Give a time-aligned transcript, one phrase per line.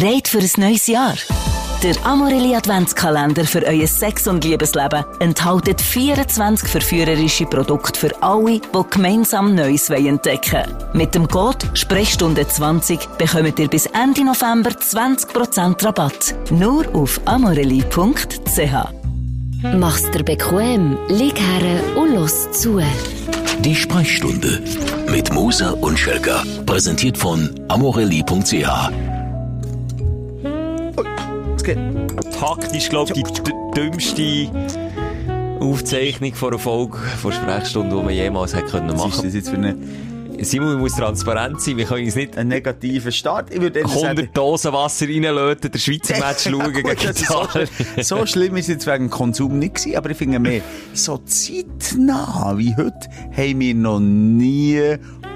[0.00, 1.16] Bereit für ein neues Jahr?
[1.82, 8.90] Der Amorelli Adventskalender für euer Sex- und Liebesleben enthält 24 verführerische Produkte für alle, die
[8.90, 10.94] gemeinsam Neues entdecken wollen.
[10.94, 16.36] Mit dem Code Sprechstunde 20 bekommt ihr bis Ende November 20% Rabatt.
[16.50, 18.74] Nur auf amorelli.ch.
[19.76, 22.80] Mach's dir bequem, lieg her und los zu.
[23.60, 24.62] Die Sprechstunde
[25.10, 26.42] mit Musa und Schelka.
[26.64, 29.11] Präsentiert von amorelli.ch.
[32.38, 34.50] Taktisch, glaube ich, die dümmste
[35.60, 39.34] Aufzeichnung von einer Folge von Sprechstunde, die man jemals hätte können Was ist machen das
[39.34, 39.76] jetzt für eine,
[40.40, 41.76] Simon, muss transparent sein.
[41.76, 43.54] Wir können uns nicht ein negativer Start?
[43.54, 47.42] Ich würde eher 100 Dosen Wasser reinlöten, der Schweizer Match schauen gegen das ist so,
[47.44, 47.68] Italien.
[48.00, 50.62] so schlimm ist es jetzt wegen dem Konsum nicht gewesen, aber ich finde mehr,
[50.94, 54.80] so zeitnah wie heute haben wir noch nie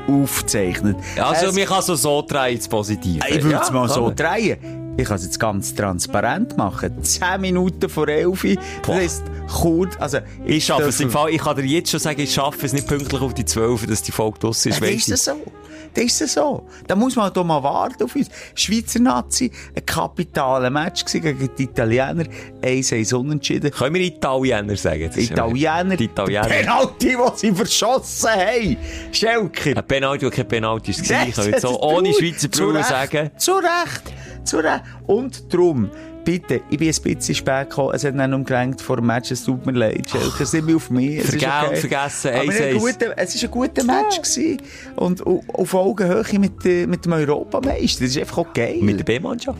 [0.08, 0.96] aufgezeichnet.
[1.20, 3.24] Also, Es- man kann so so drehen, das Positive.
[3.28, 4.56] Ich würde es Ja, mal so drehen.
[4.98, 7.02] Ich kann es jetzt ganz transparent machen.
[7.02, 8.54] 10 Minuten vor 11 Uhr.
[8.82, 12.20] Das heisst, kurz, also, Ich schaffe es im Fall, ich kann dir jetzt schon sagen,
[12.20, 14.80] ich schaffe es nicht pünktlich auf die 12, dass die Folge draussen ist.
[14.80, 15.52] Weisst ist das so.
[15.96, 16.66] Dann ist das so.
[16.86, 18.28] Da muss man doch mal warten auf uns.
[18.54, 22.24] Schweizer Nazi, ein kapitaler Match gegen die Italiener.
[22.62, 23.70] 1-1 unentschieden.
[23.70, 25.06] Können wir Italiener sagen?
[25.06, 25.96] Das Italiener.
[25.96, 26.42] Die Italiener.
[26.46, 28.76] Penalty, die sie verschossen haben.
[29.10, 29.76] Schelker.
[29.78, 31.00] Ein Penalty, kein Penalty war.
[31.02, 33.30] Ich kann Das- jetzt so das- ohne Schweizer Recht, sagen.
[33.38, 34.12] Zu Recht.
[34.44, 34.82] Zu Recht.
[35.06, 35.90] Und darum,
[36.26, 37.92] bitte, ich bin ein bisschen spät gekommen.
[37.94, 39.30] Es hat nicht umgelenkt vor dem Match.
[39.30, 40.40] Es tut mir leid, Schelker.
[40.42, 41.16] Es sind wir auf mich.
[41.20, 41.76] Es ist Vergeben, okay.
[41.76, 42.78] vergessen, Aber ein 1-1.
[42.78, 44.16] guter, es war ein guter Match.
[44.16, 44.62] Gewesen.
[44.96, 48.00] Und au- auf Augenhöhe mit, äh, mit dem Europameister.
[48.04, 48.76] Das ist einfach auch geil.
[48.82, 49.58] Mit der B-Mannschaft.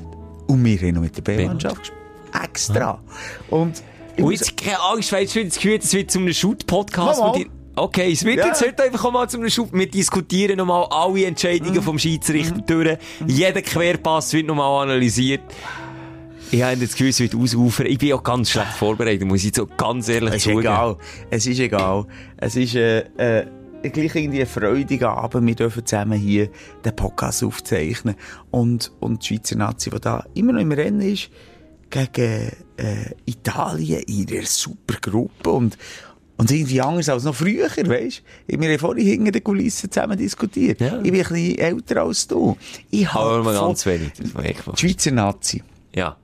[0.49, 1.91] Und wir haben noch mit der B-Mannschaft.
[2.45, 3.01] Extra.
[3.49, 3.83] Und
[4.17, 7.23] ich Und muss- jetzt keine Angst, weil ich das Gefühl, es wird zu einem Shoot-Podcast.
[7.79, 8.47] Okay, es wird Ja.
[8.47, 9.69] jetzt heute einfach mal zu einem Shoot.
[9.73, 11.25] Wir diskutieren nochmal alle Mhm.
[11.25, 12.97] Entscheidungen vom Schiedsrichter durch.
[13.27, 15.43] Jeder Querpass wird nochmal analysiert.
[16.53, 17.87] Ich habe das Gefühl, es wird ausufern.
[17.87, 20.61] Ich bin auch ganz schlecht vorbereitet, muss ich so ganz ehrlich Es ist zugeben.
[20.61, 20.97] egal.
[21.31, 22.07] Es ist egal.
[22.37, 23.01] Es ist äh,
[23.41, 23.47] äh,
[23.91, 25.47] gleich irgendwie ein freudiger Abend.
[25.47, 26.49] Wir dürfen zusammen hier
[26.85, 28.15] den Podcast aufzeichnen.
[28.51, 31.31] Und, und die Schweizer Nazi, die da immer noch im Rennen ist,
[31.91, 35.51] gegen äh, Italien in ihrer super Gruppe.
[35.51, 35.77] Und,
[36.37, 38.61] und irgendwie anders als noch früher, weißt du?
[38.61, 40.81] Wir haben vorhin hinter den Kulissen zusammen diskutiert.
[40.81, 40.99] Ja.
[40.99, 42.57] Ich bin ein bisschen älter als du.
[42.91, 44.13] Ich Aber habe von- ganz wenig.
[44.15, 45.63] Die Schweizer Nazi
[45.95, 46.17] Ja.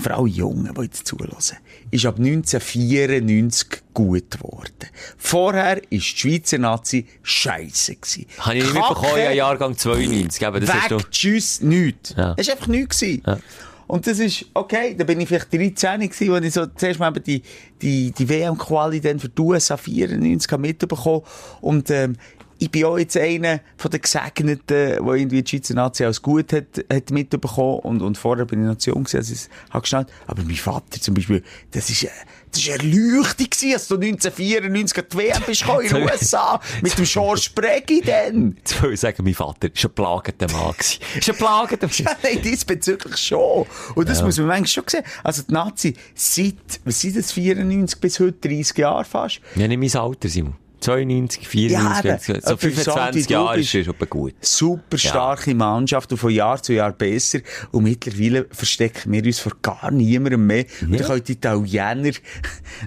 [0.00, 1.58] Vor allem Jungen, die jetzt zulassen,
[1.90, 4.88] ist ab 1994 gut geworden.
[5.16, 8.26] Vorher ist die Schweizer Nazi scheisse gewesen.
[8.38, 10.42] Habe ich nicht mitbekommen, ja, Jahrgang 92.
[10.42, 10.90] Eben, das.
[10.90, 12.14] Weg, tschüss, nichts.
[12.16, 12.34] Ja.
[12.34, 12.98] Das war einfach nichts.
[12.98, 13.22] gewesen.
[13.26, 13.38] Ja.
[13.86, 17.10] Und das ist, okay, da bin ich vielleicht 13 gewesen, als ich so zuerst mal
[17.12, 17.42] die,
[17.82, 21.22] die, die WM-Quali dann für die USA 94 habe mitbekommen.
[21.60, 22.16] Und, ähm,
[22.58, 26.52] ich bin auch jetzt einer von den Gesegneten, der irgendwie die Schweizer Nazi als gut
[26.52, 27.80] hat, hat mitbekommen.
[27.80, 30.08] Und, und vorher bin ich noch zu jung gewesen, als ich es habe geschnallt.
[30.26, 31.42] Aber mein Vater zum Beispiel,
[31.72, 32.08] das ist, äh,
[32.52, 36.60] das war erleuchtet gewesen, als du 1994 an die WM bist in den USA.
[36.82, 38.56] Mit dem George Preggy dann.
[38.58, 40.74] Jetzt will ich sagen, mein Vater war ein plagender Mann.
[40.78, 43.66] Ist ein plagender Ja, nein, diesbezüglich schon.
[43.94, 45.04] Und das muss man manchmal schon sehen.
[45.22, 46.54] Also die Nazi, seit,
[46.84, 49.40] was sind das, 94 bis heute, 30 Jahre fast.
[49.56, 50.54] Ja, nicht mein Alter, Simon.
[50.84, 52.44] 92, 94, Ja, so eben.
[52.44, 54.34] Aber 25 so, Jahre ist etwa gut.
[54.42, 57.38] Super starke Mannschaft und von Jahr zu Jahr besser.
[57.72, 60.66] Und mittlerweile verstecken wir uns vor gar niemandem mehr.
[60.82, 62.12] Und dann können die Italiener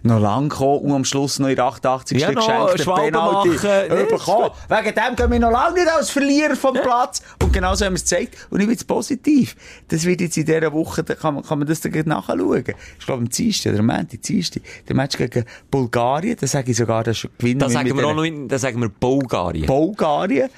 [0.04, 2.20] noch lang kommen und am Schluss noch in der 88.
[2.20, 4.52] Ja, geschenkten Schwalben Penalty bekommen.
[4.70, 7.24] Wegen dem gehen wir noch lange nicht als Verlierer vom Platz.
[7.42, 8.36] Und genau so haben wir es gezeigt.
[8.52, 9.56] Und ich bin jetzt positiv.
[9.88, 12.64] Das wird jetzt in dieser Woche, da kann man, kann man das dann nachschauen.
[13.00, 17.04] Ich glaube, am Dienstag, der Moment, Dienstag, der Match gegen Bulgarien, da sage ich sogar,
[17.04, 19.66] das gewinnen Da sagen wir auch noch, in- da sagen wir Bulgarien.
[19.66, 20.50] Bulgarien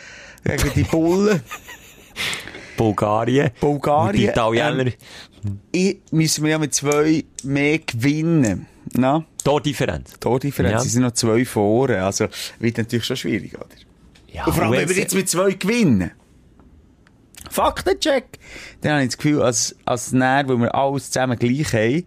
[0.44, 1.41] gegen die Bullen.
[2.78, 3.51] Bulgarien.
[3.59, 4.85] Bulgarien, die Italiener.
[4.88, 8.67] ähm, ich, müssen wir ja mit zwei mehr gewinnen.
[8.94, 9.23] Na?
[9.44, 10.13] Tordifferenz.
[10.19, 10.79] Tordifferenz, Ja.
[10.79, 12.03] sie sind noch zwei vorne.
[12.03, 12.28] Also,
[12.59, 13.67] wird natürlich schon schwierig, oder?
[14.31, 16.11] Ja, Und vor allem, wenn wir jetzt mit zwei gewinnen.
[17.50, 18.38] Faktencheck.
[18.81, 22.05] Dann habe ich das Gefühl, als, als näher, weil wir alles zusammen gleich haben,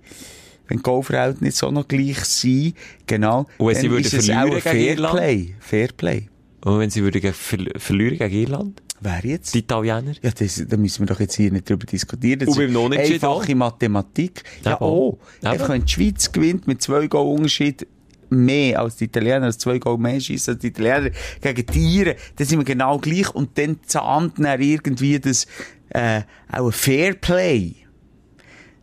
[0.73, 2.75] wenn die Goalverhältnisse so noch gleich sind,
[3.07, 4.61] genau, Und wenn sie dann würden ist es auch?
[4.61, 5.55] Fairplay.
[5.61, 6.29] Fairplay.
[6.65, 8.83] Und wenn sie würden ver verlieren gegen Irland?
[9.01, 9.53] Wer jetzt?
[9.55, 10.15] Die Italiener?
[10.23, 12.39] Ja, das, da müssen wir doch jetzt hier nicht drüber diskutieren.
[12.39, 14.45] Das Und beim ist Unentschieden Einfache Mathematik.
[14.65, 15.19] Ja, Ja, oh.
[15.43, 15.47] auch.
[15.49, 17.87] Einfach, wenn die Schweiz gewinnt mit zwei Goal Unterschied
[18.31, 21.11] mehr als die Italiener, als zwei Goal mehr schießen als die Italiener
[21.41, 25.47] gegen Tiere, dann sind wir genau gleich und dann zahnt dann irgendwie das,
[25.91, 27.75] äh, auch ein Fairplay.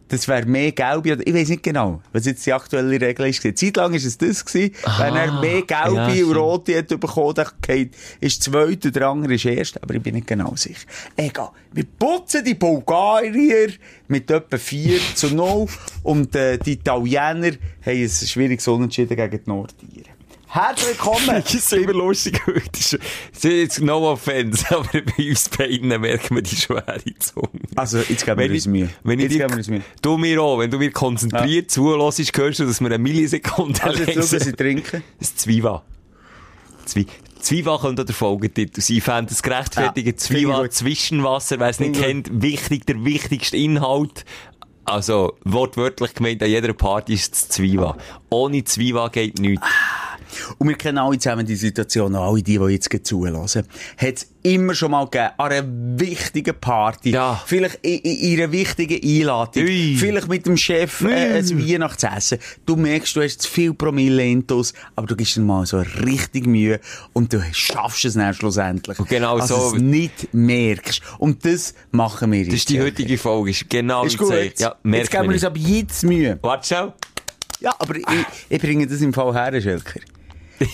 [0.09, 3.41] Das wäre mehr oder, ich weiß nicht genau, was jetzt die aktuelle Regel ist.
[3.57, 6.35] Zeitlang ist es das gewesen, wenn er mehr Gelbe ja, und.
[6.35, 10.27] Rote hat bekommen, geht, ist zweit und der andere ist erst, aber ich bin nicht
[10.27, 10.85] genau sicher.
[11.15, 11.51] Egal.
[11.71, 13.71] Wir putzen die Bulgarier
[14.07, 15.67] mit etwa 4 zu 0
[16.03, 20.18] und äh, die Italiener haben ein schwieriges Unentschieden gegen die Nordiren.
[20.51, 21.27] Herzlich willkommen!
[21.43, 22.41] Das ist immer lustig.
[22.71, 27.47] Das ist- jetzt no offense, aber bei uns beiden merkt man die schwere Zunge.
[27.75, 28.89] Also, jetzt geben wir ich, Mühe.
[29.03, 29.81] wenn ich Jetzt dir, geben wir uns Mühe.
[30.01, 34.03] du mir auch, wenn du mir konzentriert zuhörst, hörst du, dass wir eine Millisekunde Also,
[34.03, 35.03] jetzt schauen, was sie trinken.
[35.19, 35.81] Das Zwiebel.
[36.85, 37.05] Zwie
[37.39, 38.97] Zwiebel könnte auch der Folgetitel sein.
[38.97, 40.69] Ich fände das gerechtfertige Ja, ich Zwiebel.
[40.71, 44.25] Zwischenwasser, wer es nicht ich kennt, wichtig, der wichtigste Inhalt.
[44.83, 47.93] Also, wortwörtlich gemeint, an jeder Party ist das Zwiebel.
[48.29, 49.65] Ohne Zwiebel geht nichts.
[50.57, 53.37] Und wir kennen alle zusammen die Situation, auch alle die, die jetzt zuhören.
[53.41, 53.65] Hat
[54.01, 55.67] es immer schon mal gegeben, an einer
[55.99, 57.11] wichtigen Party.
[57.11, 57.41] Ja.
[57.45, 59.63] Vielleicht in, in einer wichtigen Einladung.
[59.63, 59.95] Ui.
[59.97, 62.39] Vielleicht mit dem Chef äh, ein Weihnachtsessen.
[62.65, 66.45] Du merkst, du hast zu viel Promille intus, aber du gibst dir mal so richtig
[66.47, 66.79] Mühe
[67.13, 68.97] und du schaffst es dann schlussendlich.
[68.99, 71.01] Und genau also so- es nicht merkst.
[71.17, 72.49] Und das machen wir jetzt.
[72.49, 73.51] Das ist die heutige Folge.
[73.51, 74.29] Ist genau Ist gut.
[74.29, 74.53] Zeichen.
[74.57, 75.45] Ja, jetzt geben wir uns nicht.
[75.45, 76.39] ab jetzt Mühe.
[76.41, 76.93] Warte schon.
[77.61, 78.05] Ja, aber ich,
[78.47, 79.99] ich bringe das im Fall her, Schelker.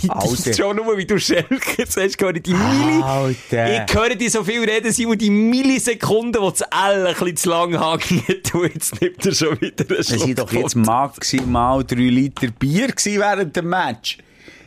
[0.07, 0.53] Also.
[0.53, 3.01] Schon nur, wie du Schelker sagst, höre ich die Milli.
[3.03, 3.85] Alter.
[3.87, 7.49] Ich höre dich so viel reden, Simon, die Millisekunden, wo das L ein bisschen zu
[7.49, 8.23] lang hängt.
[8.51, 10.21] Du, jetzt nimmt er schon wieder einen Es Schluck.
[10.21, 14.17] waren doch jetzt maximal drei Liter Bier gewesen während dem Match.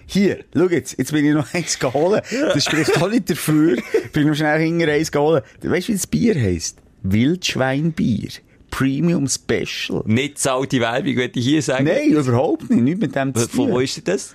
[0.06, 2.22] Hier, schau jetzt, jetzt bin ich noch eins geholt.
[2.30, 3.76] Das spricht auch nicht dafür.
[4.12, 5.44] bin noch schnell hinter eins geholt.
[5.62, 6.78] Weißt du, wie das Bier heisst?
[7.02, 8.28] Wildschweinbier.
[8.70, 10.02] Premium Special.
[10.04, 11.84] Nicht zahlte Werbung, würde ich hier sagen.
[11.84, 12.82] Nein, überhaupt nicht.
[12.82, 14.34] Nicht mit dem zu Von wo ist denn das?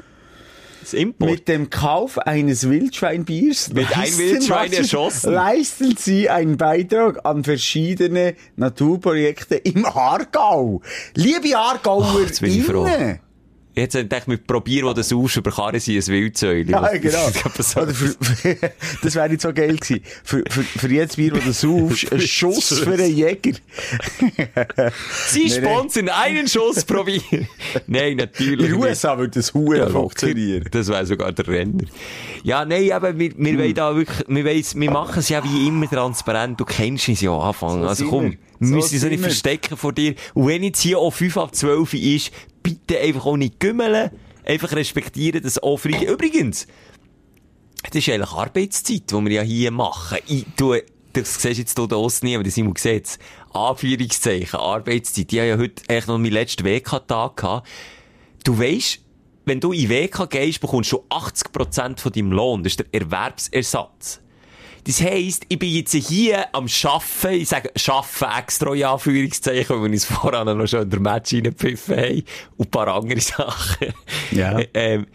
[0.84, 1.32] Das Import?
[1.32, 5.34] Mit dem Kauf eines Wildschweinbiers Wird ein leisten- Wildschwein erschossen?
[5.34, 10.82] leisten Sie einen Beitrag an verschiedene Naturprojekte im Aargau.
[11.16, 12.86] Liebe Aargauer, jetzt bin ich froh.
[13.76, 16.72] Jetzt dachte ich, mit probieren, wo du saufst, über Karre sie ein Wildsäule.
[16.72, 17.30] Ja, genau.
[17.58, 17.76] Das,
[19.02, 20.02] das wäre jetzt so geil gewesen.
[20.24, 23.54] Für, für, für jedes Bier, das du saufst, ein Schuss für einen Jäger.
[25.28, 27.22] Sie sponsern einen Schuss pro Bier.
[27.88, 28.90] Nein, natürlich In den nicht.
[28.90, 30.66] USA würde das Huren Ja, funktionieren.
[30.72, 31.84] Das wäre sogar der Renner.
[32.44, 35.68] Ja, nein, aber wir, wir wollen da wirklich, wir, weiss, wir machen es ja wie
[35.68, 36.60] immer transparent.
[36.60, 37.82] Du kennst uns ja Anfang.
[37.82, 38.38] So also komm, wir.
[38.60, 39.30] wir müssen so sind nicht wir.
[39.30, 40.16] verstecken vor dir.
[40.34, 42.32] Und wenn jetzt hier auch 5 ab 12 ist,
[42.64, 44.10] bitte einfach auch nicht gümmeln.
[44.46, 46.06] Einfach respektieren, dass auch frei...
[46.06, 46.68] Übrigens,
[47.84, 50.18] das ist eigentlich Arbeitszeit, die wir ja hier machen.
[50.28, 50.76] Ich, du,
[51.14, 53.20] das siehst jetzt hier draussen nie, aber das Simon sieht es.
[53.54, 55.32] Anführungszeichen, Arbeitszeit.
[55.32, 57.68] Ich habe ja heute eigentlich noch meinen letzten WK-Tag gehabt.
[58.44, 59.00] Du weisst,
[59.46, 62.64] wenn du in WK gehst, bekommst du 80% von deinem Lohn.
[62.64, 64.23] Das ist der Erwerbsersatz.
[64.86, 69.84] Das heisst, ich bin jetzt hier am Schaffen, ich sage Schaffen extra in Anführungszeichen, weil
[69.84, 72.24] wir uns voran noch schon in der Match reingepfiffen haben
[72.58, 73.94] und ein paar andere Sachen.
[74.32, 74.60] Ja.
[74.74, 75.08] Ähm,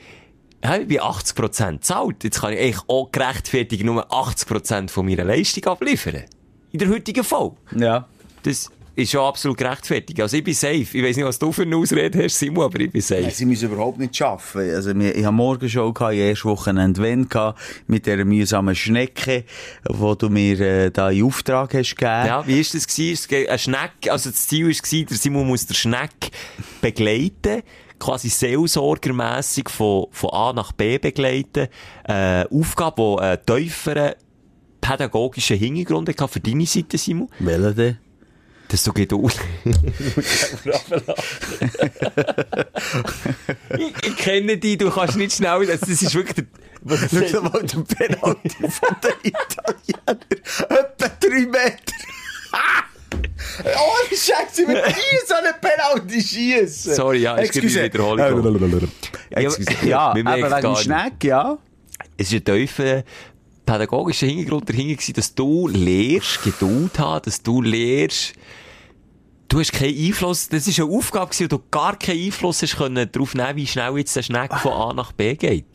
[0.64, 2.24] ja, ich bin 80% zahlt.
[2.24, 6.24] Jetzt kann ich eigentlich auch gerechtfertigt nur 80% von meiner Leistung abliefern.
[6.72, 7.56] In der heutigen Folge.
[7.76, 8.08] Ja.
[8.42, 10.20] Das ist schon absolut gerechtfertigt.
[10.20, 10.74] Also ich bin safe.
[10.92, 13.20] Ich weiß nicht, was du für eine Ausrede hast, Simon, aber ich bin safe.
[13.22, 14.74] Ja, sie müssen überhaupt nicht arbeiten.
[14.74, 18.74] Also, wir- ich habe morgen schon gehabt, ich erst Wochenende wenn gehabt, mit dieser mühsamen
[18.74, 19.44] Schnecke,
[19.88, 22.26] die du mir äh, da in Auftrag hast gegeben.
[22.26, 23.12] Ja, wie ist das gewesen?
[23.14, 26.30] Es geht- Ein Schneck, also das Ziel war, der Simon muss der Schneck
[26.80, 27.62] begleiten,
[27.98, 31.68] quasi seelsorgermässig von, von A nach B begleiten.
[32.04, 33.16] Äh, Aufgabe,
[33.48, 34.12] die einen tieferen
[34.80, 37.28] pädagogischen Hintergrund hatte für deine Seite, Simon.
[37.38, 37.98] Welche denn?
[38.68, 39.34] Das so geht aus.
[43.78, 46.44] ich, ich kenne dich, du kannst nicht schnell, das, das ist wirklich der,
[46.82, 47.00] was
[47.30, 50.20] Schau mal den Penalty von den Italienern.
[50.68, 51.94] Etwa drei Meter.
[53.64, 56.94] Oh, Scheiße, wir müssen so einen Penalty schießen.
[56.94, 57.80] Sorry, ja, gerade Excuse.
[57.80, 58.88] eine Wiederholung.
[59.30, 59.86] Excuse.
[59.86, 60.82] Ja, wir eben merken wegen gar dem nicht.
[60.82, 61.58] Schneck, ja.
[62.16, 63.02] Es ist ein tiefer
[63.68, 68.32] pädagogischer Hintergrund dahinter gewesen, dass du lehrst, Geduld haben, dass du lehrst,
[69.48, 72.76] du hast keinen Einfluss, das ist eine Aufgabe gewesen, wo du gar keinen Einfluss hast
[72.76, 75.66] können darauf nehmen, wie schnell jetzt der Schneck von A nach B geht.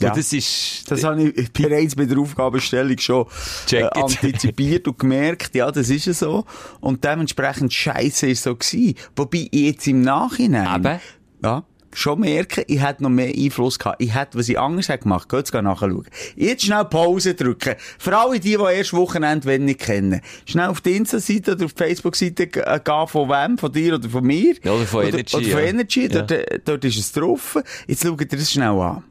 [0.00, 0.10] Ja.
[0.10, 3.26] Und das ist, Das habe ich bereits bei der Aufgabenstellung schon
[3.72, 6.44] äh, antizipiert und gemerkt, ja, das ist ja so.
[6.80, 8.94] Und dementsprechend scheiße ist so gewesen.
[9.16, 11.00] Wobei ich jetzt im Nachhinein, Eben.
[11.42, 11.64] ja,
[11.94, 14.02] schon merke, ich hätte noch mehr Einfluss gehabt.
[14.02, 16.06] Ich hätte, was ich anders hätte gemacht, geht's gehen nachschauen.
[16.36, 17.74] Jetzt schnell Pause drücken.
[17.98, 20.20] Für alle die, die erst Wochenende wenn nicht kennen.
[20.46, 23.58] Schnell auf die Insta-Seite oder auf die Facebook-Seite äh, gehen, von wem?
[23.58, 24.54] Von dir oder von mir?
[24.62, 25.66] Ja, oder von Energy, Oder von ja.
[25.66, 26.02] Energy.
[26.02, 26.08] Ja.
[26.08, 27.58] Dort, äh, dort ist es drauf.
[27.86, 29.04] Jetzt schaut ihr das schnell an.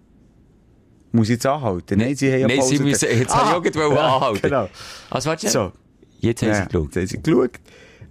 [1.12, 2.00] Muss ich jetzt anhalten?
[2.00, 2.78] Nein, sie haben ja Nein, Pause.
[2.78, 4.42] sie müssen, jetzt Ah, habe ich auch ja, anhalten.
[4.42, 4.70] Genau.
[5.10, 5.72] Also warte, So.
[6.20, 6.96] jetzt haben sie Ja, geschaut.
[6.96, 7.52] jetzt haben sie geschaut.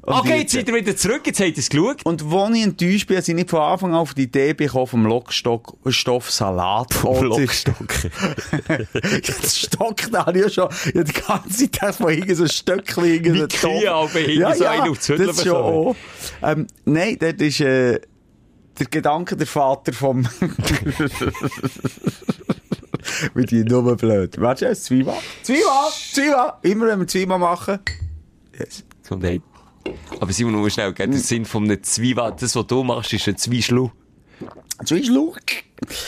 [0.08, 2.04] Okay, jetzt seid ihr wieder zurück, jetzt habt ihr es geschaut.
[2.04, 4.86] Und wo ich enttäuscht bin, dass ich nicht von Anfang an auf die Idee bekommen
[4.86, 6.94] vom Lockstoff Salat.
[6.94, 7.88] Vom Lockstock.
[9.26, 12.48] das Stock, da habe ich ja schon ja, die ganze Zeit von irgend so ein
[12.48, 15.96] Stöckchen, irgend Wie so Kühe aber hinten so einen auf die das schon auch.
[16.40, 18.00] Ähm, nein, das ist, äh,
[18.78, 20.28] der Gedanke, der Vater vom...
[23.34, 24.40] Mit die nur blöd.
[24.40, 25.22] Warte, jetzt Zwieback.
[25.42, 25.92] Zwieback!
[26.12, 26.54] Zwieback!
[26.62, 27.78] Immer wenn wir Zwieback machen.
[28.58, 28.84] Yes.
[29.02, 29.42] Gesundheit.
[30.20, 31.08] Aber Simon, nur schnell, gell?
[31.08, 33.90] der Sinn von einem Zwieback, das, was du machst, ist ein Zwieschlu.
[34.84, 35.38] Zwieschluch.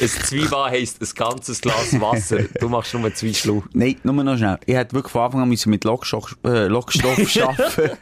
[0.00, 2.40] Ein Zwieback heisst ein ganzes Glas Wasser.
[2.60, 3.62] Du machst nur einen Zwieschlu.
[3.72, 4.58] Nein, nur noch schnell.
[4.66, 7.96] Ich hätte wirklich von Anfang an müssen mit Lockstoff, äh, Lockstoff arbeiten.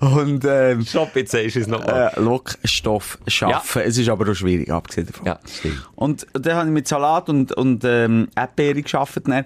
[0.00, 2.12] Und, ähm, Stopp, jetzt sagst du es nochmal.
[2.16, 3.82] äh, Lockstoff schaffen.
[3.82, 5.26] Es ist aber auch schwierig, abgesehen davon.
[5.26, 5.88] Ja, stimmt.
[5.96, 9.28] Und dann habe ich mit Salat und, und ähm, Erdbeere gearbeitet.
[9.28, 9.44] Dann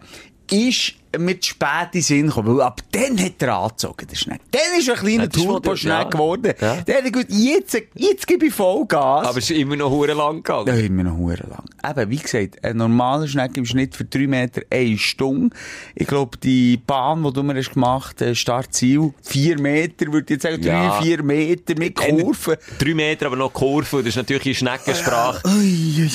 [0.51, 4.41] ist mit spät in Sinn gekommen, weil ab dann hat er angezogen, der Schneck.
[4.51, 6.05] Dann ist er ein kleiner Ja, Turbo-Schneck ja.
[6.05, 6.55] geworden.
[6.61, 6.77] Ja.
[6.77, 9.27] Der hat gut, jetzt, jetzt gebe ich Vollgas.
[9.27, 10.67] Aber es ist immer noch hure lang gegangen.
[10.67, 11.65] Ja, immer noch hure lang.
[11.89, 15.55] Eben, wie gesagt, ein normaler Schneck im Schnitt für drei Meter eine Stunde.
[15.95, 20.31] Ich glaube, die Bahn, die du mir hast gemacht hast, Startziel, vier Meter, würde ich
[20.31, 22.57] jetzt sagen, drei, vier Meter mit Kurven.
[22.79, 25.43] Drei Meter, aber noch Kurve, das ist natürlich in Schneckensprache.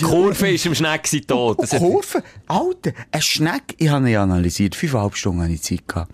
[0.04, 1.58] Kurve ist im Schneck tot.
[1.70, 2.22] Kurven?
[2.48, 6.12] Alter, ein Schneck, ich habe ihn analysiert, fünfeinhalb Stunden habe ich Zeit gehabt.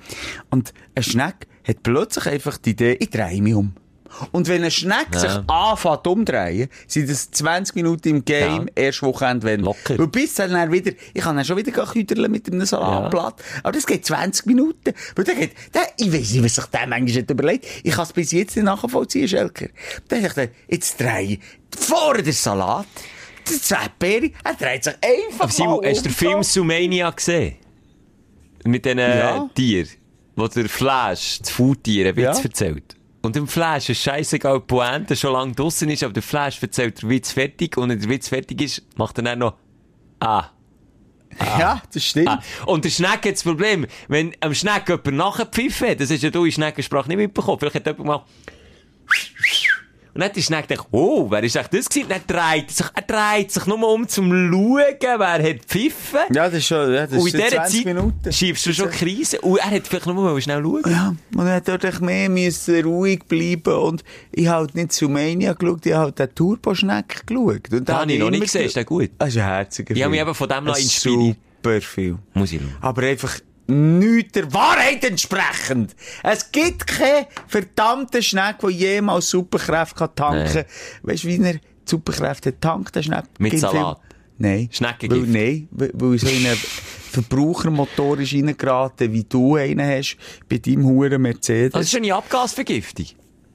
[0.50, 3.74] Und ein Schneck hat plötzlich einfach die Idee, ich drehe mich um.
[4.32, 5.20] Und wenn ein Schneck Ja.
[5.20, 8.84] sich anfängt umdrehen, sind das 20 Minuten im Game, Ja.
[8.84, 9.62] erst Wochenende, wenn.
[9.62, 9.98] Locker.
[9.98, 13.42] Weil bis dann, dann wieder, ich kann dann schon wieder küderle mit einem Salatblatt.
[13.64, 14.94] Aber das geht 20 Minuten.
[15.16, 17.66] Weil der geht, der, ich weiss nicht, was sich der manchmal überlegt.
[17.84, 19.70] Ich kann es bis jetzt nicht nachvollziehen, Schelker.
[20.10, 20.32] Dann ich,
[20.68, 21.40] jetzt drehe ich
[21.76, 22.86] vorne den Salat,
[23.70, 26.44] der Erdbeere, er dreht sich einfach Aber Simon, hast du den Film.
[26.44, 27.56] Sumania gesehen?
[28.66, 29.50] Mit diesen Ja.
[29.54, 29.90] Tieren,
[30.36, 32.44] wo der Flash, das Foodtier, einen Witz Ja.
[32.44, 32.96] erzählt.
[33.22, 37.02] Und dem Flash ist scheißegal, die Pointe schon lange draussen ist, aber der Flash erzählt
[37.02, 39.56] den Witz fertig und wenn der Witz fertig ist, macht er dann noch
[40.20, 40.50] Ah.
[41.60, 42.28] Ja, das stimmt.
[42.30, 42.42] ah.
[42.66, 46.30] Und der Schneck hat das Problem, wenn am Schneck jemand nachgepfiffen hat, das hast ja
[46.30, 48.26] du in Schneckensprache nicht mitbekommen, vielleicht hat jemand mal
[50.14, 52.08] und dann der Schneck gedacht, oh, wer ist echt das gewesen?
[52.10, 56.20] Dann dreht er sich, er dreht sich nur um zum Schauen, wer hat pfiffen.
[56.34, 58.32] Ja, das ist schon, ja, das Und ist in dieser 20 Zeit Minuten.
[58.32, 59.42] schiebst du schon Krise.
[59.42, 60.82] Und er hat vielleicht nur mal schnell schauen.
[60.88, 65.10] Ja, und er hat dort mehr müssen ruhig bleiben und ich habe halt nicht zu
[65.10, 67.72] Mania geschaut, ich habe halt den Turboschneck geschaut.
[67.72, 69.10] Und Den habe ich noch nicht gesehen, ist der gut?
[69.18, 71.36] Das ist ein herziger Ich habe mich eben von dem Ein lassen inspirieren.
[71.64, 72.20] Super Film.
[72.34, 72.76] Muss ich schauen.
[72.82, 75.96] Aber einfach nichts der Wahrheit entsprechend.
[76.22, 80.66] Es gibt keinen verdammten Schneck, der jemals Superkräfte kann tanken kann.
[81.04, 81.56] Weißt du, wie er
[81.86, 83.26] Superkräfte tankt, der Schneck?
[83.40, 84.00] Mit Salat.
[84.00, 84.70] Film- Nein.
[84.72, 85.34] Schneckengift.
[85.34, 90.18] Weil, nein, weil, so in einen Verbrauchermotor ist reingeraten, wie du einen hast,
[90.50, 91.74] bei deinem Huren Mercedes.
[91.74, 93.06] Das ist eine Abgasvergiftung.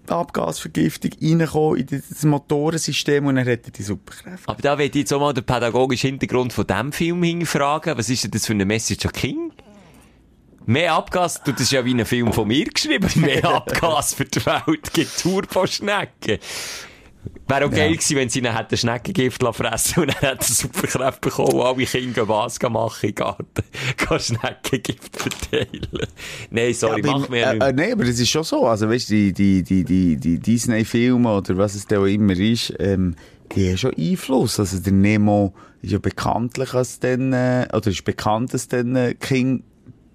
[0.06, 4.48] Abgasvergiftung reinkommen in das Motorensystem und dann er die Superkräfte.
[4.48, 7.98] Aber da will ich jetzt auch mal den pädagogischen Hintergrund von diesem Film hinterfragen.
[7.98, 9.47] Was ist denn das für eine Message an King?
[10.68, 13.08] Mehr Abgas, du, das ist ja wie ein Film von mir geschrieben.
[13.14, 16.36] Mehr Abgas für die Welt gibt Turboschnecken.
[17.48, 21.20] Wäre auch geil gewesen, wenn sie ihnen hätten Schneckengift fressen und dann hätten sie Superkräfte
[21.22, 23.46] bekommen und alle Kinder was machen im Garten.
[23.96, 25.88] Gehen Schneckengift verteilen.
[26.50, 27.62] Nein, sorry, aber, mach mir ja äh, nicht.
[27.62, 28.66] äh, Nein, aber das ist schon so.
[28.66, 32.38] Also, weißt du, die, die, die, die, die Disney-Filme oder was es da auch immer
[32.38, 33.16] ist, ähm,
[33.52, 34.60] die haben schon Einfluss.
[34.60, 39.14] Also, der Nemo ist ja bekanntlich als dann, äh, oder ist bekannt, dass dann äh,
[39.14, 39.62] King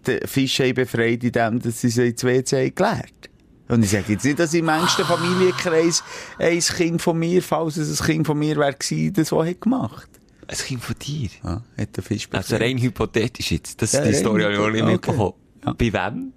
[0.07, 3.29] den Fisch haben befreit, indem dass sie sie ins WC haben gelernt.
[3.69, 6.03] Und ich sage jetzt nicht, dass im engsten Familienkreis
[6.38, 8.75] ein Kind von mir, falls es ein Kind von mir wäre,
[9.12, 10.10] das so hat gemacht.
[10.48, 11.29] Ein Kind von dir.
[11.43, 13.81] Ja, hat der Fisch Also rein hypothetisch jetzt.
[13.81, 15.33] Das, Ja, die rein Story habe ich auch nicht mitbekommen.
[15.65, 15.74] Ja.
[15.74, 16.33] Bei wem?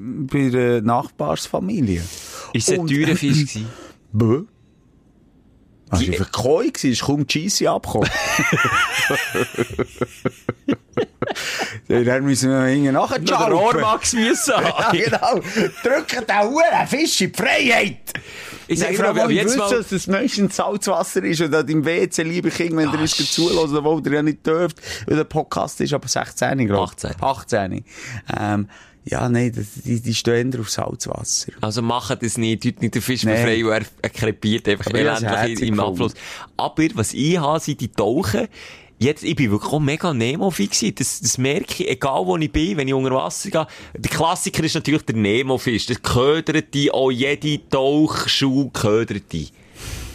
[0.00, 2.02] bei der Nachbarsfamilie.
[2.52, 3.66] Ist es ein teurer Fisch gewesen?
[4.12, 4.44] Bö.
[5.98, 8.08] Die- war einfach Koi, gewesen, ist kaum die Scheisse abgekommen.
[11.88, 15.40] Dann müssen wir hinten nachher der Rohrmax müssen Ja, genau.
[15.82, 17.98] Drücken den Huren Fisch in die Freiheit.
[18.68, 19.68] Ich sage vor allem, jetzt ich mal...
[19.70, 23.28] dass das meistens Salzwasser ist und an deinem WC, liebe Kinder, wenn Ah, ihr sch-
[23.30, 24.78] zuhört, obwohl ihr ja nicht dürft,
[25.08, 27.04] weil der Podcast ist aber 16, glaube ich.
[27.04, 27.14] 18.
[27.20, 27.84] 18.
[28.38, 28.68] Ähm,
[29.10, 31.52] ja, nein, das, die, die stehen eher auf Salzwasser.
[31.60, 33.34] Also machen das nicht, tut nicht den Fisch Nee.
[33.34, 35.80] befreien, weil er, er krepiert einfach Aber elendlich im.
[35.80, 36.14] Abfluss.
[36.56, 38.48] Aber was ich habe, sind die Tauchen.
[39.02, 40.94] Jetzt, ich bin wirklich auch mega Nemo-Fisch gewesen.
[40.98, 43.66] Das, das merke ich, egal wo ich bin, wenn ich unter Wasser gehe.
[43.96, 45.86] Der Klassiker ist natürlich der Nemo-Fisch.
[45.86, 49.48] Das ködert die, auch jede Tauchschule ködert die.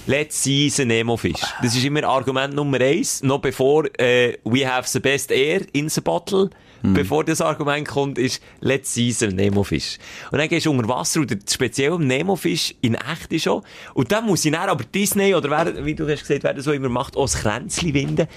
[0.08, 1.42] Let's see a Nemo-Fisch.
[1.64, 3.24] Das ist immer Argument Nummer eins.
[3.24, 6.52] Noch bevor, äh, we have the best air in the bottle.
[6.94, 9.98] Bevor das Argument kommt, ist Let's Season Nemofisch.
[10.32, 13.62] Und dann gehst du unter Wasser und speziell Nemofisch in echt ist schon.
[13.94, 16.66] Und dann muss ich dann aber Disney oder wer, wie du hast gesagt, wer das
[16.66, 18.28] so immer macht, auch das Kränzchen winden.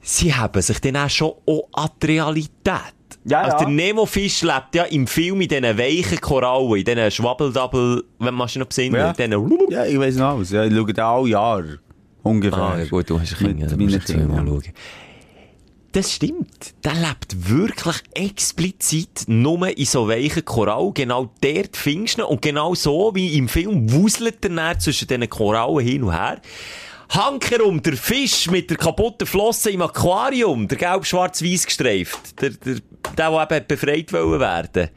[0.00, 2.94] Sie haben sich dann auch schon auch an die Realität.
[3.26, 3.64] Ja, also ja.
[3.64, 8.48] der Nemofisch lebt ja im Film in diesen weichen Korallen, in diesen Schwabbeldouble, wenn man
[8.48, 9.12] sich noch besinnen, Ja.
[9.12, 10.50] diesen Ja, ich weiß noch alles.
[10.50, 11.78] Ja, ich schaue da alle Jahre.
[12.22, 12.58] Ungefähr.
[12.58, 14.62] Ah, ja gut, du hast musst du schauen.
[15.94, 16.74] Das stimmt.
[16.84, 20.92] Der lebt wirklich explizit nur in so weichen Korallen.
[20.92, 22.26] Genau dort findest du.
[22.26, 26.40] Und genau so wie im Film wuselt er dann zwischen diesen Korallen hin und her.
[27.10, 32.76] Hankerum, der Fisch mit der kaputten Flosse im Aquarium, der gelb-schwarz-weiß gestreift, der, der,
[33.16, 34.88] der, der eben befreit wollen werden,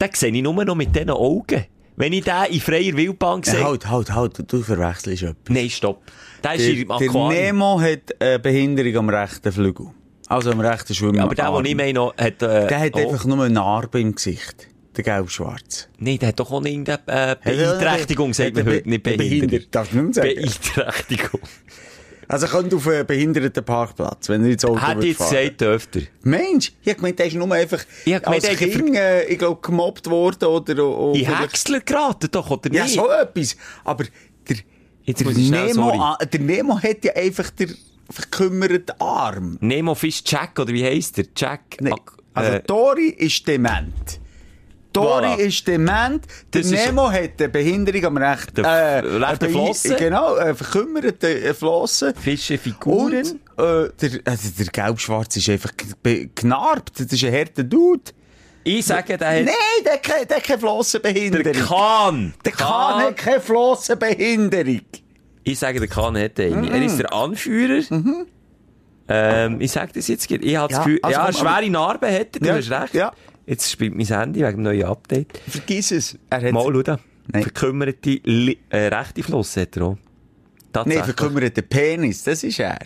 [0.00, 1.64] den sehe ich nur noch mit diesen Augen.
[1.96, 3.60] Wenn ich den in freier Wildbahn sehe...
[3.60, 5.36] Ja, halt, halt, halt, du- verwechselst etwas.
[5.48, 6.02] Nein, stopp.
[6.42, 7.28] Der ist Der, im der Aquarium.
[7.28, 9.86] Nemo hat eine Behinderung am rechten Flügel.
[10.28, 11.16] Also am rechten Schwimmen.
[11.16, 12.42] Ja, aber der, den ich meine, noch, hat...
[12.42, 14.68] Äh, Der hat auch- einfach nur eine Narbe im Gesicht.
[14.96, 15.88] Der gelb-schwarz.
[15.98, 19.66] Nein, der hat doch auch irgendeine äh, Beeinträchtigung, sagt man heute, nicht Be- behindert.
[19.74, 20.34] darf ich nicht mehr sagen.
[20.34, 21.40] Beeinträchtigung.
[22.28, 26.06] Also könnte auf einen behinderten Parkplatz, wenn er ins Auto Hat jetzt gesagt, dürfte er.
[26.22, 29.38] Mensch, ich hab gemeint, der ist nur einfach Ich gemeint, als der Kind, äh, ich
[29.38, 30.86] glaube, gemobbt worden oder...
[30.88, 32.94] oder In Häcksler geraten doch, oder Ja, nicht?
[32.94, 33.56] so etwas.
[33.84, 34.04] Aber
[34.48, 34.56] der,
[35.02, 36.26] Jetzt der, muss Nemo, sorry.
[36.32, 37.76] der Nemo hat ja einfach den
[38.10, 39.56] verkümmerten Arm.
[39.60, 41.26] Nemo Fish Jack, oder wie heisst der?
[41.36, 41.76] Jack...
[41.80, 41.92] Nee.
[42.34, 44.20] Also äh, Tori ist dement.
[44.92, 45.36] Tori Voilà.
[45.36, 46.24] ist dement.
[46.52, 49.96] Der Das ist- Nemo hat eine Behinderung am rechten, äh, rechten.
[49.96, 52.14] Genau, eine verkümmerte äh, Flosse.
[52.20, 53.40] Fische Und Figuren.
[53.56, 55.70] äh, der, also der Gelbschwarz ist einfach
[56.34, 57.00] gnarbt.
[57.00, 58.12] Das ist ein harter Dude.
[58.64, 59.44] Ich sage, der hat...
[59.44, 61.52] Nein, der, der hat keine Flossenbehinderung.
[61.52, 62.34] Der Kahn.
[62.44, 64.80] Der Kahn hat keine Flossenbehinderung.
[65.44, 66.56] Ich sage, der Kahn hat eine.
[66.56, 66.64] Mhm.
[66.64, 67.82] Er ist der Anführer.
[69.06, 72.36] Ähm, ich sage das jetzt, ich habe das Ja, Gefühl, also ja, schwere Narben hat
[72.36, 72.94] er, du Ja, hast recht.
[72.94, 73.12] ja.
[73.46, 75.38] Jetzt spielt mein Handy wegen dem neuen Update.
[75.46, 76.18] Vergiss es.
[76.30, 76.98] Er hat Mal schauen.
[77.30, 77.42] Nein.
[77.42, 78.10] Verkümmerte
[78.70, 79.98] äh, rechte Flosse hat er auch.
[80.86, 82.78] Nein, verkümmerten Penis, das ist er.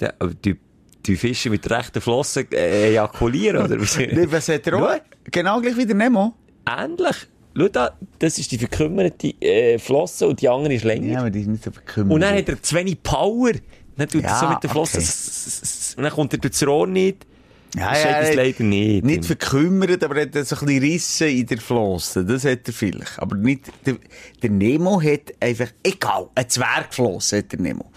[0.00, 0.56] Der- die,
[1.04, 3.76] die Fische mit rechten Flossen äh, ejakulieren, oder?
[3.98, 4.98] Nee, was hat er auch?
[5.30, 6.34] Genau gleich wie der Nemo.
[6.66, 7.28] Ähnlich.
[7.58, 11.06] Schau da, das ist die verkümmerte äh, Flosse und die andere ist länger.
[11.12, 12.14] Ja, aber die ist nicht so verkümmert.
[12.14, 13.52] Und dann hat er zu wenig Power.
[13.96, 14.98] Dann tut er Ja, so mit der Flosse.
[14.98, 15.94] okay.
[15.96, 17.26] Und dann kommt er durchs Rohr nicht.
[17.74, 19.04] ja, das ja, hat leider nicht.
[19.04, 22.24] Nicht verkümmert, aber er hat so ein bisschen Risse in der Flosse.
[22.24, 23.18] Das hat er vielleicht.
[23.18, 23.96] Aber nicht, der,
[24.40, 27.90] der Nemo hat einfach, egal, eine Zwergflosse hat der Nemo.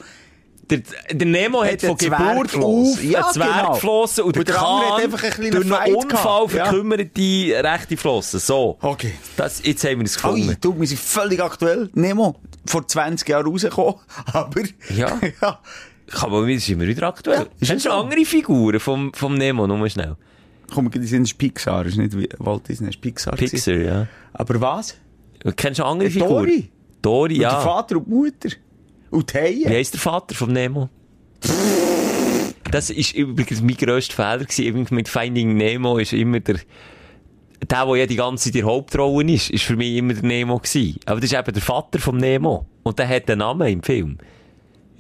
[0.72, 0.82] Der,
[1.12, 5.02] der Nemo hat Hat von Geburt auf Ja, eine Zwergflosse und der Und der Kahn
[5.02, 6.54] einfach kleinen durch einen Unfall gehabt.
[6.54, 6.66] Ja.
[6.66, 8.40] verkümmerte rechte Flosse.
[8.40, 8.78] So.
[8.82, 9.14] Okay.
[9.36, 10.50] Das, jetzt haben wir es gefunden.
[10.50, 11.90] Ui, du, wir sind völlig aktuell.
[11.94, 13.96] Nemo, vor 20 Jahren rausgekommen.
[14.34, 14.62] Aber,
[14.96, 15.20] Ja.
[15.42, 15.60] ja.
[16.08, 17.48] Das ist immer wieder aktuell.
[17.60, 19.68] Ja, Kennst du andere Figuren vom, vom Nemo?
[19.68, 20.18] Nur schnell.
[20.74, 23.34] Komm, die sind Pixar, ist nicht Walt Disney, ist Pixar.
[23.36, 23.52] gewesen.
[23.52, 24.08] Pixar, ja.
[24.34, 24.96] Aber was?
[25.56, 26.46] Kennst du andere Figuren?
[26.46, 26.70] Dory.
[27.02, 27.62] Dory, Und der ja.
[27.62, 28.50] Vater und die Mutter.
[29.12, 29.70] Und Haie.
[29.70, 30.90] Wie heisst der Vater vom Nemo?
[32.72, 34.88] Das ist übrigens mein grösster Fehler gewesen.
[34.90, 36.60] Mit Finding Nemo ist immer der,
[37.70, 40.24] der, der ja die ganze Zeit in der Hauptrolle ist, ist für mich immer der
[40.24, 40.98] Nemo gewesen.
[41.06, 42.66] Aber das ist eben der Vater vom Nemo.
[42.84, 44.18] Und der hat einen Namen im Film.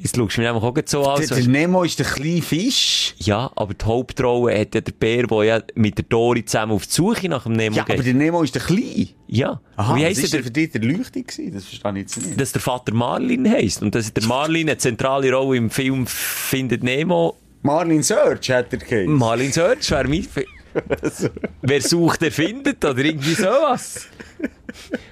[0.03, 1.19] Jetzt schaust du mir einfach auch so an.
[1.21, 3.13] Der, der Nemo ist der kleine Fisch.
[3.19, 6.87] Ja, aber die Hauptrolle hat ja der Bär, der ja mit der Dory zusammen auf
[6.87, 8.05] die Suche nach dem Nemo Ja, aber geht.
[8.07, 9.09] der Nemo ist der kleine.
[9.27, 9.61] Ja.
[9.75, 10.43] Aha, wie heisst ist der?
[10.43, 11.53] für dich der Leuchtung gewesen?
[11.53, 12.41] Das verstehe ich jetzt nicht.
[12.41, 13.83] dass der Vater Marlin heisst.
[13.83, 17.37] Und dass der Marlin eine zentrale Rolle im Film findet Nemo.
[17.61, 19.13] Marlin Search hat er geheißen.
[19.13, 20.25] Marlin Search wäre mein...
[20.73, 21.29] Fi-
[21.61, 24.07] Wer sucht, der findet, oder irgendwie sowas.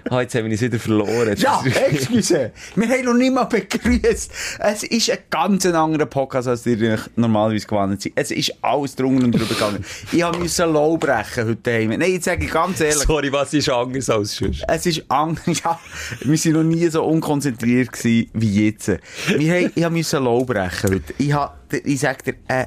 [0.09, 1.35] Ah, jetzt haben wir uns wieder verloren.
[1.37, 2.51] Ja, excuse.
[2.75, 4.31] Wir haben noch nicht mal begrüßt.
[4.59, 8.13] Es ist ein ganz anderer Podcast, als ihr normalerweise gewohnt seid.
[8.15, 9.85] Es ist alles drunter und drüber gegangen.
[10.13, 11.89] Ich habe müssen Low brechen heute daheim.
[11.89, 13.03] Nein, jetzt sage ich ganz ehrlich.
[13.03, 14.63] Sorry, was ist anders als sonst?
[14.67, 15.43] Es ist anders.
[15.63, 15.77] Ja,
[16.21, 18.87] wir sind noch nie so unkonzentriert gewesen wie jetzt.
[19.27, 21.13] Wir haben, ich musste Laub brechen heute.
[21.17, 21.35] Ich
[21.83, 22.65] ich sag dir, äh,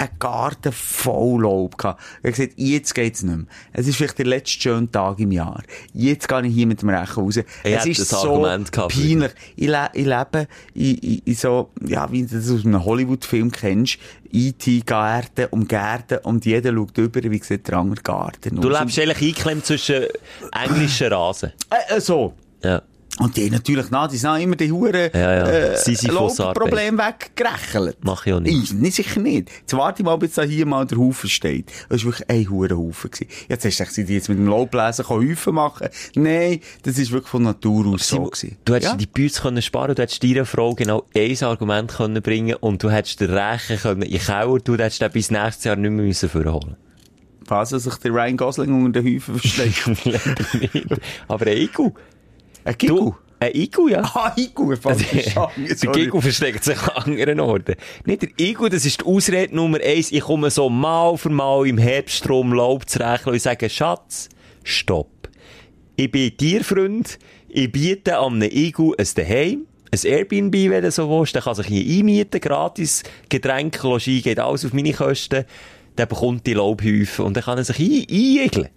[0.00, 2.00] einen Garten voll Laub gehabt.
[2.22, 3.46] Ich gesagt, jetzt geht's nicht mehr.
[3.72, 5.62] Es ist vielleicht der letzte schöne Tag im Jahr.
[5.92, 7.36] Jetzt gehe ich hier mit dem Rechen raus.
[7.36, 9.32] es hätte ist so peinlich.
[9.56, 13.52] Ich, le ich lebe in, in, in so, ja, wie du das aus einem Hollywood-Film
[13.52, 13.98] kennst,
[14.32, 14.80] E.T.
[14.80, 18.80] Gärten um Gärten und jeder schaut über, wie sieht der andere Garten Du aus.
[18.80, 20.04] lebst eigentlich eingeklemmt zwischen
[20.52, 21.52] englischen Rasen.
[21.70, 22.34] Äh, äh, so.
[22.62, 22.82] Ja.
[23.20, 25.46] Und die haben natürlich nach, die sind immer die Huren, Ja, ja.
[25.46, 26.54] äh.
[26.54, 27.98] Problem weggerechelt.
[28.02, 28.72] Mach ich auch nicht.
[28.74, 29.50] Nein, sicher nicht.
[29.60, 31.70] Jetzt warte ich mal, bis da hier mal der Haufen steht.
[31.88, 33.10] Das war wirklich ein Hurenhaufen.
[33.10, 33.30] gewesen.
[33.48, 37.30] Jetzt hast du gesagt, die jetzt mit dem Laubbläser Häufen machen Nein, das ist wirklich
[37.30, 38.56] von Natur aus so Simon, gewesen.
[38.64, 38.96] du hättest ja?
[38.96, 42.90] die Bütze können sparen, du hättest deiner Frau genau ein Argument können bringen und du
[42.90, 46.28] hättest den Rechen können in Keller, du hättest den bis nächstes Jahr nicht mehr müssen
[46.28, 46.76] vorholen.
[47.46, 49.86] Was, dass sich der Ryan Gosling unter den Häufen versteckt.
[50.74, 50.86] Nicht.
[51.26, 51.90] Aber Igu.
[52.64, 53.14] Ein Gigu?
[53.38, 54.02] Ein Igu, ja.
[54.02, 55.66] Ah, Gigu, falsch verstanden.
[55.66, 56.02] Der sorry.
[56.02, 57.74] Igu versteckt sich an anderen Orten.
[58.04, 60.12] Nicht der Igu, das ist die Ausrede Nummer eins.
[60.12, 64.28] Ich komme so mal für mal im Herbststrom Laub zu rechnen und sage, Schatz,
[64.62, 65.28] stopp.
[65.96, 67.18] Ich bin Tierfreund,
[67.48, 71.54] ich biete an einem Igu ein Daheim, ein Airbnb, wenn du so willst, der kann
[71.54, 75.44] sich hier einmieten, gratis, Getränke, Logis, geht alles auf meine Kosten,
[75.98, 78.68] der bekommt die Laubhäufe und dann kann er sich ein einigeln.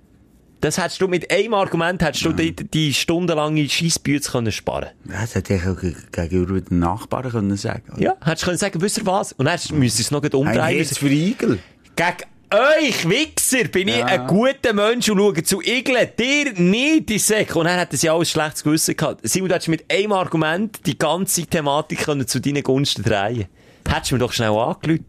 [0.64, 5.20] Das hättest du mit einem Argument, hättest du die, die stundenlange Scheissbüte können sparen Ja,
[5.22, 7.84] das hätte ich auch ge- gegenüber den Nachbarn können sagen.
[7.92, 8.02] oder?
[8.02, 9.34] Ja, hättest du können sagen, wisst ihr was?
[9.34, 10.78] Und dann hättest- müsstest du es noch gleich Ein umdrehen.
[10.78, 11.60] Herz für Igel.
[11.98, 12.18] Gegen
[12.54, 14.06] euch, Wichser, bin ich Ja.
[14.06, 16.08] ein guter Mensch und schaue zu Igeln.
[16.18, 17.60] Dir nicht, die Säcke.
[17.60, 19.28] Und dann hätten sie alles schlechtes Gewissen gehabt.
[19.28, 23.48] Simon, du hättest mit einem Argument die ganze Thematik können zu deinen Gunsten drehen
[23.86, 25.04] Hättest du mir doch schnell angerufen.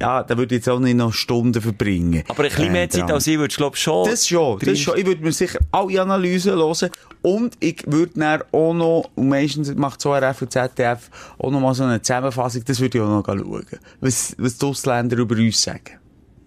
[0.00, 2.22] ja, da würde ich jetzt auch nicht noch Stunden verbringen.
[2.28, 4.08] aber ein bisschen mehr Äh, Zeit als ich würdest du, glaube schon.
[4.08, 4.96] Das schon, das schon.
[4.98, 6.90] Ich würde mir sicher alle Analysen hören.
[7.22, 11.08] Und ich würde dann auch noch, und meistens macht so RF und ZDF
[11.38, 13.64] auch noch mal so eine Zusammenfassung, das würde ich auch noch schauen.
[14.12, 15.98] Was, was die Ausländer über uns sagen.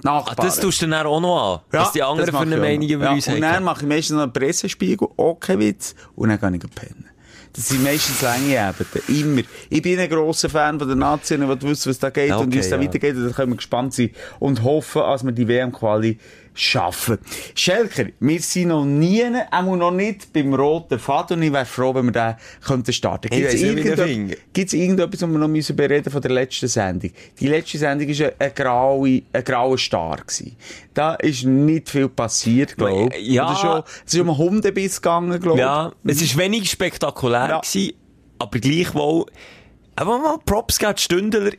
[0.03, 0.35] Ah, Nachbarn.
[0.47, 1.59] das tust du dann auch noch an.
[1.71, 3.41] was die anderen für eine Meinung über ja, uns Und haben.
[3.41, 7.09] dann mache ich meistens noch einen Pressespiegel, auch kein Witz, und dann gehe ich pennen.
[7.53, 9.01] Das sind meistens lange Abende.
[9.07, 9.41] Immer.
[9.69, 12.59] Ich bin ein grosser Fan von der Nation, die wissen, was da geht und wie
[12.59, 12.89] es da Okay, ja.
[12.89, 13.15] weitergeht.
[13.15, 16.19] Und da können wir gespannt sein und hoffen, dass wir die WM-Quali
[16.55, 17.19] schaffen.
[17.53, 21.93] Schelker, wir sind noch nie, auch noch nicht beim roten Faden und ich wäre froh,
[21.93, 23.27] wenn wir den könnten starten.
[23.31, 24.35] Ich Gibt's weiss nicht, wie der irgende- Finger.
[24.53, 27.11] Gibt's irgendetwas, was wir noch müssen bereden von der letzten Sendung?
[27.39, 30.17] Die letzte Sendung war ein, graue, ein grauer Star.
[30.17, 30.55] Gewesen.
[30.93, 33.27] Da ist nicht viel passiert, glaube ich.
[33.27, 33.45] Ja.
[33.51, 35.65] Oder schon, es ist um einen Hundebiss gegangen, glaube ich.
[35.65, 37.59] Ja, es ist wenig spektakulär Ja.
[37.59, 37.93] gewesen,
[38.39, 39.25] aber gleichwohl,
[39.97, 41.51] aber mal Props geben, die Stündler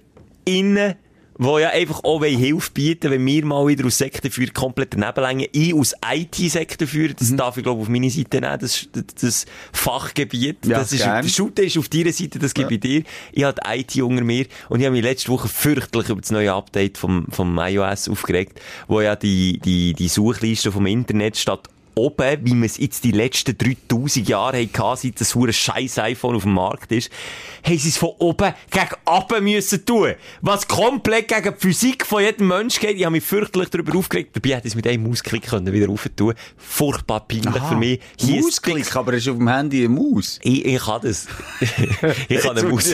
[0.46, 0.94] innen,
[1.38, 5.46] die ja einfach auch Hilfe bieten, wenn wir mal wieder aus Sektenführer komplett daneben.
[5.52, 7.36] Ich aus IT-Sektenführer, das Mhm.
[7.36, 10.64] darf ich glaube auf meine Seite nehmen, das, das, das Fachgebiet.
[10.66, 11.28] Ja, das ist, gern.
[11.28, 13.02] Shooter ist auf deiner Seite, das gebe ich dir.
[13.32, 16.52] Ich die IT unter mir und ich habe mich letzte Woche fürchterlich über das neue
[16.52, 22.38] Update vom, vom iOS aufgeregt, wo ja die, die, die Suchliste vom Internet statt oben,
[22.44, 26.42] wie wir es jetzt die letzten 3000 Jahre hatten, seit das hure scheiß iPhone auf
[26.42, 27.10] dem Markt ist,
[27.66, 30.12] haben sie es von oben gegen unten müssen tun.
[30.42, 32.96] Was komplett gegen die Physik von jedem Mensch geht.
[32.96, 34.36] Ich habe mich fürchterlich darüber aufgeregt.
[34.36, 36.34] Dabei hätte ich es mit einem Mausklick können wieder rauf tun.
[36.58, 38.00] Furchtbar peinlich für mich.
[38.18, 40.38] Hier ist Mausklick, aber es ist auf dem Handy eine Maus.
[40.42, 41.26] ich, ich kann das.
[42.28, 42.88] ich kann eine Maus.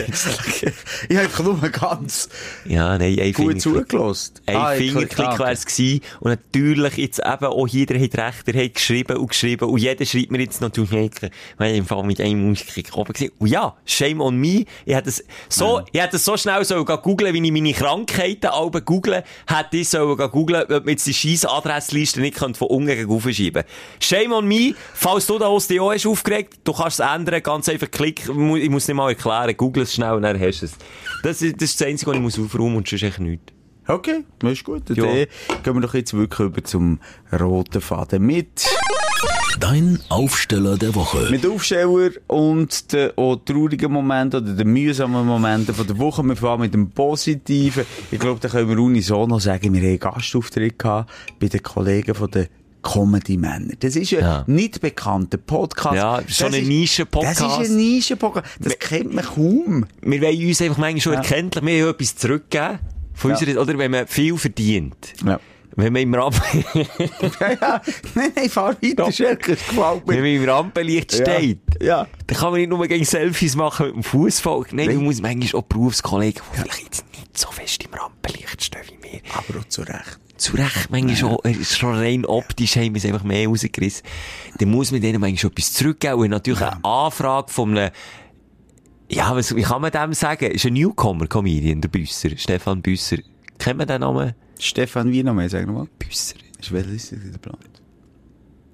[1.09, 2.29] ich habe nur ganz
[2.65, 3.61] Ja, nein, ein gut Fingerklick.
[3.89, 4.33] zugelassen.
[4.45, 6.01] Ein Ah, Fingerklick klick- wäre es gewesen.
[6.21, 9.69] Und natürlich jetzt eben auch hier, der hat recht, der hat geschrieben, geschrieben und geschrieben.
[9.69, 12.97] Und jeder schreibt mir jetzt noch, du Schnecke, weil ich im Fall mit einem Musiker
[12.97, 13.31] oben gesehen.
[13.39, 14.65] Und ja, shame on me.
[14.85, 18.47] Ich hätte das so, ich hätte das so schnell so googeln, wie ich meine Krankheiten
[18.47, 23.09] alle googeln, hätte ich so googeln, ob man jetzt die scheiß Adressliste nicht von unten
[23.09, 23.63] aufschieben.
[23.99, 24.73] Shame on me.
[24.93, 28.21] Falls du da aus dir auch hast aufgeregt, du kannst es ändern, ganz einfach klick,
[28.27, 30.73] ich muss nicht mal erklären, google es schnell und dann hast du es.
[31.23, 33.53] Das ist, das ist das Einzige, was ich muss aufräumen und sonst echt nichts.
[33.87, 34.83] Okay, das ist gut.
[34.89, 35.03] Dann Ja.
[35.05, 35.27] gehen
[35.75, 36.99] wir doch jetzt wirklich über zum
[37.37, 38.65] roten Faden mit.
[39.59, 41.27] Dein Aufsteller der Woche.
[41.29, 46.23] Mit Aufsteller und den auch traurigen Momenten oder den mühsamen Momenten von der Woche.
[46.23, 47.85] Wir fahren mit dem Positiven.
[48.11, 52.15] Ich glaube, da können wir unisono sagen, wir haben einen Gastauftritt gehabt bei den Kollegen
[52.15, 52.47] von den
[52.81, 53.75] Comedy-Männer.
[53.79, 54.43] Das ist ein Ja.
[54.47, 55.95] nicht bekannter Podcast.
[55.95, 57.39] Ja, Das so ein ist- Nischen-Podcast.
[57.41, 58.45] Das ist ein Nischen-Podcast.
[58.59, 59.85] Das kennt man kaum.
[60.01, 61.19] Wir wollen uns einfach manchmal schon Ja.
[61.19, 62.79] erkenntlich, wir haben etwas zurückgeben.
[63.13, 63.37] Von Ja.
[63.37, 65.13] unserer, oder wenn man viel verdient.
[65.25, 65.39] Ja.
[65.75, 66.35] Wenn man im, Ramp
[66.75, 67.81] ja, ja.
[68.13, 69.55] Nein, nein, fahr weiter, Schelke.
[69.55, 70.21] Das gefällt wenn mir.
[70.37, 72.05] man im Rampenlicht steht, Ja.
[72.27, 74.71] dann kann man nicht nur gegen Selfies machen mit dem Fußvolk.
[74.71, 74.95] Nein, Nein.
[74.97, 79.13] man muss manchmal auch Berufskollegen, die vielleicht jetzt nicht so fest im Rampenlicht stehen wie
[79.13, 79.19] wir.
[79.35, 80.19] Aber auch zu Recht.
[80.37, 84.03] Zu Recht, manchmal schon, äh, schon rein optisch haben wir es einfach mehr rausgerissen.
[84.59, 86.15] Dann muss man denen manchmal etwas zurückgeben.
[86.15, 87.91] Und natürlich eine Anfrage von einem,
[89.13, 90.45] ja, was, wie kann man dem sagen?
[90.51, 93.17] Ist ein Newcomer-Comedian, der Büsser, Stefan Büsser.
[93.59, 94.33] Kennt man den Namen?
[94.59, 95.87] Stefan, wie noch mehr, sag nochmal.
[95.99, 96.35] Büsser.
[96.59, 97.57] Ist welches ist der Plan?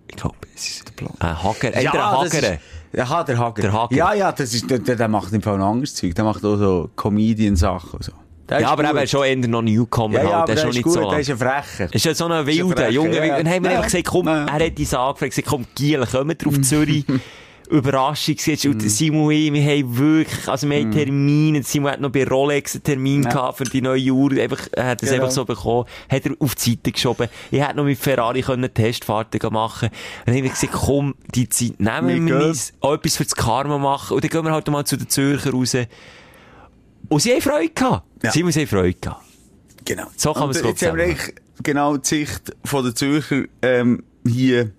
[0.10, 1.14] Ich glaube, es ist der Plan.
[1.20, 1.82] Ein Hager.
[1.82, 1.92] Ja,
[2.24, 2.60] der ist-
[2.98, 3.62] Aha, der Hager.
[3.62, 3.96] Der Hager.
[3.96, 6.16] Ja, ja, das ist, der, der macht im Fall ein anderes Zeug.
[6.16, 8.12] Der macht auch so Comedian-Sachen und so.
[8.50, 8.98] Der Ja, ist aber gut.
[8.98, 10.48] eben schon eher noch Newcomer Ja, ja, halt.
[10.48, 11.10] Der ist schon ist nicht gut, so.
[11.12, 11.94] der ist ein Frecher.
[11.94, 13.38] Ist ja so ein ein wilder, Frecher, junger, ja, ja.
[13.38, 13.78] Dann haben wir Ja.
[13.78, 14.46] einfach gesagt, komm, Ja.
[14.46, 17.06] er hat uns angefragt, gesagt, komm, Giel, kommt drauf Zürich.
[17.70, 18.66] Überraschung jetzt.
[18.66, 18.90] Und Mhm.
[18.90, 21.64] Simon und ich, wir haben wirklich, also wir haben Termine.
[21.64, 23.30] Simon hat noch bei Rolex einen Termin Ja.
[23.30, 24.32] gehabt für die neue Uhr.
[24.32, 25.22] Einfach, er hat es Genau.
[25.24, 25.86] einfach so bekommen.
[26.10, 27.28] Hat er auf die Seite geschoben.
[27.52, 29.90] Ich hätte noch mit Ferrari können Testfahrten machen
[30.26, 33.36] Dann haben wir gesagt, komm, die Zeit nehmen Wir wir uns, auch etwas für das
[33.36, 34.16] Karma machen.
[34.16, 35.76] Und dann gehen wir halt mal zu den Zürcher raus.
[37.10, 38.06] Und sie haben Freude gehabt.
[38.24, 38.32] Ja.
[38.32, 39.24] Simon, sie haben Freude gehabt.
[39.86, 40.08] Genau.
[40.16, 41.16] So kann man es, Jetzt haben wir
[41.64, 44.72] genau die Sicht von der Zürcher ähm, hier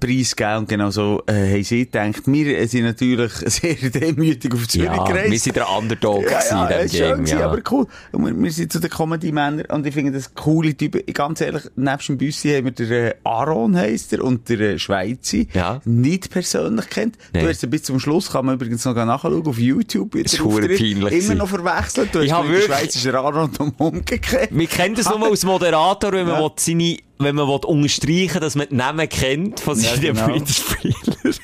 [0.00, 2.22] preisgegeben und genau so äh, haben sie gedacht.
[2.26, 5.30] Wir sind natürlich sehr demütig auf Zürich Ja, gereist.
[5.30, 7.46] wir sind der Underdog ja, ja, in dem Game, gewesen, ja.
[7.50, 7.86] aber cool.
[8.12, 11.02] Und wir, wir sind zu den Comedy-Männern und ich finde das coole Typen.
[11.12, 14.78] Ganz ehrlich, nebst dem Büssi haben wir den äh, Aaron heisst er und der äh,
[14.78, 15.80] Schweizer Ja.
[15.84, 17.16] nicht persönlich kennt.
[17.32, 17.44] Nein.
[17.44, 20.12] Du hast ihn bis zum Schluss, kann man übrigens noch nachschauen auf YouTube.
[20.22, 22.14] Das ist peinlich Immer noch verwechselt.
[22.14, 24.48] Du Ich hast wirklich- Schweizer Aaron um umgekehrt.
[24.50, 26.50] Wir kennen das nur als Moderator, wenn man Ja.
[26.56, 30.28] seine, wenn man will unterstreichen dass man die Namen kennt von Ja, seinen genau.
[30.28, 30.94] Mitspielern.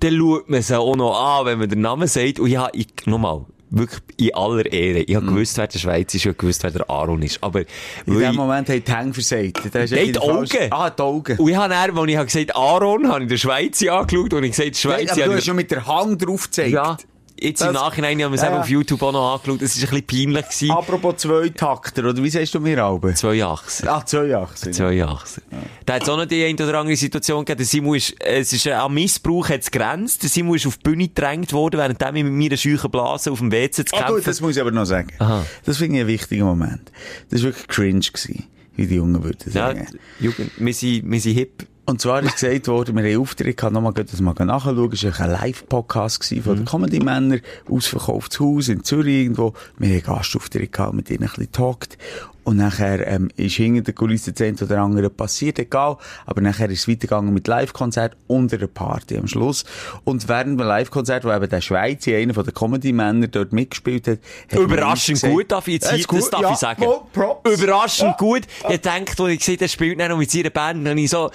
[0.00, 2.38] Dann schaut man sie auch noch an, wenn man den Namen sagt.
[2.40, 4.98] Und ja, ich, nochmal, wirklich in aller Ehre.
[5.00, 7.42] Ich habe gewusst, wer der Schweiz ist, ich habe gewusst, wer der Aaron ist.
[7.42, 7.60] Aber,
[8.06, 9.60] In dem Moment haben die Hänge versagt.
[9.72, 10.72] Nein, die falsch- Augen.
[10.72, 11.38] Ah, die Augen.
[11.38, 14.44] und ich habe dann, als ich habe gesagt Aaron, habe ich den Schweizer angeschaut und
[14.44, 15.12] ich gesagt, Schweizer.
[15.12, 16.70] aber du habe hast schon mit der Hand drauf gezeigt.
[16.72, 16.96] ja,
[17.44, 18.60] jetzt im Das- Nachhinein haben wir es Ja, eben ja.
[18.62, 19.62] auf YouTube auch noch angeschaut.
[19.62, 20.44] Es war ein bisschen peinlich.
[20.48, 20.70] Gewesen.
[20.72, 23.14] Apropos Zweitakter, oder wie sagst du mir, Alben?
[23.14, 23.88] Zwei Achsen.
[23.88, 24.72] Ah, zwei Achsen.
[24.72, 25.42] Zwei Achsen.
[25.86, 27.64] Da hat es auch noch die eine oder andere Situation gegeben.
[27.64, 30.22] Simon ist, es ist, am Missbrauch hat es grenzt.
[30.22, 33.52] Simon ist auf die Bühne gedrängt worden, während ich mit meiner scheuchen Blase auf dem
[33.52, 34.14] WC zu Ah, kämpfen.
[34.16, 35.08] gut, das muss ich aber noch sagen.
[35.18, 35.44] Aha.
[35.64, 36.90] Das finde ich einen wichtigen Moment.
[37.30, 38.44] Das war wirklich cringe, gewesen,
[38.76, 39.86] wie die Jungen würden ja, sagen.
[40.20, 41.66] Jugend, wir sind, wir sind hip.
[41.86, 44.90] Und zwar ist gesagt worden, wir haben einen Auftritt gehabt, nochmal das mal nachschauen.
[44.92, 49.52] Es war ein Live-Podcast von den Comedy-Männern, ausverkauftes Haus in Zürich irgendwo.
[49.76, 51.98] Wir haben einen Gastauftritt gehabt, mit ihnen ein bisschen talkt.
[52.44, 55.96] Und nachher, ähm, ist hinter der Kulisse das eine oder andere passiert, egal.
[56.26, 59.64] Aber nachher ist es weitergegangen mit Live-Konzert und einer Party am Schluss.
[60.04, 64.18] Und während dem Live-Konzert, wo eben der Schweizer, einer von den Comedy-Männern dort mitgespielt hat,
[64.52, 66.84] hat Überraschend gut, darf ich jetzt Ja, hier, das darf ja, ich sagen.
[67.12, 67.50] Props.
[67.50, 68.16] Überraschend Ja.
[68.18, 68.42] gut.
[68.68, 71.10] Ich denke, als ich gesehen habe, er spielt dann noch mit seiner Band, dann ich
[71.10, 71.30] so,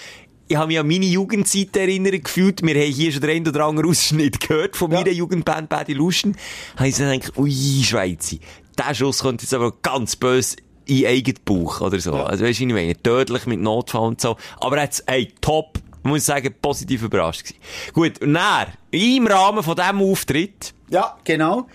[0.48, 2.62] ich habe mich an meine Jugendzeit erinnert gefühlt.
[2.62, 5.00] Wir haben hier schon den einen oder anderen Ausschnitt gehört von Ja.
[5.00, 6.36] meiner Jugendband Bad Illusion.
[6.76, 7.52] Habe ich so gedacht, ui,
[7.84, 8.38] Schweizer.
[8.78, 10.56] Der Schuss kommt jetzt aber ganz böse
[10.90, 12.14] in eigenen Bauch oder so.
[12.14, 13.02] Also weißt du, ich meine?
[13.02, 14.38] Tödlich mit Notfall und so.
[14.60, 15.80] Aber jetzt, ey, top.
[16.02, 17.60] Ich muss sagen, positiv überrascht gewesen.
[17.94, 21.68] Gut, und dann, im Rahmen von diesem Auftritt, Ja, genau.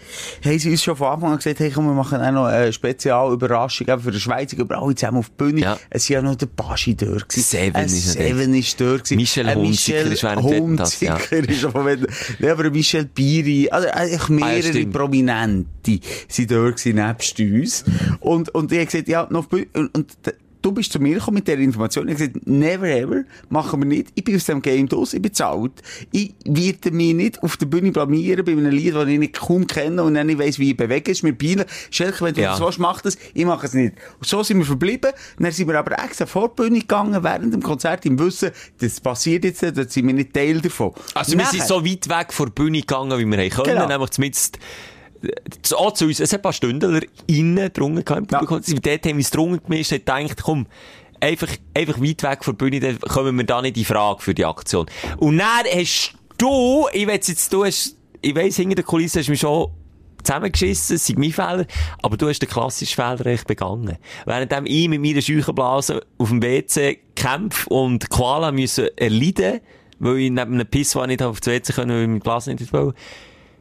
[0.44, 2.72] Haben sie uns schon von Anfang an gesagt, hey, komm, wir machen auch noch eine
[2.72, 5.61] Spezialüberraschung eben für die Schweizer, über alle zusammen auf die Bühne.
[5.61, 5.79] Ja.
[5.90, 7.29] Es war ja noch der Baschi dort.
[7.29, 7.42] gewesen.
[7.48, 9.05] Seven Ein ist Seven ist dort.
[9.05, 9.16] gewesen.
[9.16, 11.14] Michel Ein Hunziker ist während das, ja.
[11.14, 12.09] Hunziker ist schon während,
[12.40, 14.92] ja, aber Michel Biri, also eigentlich mehrere stimmt.
[14.92, 17.85] Prominente sind dort gewesen, nebst uns.
[18.20, 19.68] Und, und ich habe gesagt, ja, noch auf die Bühne.
[19.74, 22.09] Und, und du bist zu mir gekommen mit dieser Information.
[22.09, 24.09] Ich habe gesagt, never ever, machen wir nicht.
[24.14, 25.72] Ich bin aus dem Game draus, ich bin bezahlt.
[26.12, 29.66] Ich werde mich nicht auf der Bühne blamieren bei einem Lied, das ich nicht kaum
[29.66, 31.64] kenne und dann nicht weiss, wie ich bewege ist mit Bienen.
[31.90, 32.53] Schelke, wenn du Ja.
[32.53, 33.18] das willst, mach das.
[33.35, 33.94] Ich mache es nicht.
[34.18, 35.12] Und so sind wir verblieben.
[35.38, 38.50] Dann sind wir aber extra vor die Bühne gegangen während dem Konzert im Wissen,
[38.81, 40.92] das passiert jetzt, da sind wir nicht Teil davon.
[41.14, 43.64] Also wir Nachher- sind so weit weg von der Bühne gegangen, wie wir können.
[43.66, 43.87] Genau.
[43.88, 44.61] Nämlich zumindest zu,
[45.75, 46.21] auch zu uns.
[46.21, 48.39] Es hat ein paar Stündler innen drungen im Ja.
[48.39, 48.81] Publikum.
[48.83, 50.67] Dort haben wir es drungen gemischt und gedacht, komm,
[51.21, 54.35] einfach, einfach weit weg von der Bühne, dann kommen wir da nicht in Frage für
[54.35, 54.87] die Aktion.
[55.19, 59.27] Und dann hast du, ich weiß jetzt, du hast, ich weiss, hinter der Kulisse hast
[59.27, 59.71] du mich schon
[60.23, 61.67] zusammengeschissen, es sei mein Fehler,
[62.03, 63.99] aber du hast den klassischen Fehler echt begangen.
[64.25, 69.61] Währenddem ich mit meiner Scheuchenblase auf dem WC kämpfe und Koala müssen erleiden,
[69.99, 72.73] weil ich neben einem Pissoir nicht auf das WC können, weil ich meine Blase nicht
[72.73, 72.99] wollte,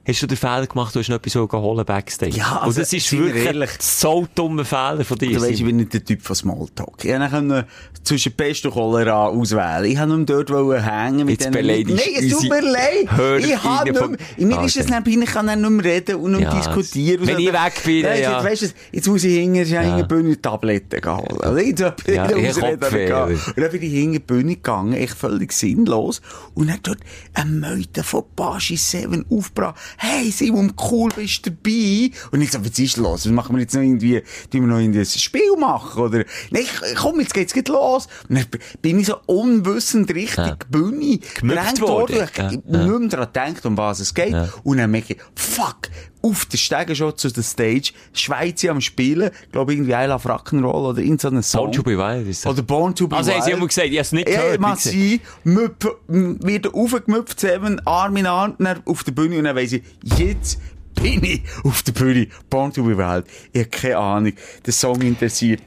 [0.06, 2.36] hast du den Fehler gemacht, du hast noch etwas holen backstage.
[2.38, 3.70] Ja, also, und das ist wirklich ehrlich.
[3.80, 5.32] so dummer Fehler von dir.
[5.32, 7.04] Du weisst, ich bin nicht der Typ von Smalltalk.
[7.06, 7.66] Ich konnte
[8.04, 9.86] zwischen Pest und Cholera auswählen.
[9.86, 13.08] Ich wollte nur dort hängen mit Jetzt beleidigst Nein, es tut mir leid.
[13.18, 14.20] Hörerinnen Ich habe nicht vom- mehr,
[14.58, 14.92] mir ist es Okay.
[14.92, 17.26] dann peinlich, ich kann dann nicht mehr reden und nicht Ja, diskutieren.
[17.28, 18.16] wenn ich weg bin, du, ja.
[18.16, 19.82] Jetzt, weisst du, jetzt muss ich hinten, ja.
[19.82, 21.38] hinter Bühne Tabletten holen.
[21.42, 22.84] Also, jetzt Ja, ja, ich Ausreden?
[22.84, 26.22] Und dann bin ich hinter die Bühne gegangen, echt völlig sinnlos.
[26.56, 27.00] Und dann dort
[27.34, 29.76] ein Meute von Baschi 7 aufgebracht.
[29.98, 32.12] Hey, Simon, cool, bist du dabei?
[32.32, 33.26] Und ich so, was ist los?
[33.26, 36.02] Was machen wir jetzt noch irgendwie, tun wir noch irgendwie ein Spiel machen?
[36.02, 38.08] Oder, nein, komm, jetzt geht's gleich los.
[38.30, 38.46] Und dann
[38.82, 40.58] bin ich so unwissend Richtung Ja.
[40.70, 42.28] Bühne gedrängt worden.
[42.32, 42.50] Ich ja.
[42.52, 44.32] nicht mehr daran gedacht, um was es geht.
[44.32, 44.50] Ja.
[44.64, 45.90] Und dann merke ich, fuck,
[46.26, 50.90] auf der Stege schon zu der Stage, Schweizer am Spielen, glaube irgendwie I Love Rock'n'Roll
[50.90, 51.62] oder irgend so Song.
[51.66, 52.52] Born to be Wild ist das.
[52.54, 53.58] Oder Born to be Also, haben sie Wild.
[53.58, 55.22] immer gesagt, ich hab's nicht Ja, gehört, mag wie gesagt.
[55.46, 58.56] sein, Müpf- m- wird aufgemüpft, Seven, Arm in Arm,
[58.86, 59.84] auf der Bühne und dann weiss ich,
[60.18, 60.60] jetzt
[60.96, 62.28] bin ich auf der Bühne.
[62.50, 63.26] Born to be Wild.
[63.52, 64.34] Ich habe keine Ahnung.
[64.66, 65.62] Der Song interessiert.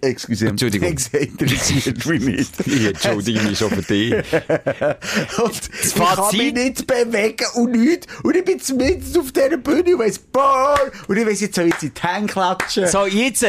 [0.00, 0.48] Excuse.
[0.48, 0.96] Entschuldigung.
[0.98, 2.66] Sage, interessiert mich nicht.
[2.66, 4.12] Ich entschuldige mich schon für dich.
[4.12, 6.40] Und ich kann Fazit?
[6.40, 8.06] mich nicht bewegen und nichts.
[8.22, 10.78] Und ich bin zumindest auf dieser Bühne und weiss, Born!
[11.08, 12.86] Und ich weiss, jetzt soll ich in die Hände klatschen.
[12.86, 13.44] So, jetzt!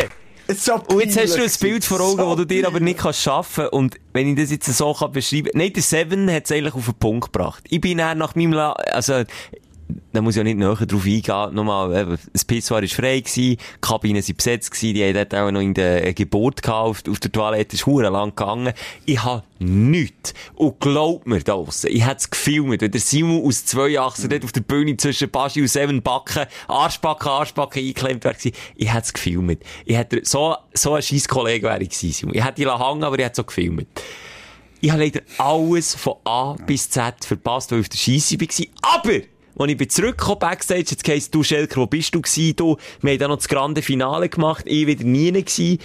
[0.47, 2.67] Es ist so Und jetzt hast du ein Bild vor Augen, so das du dir
[2.67, 6.31] aber nicht kannst schaffen Und wenn ich das jetzt so kann beschreiben Nein, der Seven
[6.31, 7.63] hat es eigentlich auf den Punkt gebracht.
[7.67, 9.23] Ich bin dann nach meinem La also,
[10.13, 11.53] da muss ich ja nicht näher drauf eingehen.
[11.53, 15.35] Nochmal, eben, das Pissoir war frei gewesen, die Kabinen waren besetzt gewesen, die haben dort
[15.35, 18.73] auch noch in der äh, Geburt gehabt, auf, der Toilette ist hure lang gegangen.
[19.05, 20.33] Ich habe nichts.
[20.55, 24.29] Und glaub mir da draussen, ich hätte es gefilmt, wenn der Simon aus zwei Achsen
[24.29, 28.55] dort auf der Bühne zwischen Baschi und Seven Backen, Arschbacken, Arschbacken eingeklemmt wäre gewesen.
[28.75, 29.63] Ich hätte es gefilmt.
[29.85, 32.35] Ich hätte, so, so ein scheiß Kollege wäre ich gewesen, Simon.
[32.35, 33.87] Ich hätte ihn hängen, aber ich hätte es auch gefilmt.
[34.81, 38.97] Ich habe leider alles von A bis Z verpasst, weil ich auf der Scheisse war.
[38.97, 39.19] Aber,
[39.57, 42.55] als ich bin zurückgekommen backstage, jetzt heisst du, Schelker, wo bist du gewesen?
[42.55, 45.79] Du, wir haben dann noch das grande Finale gemacht, ich wieder nie gewesen.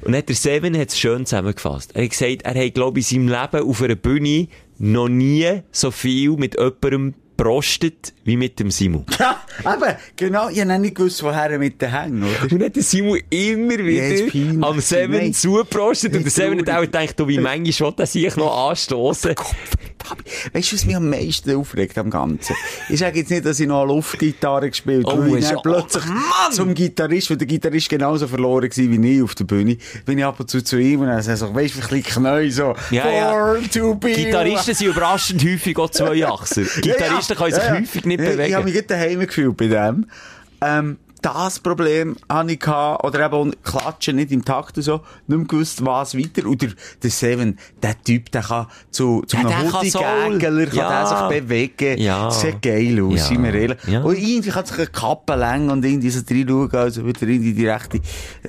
[0.00, 1.94] Und dann hat der Seven hat's schön zusammengefasst.
[1.94, 4.48] Er hat gesagt, er hat, glaube ich, in seinem Leben auf einer Bühne
[4.78, 9.04] noch nie so viel mit jemandem prostet wie mit dem Simon.
[9.18, 10.48] Ja, eben, genau.
[10.48, 12.52] Ich habe nicht gewusst, woher mit den Hängen, oder?
[12.52, 14.64] Und hat der Simon immer wieder peinlich.
[14.64, 15.32] am Seven Nein.
[15.32, 19.34] zugeprostet und der Seven hat auch gedacht, du, wie manchmal schon, dass ich noch anstoßen.
[20.52, 22.54] Weißt du, was mich am meisten aufregt am Ganzen?
[22.90, 26.52] Ich sage jetzt nicht, dass ich noch eine Luftgitarre gespielt habe, Oh, ich plötzlich Mann!
[26.52, 30.24] zum Gitarrist, weil der Gitarrist genauso verloren war wie ich auf der Bühne, bin ich
[30.24, 32.74] ab und zu zu ihm und er sagt so, weißt du, ein bisschen Knäu, so,
[32.90, 33.54] Ja, ja.
[33.54, 36.62] Gitarristen sind überraschend häufig auch Zweiachser.
[36.82, 38.64] Gitarristen können sich häufig nicht Ja, Ich habe bewegen.
[38.64, 40.06] mich daheim gefühlt bei dem.
[40.60, 45.00] Ähm, das Problem hatte ich gehabt, oder eben auch klatschen nicht im Takt und so,
[45.26, 46.46] nicht mehr gewusst, was weiter.
[46.46, 46.68] Oder
[47.02, 50.76] der Seven, der Typ, der kann zu, zu Ja, einem der kann.
[50.76, 51.04] Ja.
[51.04, 51.98] der sich bewegen.
[51.98, 52.30] Ja.
[52.30, 53.24] Sieht geil aus, Ja.
[53.24, 53.78] sind wir ehrlich.
[53.86, 54.02] Ja.
[54.02, 57.66] Und irgendwie kann sich eine Kappe längen und irgendwie so reinschauen, also wieder in die
[57.66, 58.00] rechte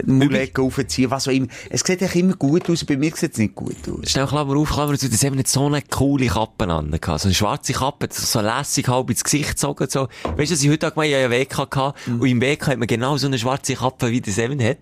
[0.06, 1.48] Mulecke aufziehen, was auch immer.
[1.70, 4.10] Es sieht eigentlich immer gut aus, bei mir sieht es nicht gut aus.
[4.12, 6.92] Schnell Klammer auf, Klammer zu, das haben nicht so eine coole Kappe an.
[6.92, 7.22] gehabt.
[7.22, 10.08] So eine schwarze Kappe, so lässig halb ins Gesicht gezogen, so.
[10.36, 11.94] Weißt du, was ich heute Tag mal ja WK hatte?
[12.08, 12.22] Mhm.
[12.22, 14.78] Und im WK hat man genau so eine schwarze Kappe, wie der Seven hat.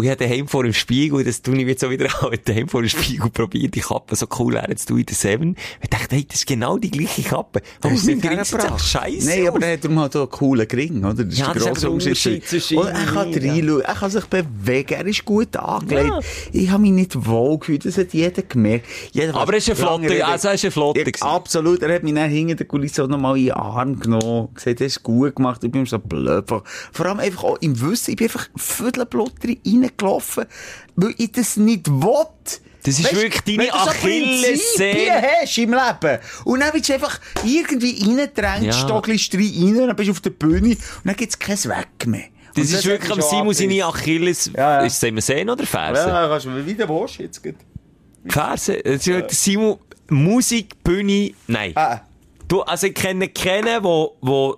[0.00, 2.68] Und ich habe daheim vor dem Spiegel, das tue ich jetzt so wieder an, daheim
[2.68, 5.56] vor dem Spiegel probiert, die Kappe so cool wäre, jetzt tue ich den Seven.
[5.82, 7.60] Ich dachte, hey, das ist genau die gleiche Kappe.
[7.82, 10.30] Aber sie ist bringt jetzt echt scheisse Nein, aber der hat darum halt auch einen
[10.30, 11.22] coolen Gring, oder?
[11.22, 14.24] Das ist Ja, der grosse der Unterschied zwischen Und er kann reinschauen, er kann sich
[14.24, 16.12] bewegen, er ist gut angelegt.
[16.52, 18.86] Ich habe mich nicht wohl gefühlt, das hat jeder gemerkt.
[19.12, 22.04] Jeder, Aber er ist ein Flotte, also er ist ein Flotte Ja, absolut, er hat
[22.04, 25.02] mich dann hinter der Kulisse auch noch mal in den Arm genommen, gesagt, das ist
[25.02, 26.48] gut gemacht, ich bin so blöd.
[26.48, 26.64] Vor
[27.04, 28.48] allem einfach auch im Wissen, ich bin einfach
[29.90, 30.46] reingelaufen,
[30.96, 32.26] weil ich das nicht will.
[32.82, 35.22] Das ist wirklich deine wenn du so Achillessehne.
[35.42, 36.18] Hast im Leben.
[36.44, 38.70] Und dann wirst du einfach irgendwie reingedrängt, Ja.
[38.70, 38.72] ja.
[38.72, 42.24] stockelst rein, und dann bist du auf der Bühne, und dann gibt's kein Weg mehr.
[42.54, 43.84] Das Und ist wirklich am Simon seine.
[43.84, 44.50] Achilles.
[44.56, 44.86] Ja, ja.
[44.86, 46.08] Ist es immer Sehne oder Ferse?
[46.08, 47.54] Ja, kannst du mir wieder Wurst jetzt gut.
[48.26, 48.80] Ferse.
[48.82, 51.72] Das ist wirklich Simon, Musik, Bühne, nein.
[51.76, 52.00] Ah,
[52.48, 54.56] Du, also ich kenne keinen, wo, wo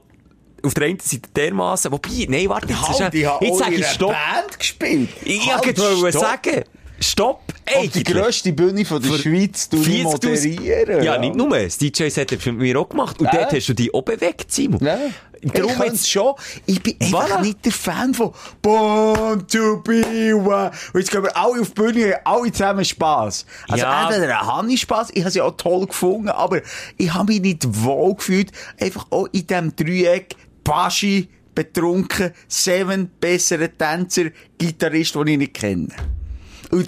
[0.64, 3.58] auf der einen Seite dermaßen, wobei, nein, warte, jetzt, ist halt, ich habe jetzt auch
[3.58, 4.12] sag in ich Stopp.
[4.12, 5.08] Band gespielt.
[5.24, 6.64] Ich Halt, wollte sagen,
[7.00, 7.40] Stopp,
[7.74, 11.02] Auf die grösste Bühne von der Für Schweiz, du 40.000 moderieren.
[11.02, 11.48] Ja, nicht nur.
[11.58, 13.18] Das DJ-Set hast du mit mir auch gemacht.
[13.18, 13.32] Und Ja.
[13.40, 14.84] dort hast du dich auch bewegt, Simon.
[14.84, 14.98] Ja.
[15.42, 16.34] Darum ich jetzt- schon.
[16.66, 17.42] Ich bin einfach Voilà.
[17.42, 20.70] nicht der Fan von Born to be one.
[20.92, 23.46] Und jetzt gehen wir alle auf die Bühne, alle zusammen Spass.
[23.68, 24.08] Also Ja.
[24.08, 26.60] entweder habe ich Spass, ich habe sie auch toll gefunden, aber
[26.98, 33.70] ich habe mich nicht wohl gefühlt, einfach auch in diesem Dreieck, Baschi, betrunken, Seven, bessere
[33.70, 35.88] Tänzer, Gitarrist, den ich nicht kenne.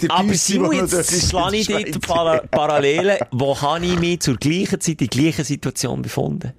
[0.09, 3.17] Aber Simon, jetzt schlage ich dort Para Parallelen.
[3.31, 6.53] Wo habe ich mich zur gleichen Zeit in der gleichen Situation befunden?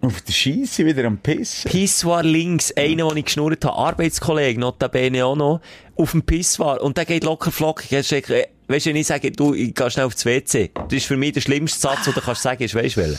[0.00, 1.70] Auf der Scheisse wieder am Pissen.
[1.70, 5.60] Pissoir links, einer, den ich geschnurrt habe, Arbeitskollege, notabene auch noch,
[5.94, 6.82] auf dem Pissoir.
[6.82, 7.92] Und der geht locker flockig.
[7.92, 10.72] Weißt du, äh, weißt du, wenn ich sage, du, ich gehe schnell aufs WC.
[10.74, 13.18] Das ist für mich der schlimmste Satz, den du kannst sagen, ist, weisst du welcher?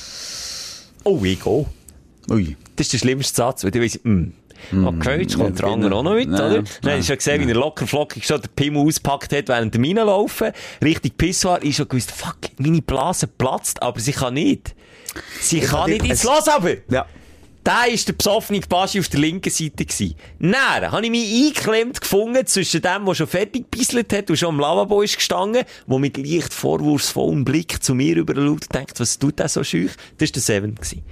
[1.06, 1.66] Oh, ich gehe.
[2.30, 2.56] Ui.
[2.76, 4.34] Das ist der schlimmste Satz, weil du weißt, hm.
[4.86, 6.54] Okay, jetzt kommt der andere auch noch mit, Nein, oder?
[6.62, 6.66] nein.
[6.84, 9.74] Dann hast du ja gesehen, wie er locker flockig schon den Pimmel ausgepackt hat, während
[9.74, 10.52] der Mine laufen.
[10.82, 11.60] Richtig Pissoir.
[11.64, 14.74] Ich schon gewusst, fuck, meine Blase platzt, aber sie kann nicht.
[15.42, 16.06] Sie kann dir- nicht.
[16.06, 16.76] Jetzt es- los aber!
[16.90, 17.06] Ja.
[17.66, 19.86] Der war der besoffene Baschi auf der linken Seite.
[19.86, 20.16] Gewesen.
[20.40, 24.50] Dann habe ich mich eingeklemmt gefunden zwischen dem, der schon fertig gebisselt hat und schon
[24.50, 29.18] am Lavabo ist gestanden, der mit leicht vorwurfsvollem Blick zu mir rüberschaut und denkt, was
[29.18, 29.92] tut der so schüch?
[30.18, 30.76] Das war der Seven.
[30.76, 31.04] Gewesen.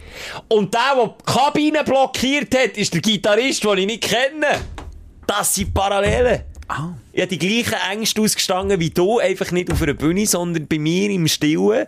[0.50, 4.60] Und der, der die Kabine blockiert hat, ist der Gitarrist, den ich nicht kenne.
[5.26, 6.42] Das sind Parallelen.
[6.68, 6.90] Ah.
[7.14, 10.80] Ich habe die gleichen Ängste ausgestanden wie du, einfach nicht auf einer Bühne, sondern bei
[10.80, 11.88] mir im Stillen.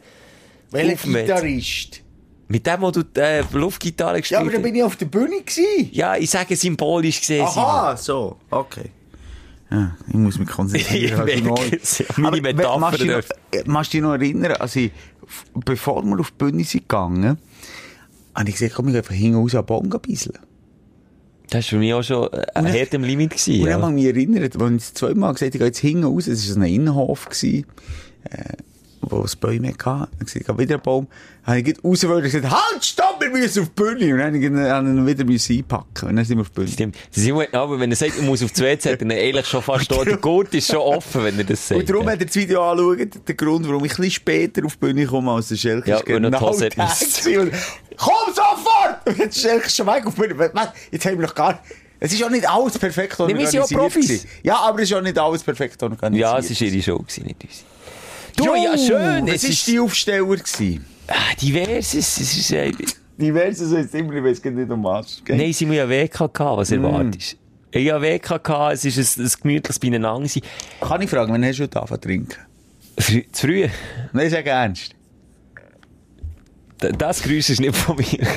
[0.72, 2.03] Welcher Gitarrist?
[2.48, 4.64] Mit dem, wo du die äh, Luftgitarre Ja, gespielt aber da hast.
[4.64, 5.90] bin ich auf der Bühne gewesen.
[5.92, 7.46] Ja, ich sage symbolisch gesehen.
[7.46, 8.92] Aha, so, okay.
[9.72, 11.28] Ja, ich muss mich konzentrieren.
[11.28, 11.54] Ich also neu.
[11.62, 12.06] merke es, ja.
[12.18, 14.92] Meine Aber, Metapher machst du noch, äh, du dich noch erinnern, als ich,
[15.66, 17.38] bevor wir auf die Bühne sind gegangen,
[18.36, 20.38] habe ich gesagt, komm, ich einfach hinten raus an den Baum gehen bisseln.
[21.50, 23.32] Das war für mich auch schon äh, ein hart im Limit.
[23.32, 23.74] Gewesen, Und ja.
[23.74, 25.80] dann habe ich mich erinnert, als ich das zweite Mal gesagt habe, ich gehe jetzt
[25.80, 27.66] hinten raus, es war so ein Innenhof, gewesen,
[28.30, 28.54] äh,
[29.10, 30.10] wo es Bäume hatte.
[30.18, 31.08] Dann gehe wieder einen Baum.
[31.46, 34.14] Dann habe ich gleich raus wollen und gesagt, halt, stopp, wir müssen auf die Bühne.
[34.14, 36.68] Und dann habe ich ihn wieder müssen einpacken Und dann sind wir auf die Bühne.
[36.70, 36.96] Stimmt.
[37.16, 40.08] Immer, aber wenn er sagt, er muss auf die WC, dann eigentlich schon fast dort.
[40.08, 41.82] Der Gurt ist schon offen, wenn er das sagt.
[41.82, 44.74] Und darum hat er das Video anschauen, der Grund, warum ich ein bisschen später auf
[44.74, 45.90] die Bühne komme als der Schelke.
[45.90, 46.40] Ja, ist genau der
[47.98, 49.06] Komm sofort!
[49.06, 50.52] Und jetzt ist Schelke schon weg auf die Bühne.
[50.92, 51.60] Jetzt haben wir noch gar
[52.00, 53.94] Es ist auch nicht alles perfekt Nee, wir sind ja organisiert.
[53.94, 54.28] Profis.
[54.44, 56.22] Ja, aber es ist auch nicht alles perfekt organisiert.
[56.22, 57.66] Ja, es war ihre Show, nicht unsere.
[58.36, 59.28] Du, Jo, ja, schön.
[59.28, 60.86] Es ist die Aufsteller gewesen.
[61.08, 61.94] ah, diverses.
[62.20, 62.72] Es ist, äh,
[63.18, 65.22] Diverse so jetzt immer, ich weiß nicht um was.
[65.24, 65.38] gell?
[65.38, 66.74] nein, sie haben ja WK gehabt, was Mm.
[66.84, 67.34] erwartest
[67.72, 67.80] du?
[67.80, 70.30] Ich habe WK gehabt, es ist ein, ein gemütliches Beieinander.
[70.82, 72.40] Kann ich fragen, wann hast du heute angefangen zu trinken?
[72.98, 73.68] Frü- Zu früh.
[74.14, 74.96] Nein, sag ernst.
[76.82, 78.28] D- Das Geräusch ist nicht von mir.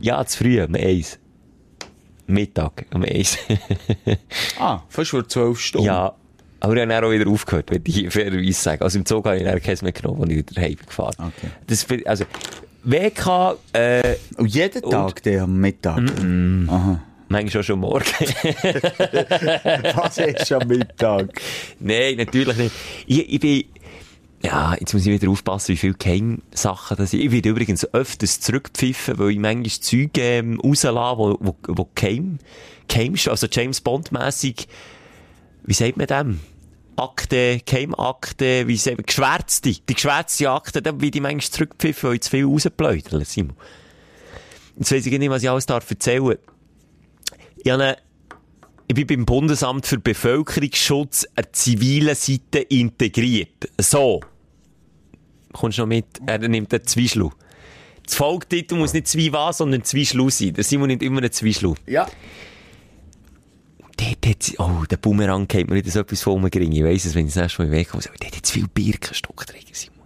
[0.00, 1.18] Ja, zu früh, um eins.
[2.26, 3.36] Mittag, um eins.
[4.58, 5.86] Ah, fast vor zwölf Stunden.
[5.86, 6.14] ja.
[6.62, 8.82] Aber ich habe dann auch wieder aufgehört, wenn ich fairerweise sagen.
[8.84, 11.50] Also im Zug habe ich dann keins mehr genommen, als ich wieder heim gefahren Okay.
[11.66, 12.24] Das, also,
[12.84, 15.98] WK, äh, Und jeden Tag, der am Mittag.
[15.98, 17.00] Aha.
[17.26, 18.04] manchmal auch schon morgen.
[19.96, 21.40] Was ist am Mittag?
[21.80, 22.74] Nein, natürlich nicht.
[23.08, 23.64] Ich, ich bin,
[24.44, 27.22] ja, jetzt muss ich wieder aufpassen, wie viele Geheimsachen das sind.
[27.22, 32.38] Ich werde übrigens öfters zurückpfiffen, weil ich manchmal Zeug ähm, rauslasse, wo, wo, wo geheim
[33.14, 34.68] ist, also James Bond-mässig,
[35.64, 36.40] wie sagt man dem?
[36.96, 42.16] Akte, Geheimakte, wie sagt man, geschwärzte, die geschwärzte Akte, da werde ich manchmal zurückpfiffen, weil
[42.16, 43.56] ich zu viel rausbläudere, Simon.
[44.76, 46.38] Jetzt weiss ich nicht, was ich alles darf erzählen.
[47.56, 47.96] Ich habe
[48.88, 53.70] ich bin beim Bundesamt für Bevölkerungsschutz eine zivile Seite integriert.
[53.78, 54.20] So.
[55.52, 56.06] Kommst du noch mit?
[56.26, 57.30] Er nimmt einen Zweischlu.
[58.04, 60.54] Das Folgetitel muss nicht zwei was, sondern zwei Schlu sein.
[60.54, 61.74] Der Simon nimmt immer einen Zweischlu.
[61.86, 62.06] Ja.
[64.20, 66.72] Dort oh, der Bumerang geht mir nicht so etwas von umgering.
[66.72, 68.02] Ich weiss es, wenn ich das nächste Mal wegkomme.
[68.06, 69.98] Aber dort hat zu viel Birkenstock drin, Simon.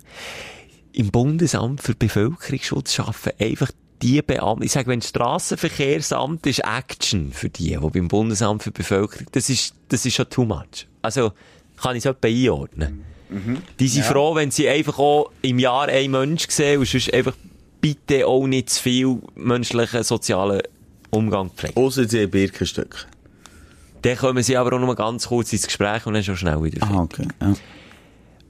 [0.93, 3.71] Im Bundesamt für Bevölkerungsschutz arbeiten einfach
[4.03, 8.71] die Beamten, ich sage, wenn das Strassenverkehrsamt ist Action für die, die beim Bundesamt für
[8.71, 10.87] Bevölkerung, das ist, das ist schon too much.
[11.03, 11.33] Also,
[11.77, 13.05] kann ich es etwa einordnen.
[13.79, 17.35] Die sind froh, wenn sie einfach auch im Jahr einen Mensch sehen und sonst einfach
[17.81, 20.63] bitte auch nicht zu viel menschlichen, sozialen
[21.11, 21.77] Umgang pflegen.
[21.77, 23.07] Außer sie Birkenstück.
[24.03, 26.87] Dann kommen sie aber auch nur ganz kurz ins Gespräch und dann schon schnell wieder.
[26.87, 27.27] Ah, okay.
[27.41, 27.55] Ja.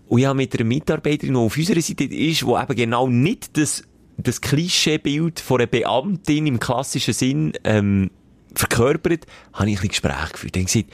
[0.09, 3.57] Und ich habe mit einer Mitarbeiterin, die auf unserer Seite ist, die eben genau nicht
[3.57, 3.83] das,
[4.17, 8.11] das Klischeebild von einer Beamtin im klassischen Sinn ähm,
[8.55, 10.57] verkörpert, habe ich ein Gespräch geführt.
[10.57, 10.93] Ich habe gesagt,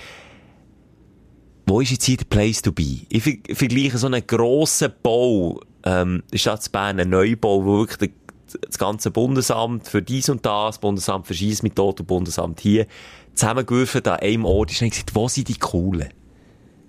[1.66, 3.06] wo ist jetzt hier der Place to be?
[3.08, 8.12] Ich ver vergleiche so einen grossen Bau, ähm, Stadt Bern, einen Neubau, wo wirklich
[8.60, 12.86] das ganze Bundesamt für dies und das, Bundesamt für Scheissmethode und Bundesamt hier,
[13.34, 14.82] zusammengewürfelt an einem Ort ist.
[14.82, 16.08] Und gesagt, wo sind die Coolen?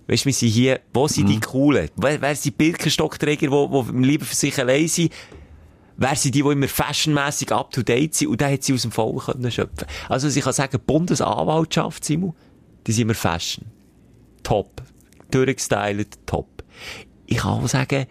[0.07, 1.89] Weißt du, wir sind hier, wo sind die Coolen?
[1.95, 5.13] Wer, wer sind die Birkenstockträger, die, die lieber für sich allein sind?
[5.95, 8.27] Wer sind die, die immer fashionmässig up to date sind?
[8.27, 9.87] Und da hat sie aus dem Volk können schöpfen.
[10.09, 12.33] Also, ich kann sagen, Bundesanwaltschaft, Simon,
[12.85, 13.65] die sind immer fashion.
[14.41, 14.81] Top.
[15.31, 16.63] Durchgestylt, top.
[17.25, 18.05] Ich kann auch sagen,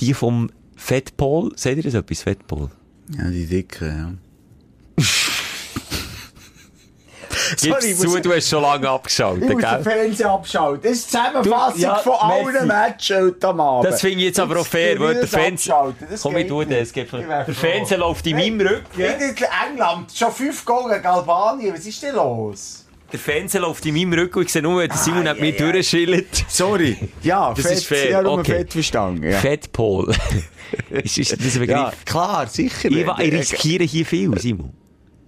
[0.00, 2.70] die vom Fettpol, seht ihr das etwas, Fettpol?
[3.16, 4.14] Ja, die Dicke, ja.
[7.60, 9.82] Gib's zu, du hast schon lange abgeschaltet, Ich muss den gell?
[9.82, 10.82] Fernseher abschalten.
[10.82, 12.66] Das ist die Zusammenfassung Du- ja, von allen merci.
[12.66, 13.84] Matches heute Abend.
[13.92, 15.94] Das finde ich jetzt aber auch fair, weil der ich Fernseher...
[16.22, 16.70] Komm, ich geht tu nicht.
[16.80, 16.88] das.
[16.96, 17.10] Ich
[17.46, 17.54] der.
[17.54, 18.84] Fernseher läuft in meinem Rücken.
[19.00, 21.74] Irgendwie England, schon fünf Goal gegen Albanien.
[21.74, 22.84] Was ist denn los?
[23.10, 26.44] Der Fernseher läuft in meinem Rücken und ich sehe nur, der Simon hat mich durchschillt.
[26.48, 27.08] Sorry.
[27.22, 28.52] Ja, Das fett, ist fair, Ich habe okay.
[28.56, 29.22] fett verstanden.
[29.30, 29.38] Ja.
[29.38, 30.14] Fettpol.
[30.90, 31.68] ist, ist das ein Begriff?
[31.78, 32.90] ja, klar, sicher.
[32.90, 34.74] Ich, ich riskiere hier viel, Simon.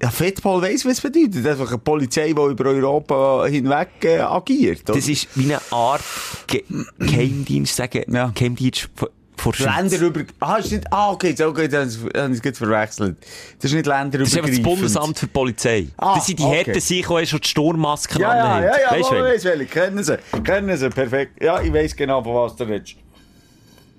[0.02, 1.46] Ja, Fettball weiss, was es bedeutet.
[1.46, 4.88] Einfach eine Polizei, die über Europa hinweg äh, agiert.
[4.88, 4.94] oder?
[4.98, 6.02] Das ist wie eine Art
[6.46, 6.64] Ge
[6.98, 8.32] Geheimdienst, sagen, Ja.
[8.34, 8.88] Geheimdienst
[9.36, 9.54] vor.
[9.58, 10.22] Länder über...
[10.40, 10.92] Ah, ist nicht...
[10.92, 13.16] Ah, okay, so, okay, dann habe ich es verwechselt.
[13.58, 15.88] Das ist nicht Länder Das ist einfach das Bundesamt für Polizei.
[15.96, 16.56] Ah, das sind die okay.
[16.64, 18.64] Härten die schon die Sturmmasken Ja, ja, anhaben.
[18.64, 19.34] ja, ja, Weißt du, ich welche?
[19.34, 19.66] weiss welche.
[19.66, 20.18] Kennen sie.
[20.44, 21.42] Kennen sie, perfekt.
[21.42, 22.96] Ja, ich weiss genau, von was du redest.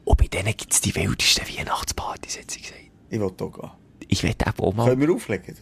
[0.04, 2.80] Und bei denen gibt es die wildesten Weihnachtspartys, hat sie gesagt.
[3.10, 3.72] Ich will hier gehen.
[4.08, 4.88] Ich eben auch mal...
[4.90, 5.56] Können wir auflegen?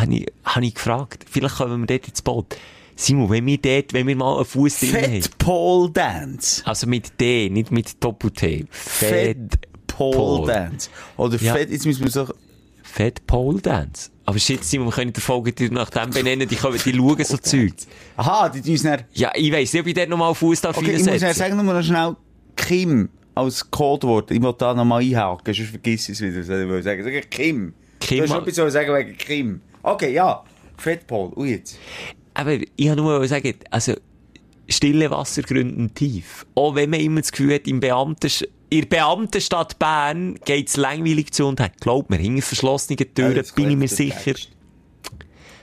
[0.00, 1.24] Habe ich, hab ich gefragt.
[1.30, 2.56] Vielleicht kommen wir dort ins Boot.
[2.98, 5.22] Simon, wenn wir dort, wenn wir mal einen Fuß drin haben.
[5.22, 6.62] Fett Pole Dance.
[6.64, 8.66] Also mit D, nicht mit Doppel-T.
[8.70, 9.36] Fett
[9.86, 10.52] Pole Pole.
[10.52, 10.88] Dance.
[11.16, 11.54] Oder Ja.
[11.54, 12.26] Fett, jetzt müssen wir so...
[12.82, 14.10] Fett Pole Dance.
[14.24, 17.36] Aber shit, Simon, wir können die Folge nach dem benennen, die, kommen, die schauen so
[17.36, 17.74] Zeug.
[18.16, 19.02] Aha, die uns dann...
[19.12, 21.74] Ja, ich weiss nicht, ob ich dort nochmal Fuß darf Okay, ich muss sagen, nur
[21.74, 22.16] noch schnell
[22.56, 24.30] Kim als Codewort.
[24.30, 26.40] Ich will da nochmal einhaken, sonst vergiss ich es wieder.
[26.62, 27.74] Ich will sagen, sag Kim.
[28.00, 29.60] Kim- Du hast etwas sagen wegen Kim.
[29.86, 30.42] Okay, ja.
[30.78, 31.28] Fettpol.
[31.34, 31.78] Und jetzt?
[32.34, 33.94] Aber ich habe nur sagen, also,
[34.68, 36.44] stille Wasser gründen tief.
[36.54, 38.30] Auch wenn man immer das Gefühl hat, im Beamten,
[38.68, 43.54] in der Beamtenstadt Bern geht's langweilig zu und hat, glaubt mir, hinter verschlossenen Türen jetzt
[43.54, 44.50] bin ich mir sicher, Text.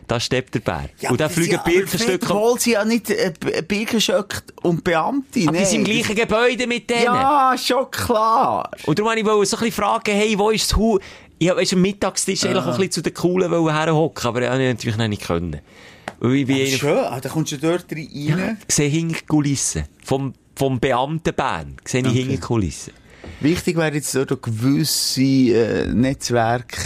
[0.07, 0.89] da steppt der Bär.
[0.99, 2.11] Ja, und da fliegen sie- Birkenstücke.
[2.25, 5.41] Fettpol sind ja nicht äh, B- Birkenstocke und Beamte.
[5.47, 7.03] Aber die sind im gleichen Gebäude mit denen.
[7.03, 8.71] Ja, schon klar.
[8.85, 10.99] Und darum wollte ich so ein bisschen fragen, hey, wo ist das Haus?
[11.43, 14.65] Ich habe am Mittagstisch eigentlich auch ein bisschen zu den Coolen herhocken, aber das ich
[14.65, 15.59] natürlich noch nicht können.
[16.21, 18.07] Weil ich bin einer Schön, ah, da kommst du dort rein.
[18.13, 19.83] Ja, ich sehe hinter die Kulissen.
[20.05, 22.93] Vom, vom Beamten Bern sehe ich hinter die Kulissen.
[23.41, 26.77] Wichtig wäre jetzt auch gewisse äh, Netzwerke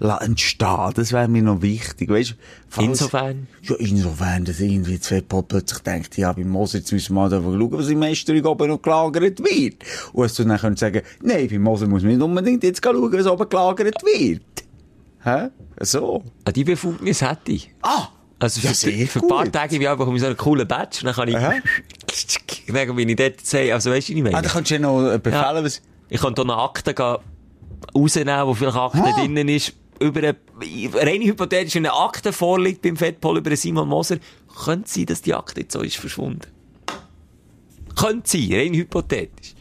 [0.00, 0.92] entstehen.
[0.94, 2.08] Das wäre mir noch wichtig.
[2.08, 2.34] Weißt,
[2.68, 3.48] falls- Insofern.
[3.62, 7.30] Ja, insofern, dass irgendwie zwei Pop plötzlich denkt, ja, beim Moser, jetzt müssen wir mal
[7.30, 9.76] schauen, was im Meisterung oben noch gelagert wird.
[10.12, 13.12] Und dass du dann könntest sagen, nein, beim Moser muss man nicht unbedingt jetzt schauen,
[13.12, 14.42] was oben gelagert wird.
[15.24, 15.48] Hä?
[15.80, 16.22] So.
[16.44, 17.74] An die Befugnis hätte ich.
[17.82, 18.08] Ah!
[18.40, 19.50] Also für, Ja, für ein paar.
[19.50, 21.54] Tage ich einfach so einen coolen Badge dann kann ich, Aha.
[22.72, 24.36] dann bin ich dort sehen, also weißt du, ich meine?
[24.36, 25.64] Ah, da kannst du ja noch äh, befehlen, Ja.
[25.64, 25.82] was...
[26.08, 27.16] Ich kann hier eine Akte gehen,
[27.94, 29.12] rausnehmen, wo vielleicht Akte Ah.
[29.18, 30.36] drinnen ist, über eine,
[30.94, 34.18] rein hypothetisch, wenn eine Akte vorliegt beim Fettpol über Simon Moser,
[34.64, 36.48] könnte sein, dass die Akte jetzt so ist verschwunden.
[37.96, 39.54] Könnte sein, rein hypothetisch.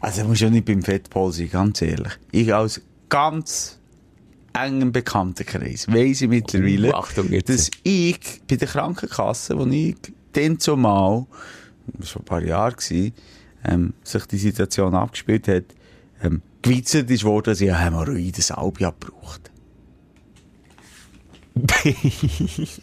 [0.00, 2.12] Also, du musst ja nicht beim Fettpol sein, ganz ehrlich.
[2.32, 3.78] Ich als ganz
[4.52, 9.96] engem Bekanntenkreis weiss ich mittlerweile, Oh, Achtung dass ich bei der Krankenkasse, wo ich
[10.32, 11.26] dann zumal,
[11.86, 12.76] das war schon ein paar Jahre,
[13.64, 15.64] ähm, sich die Situation abgespielt hat,
[16.22, 19.50] ähm, gewitzelt ist worden, dass ich ein Hämorrhoides Albia gebraucht.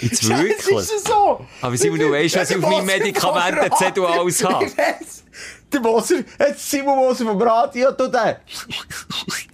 [0.00, 0.76] Jetzt Ja, wirklich?
[0.76, 1.44] Das ist so.
[1.60, 4.66] Aber Simon, du weißt, was ich auf meinem Medikamentenzettel alles habe.
[5.72, 8.36] Der Moser, jetzt Simon Moser vom Radio, du den.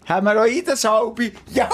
[0.04, 1.68] Hämorrhoides Albi, ja!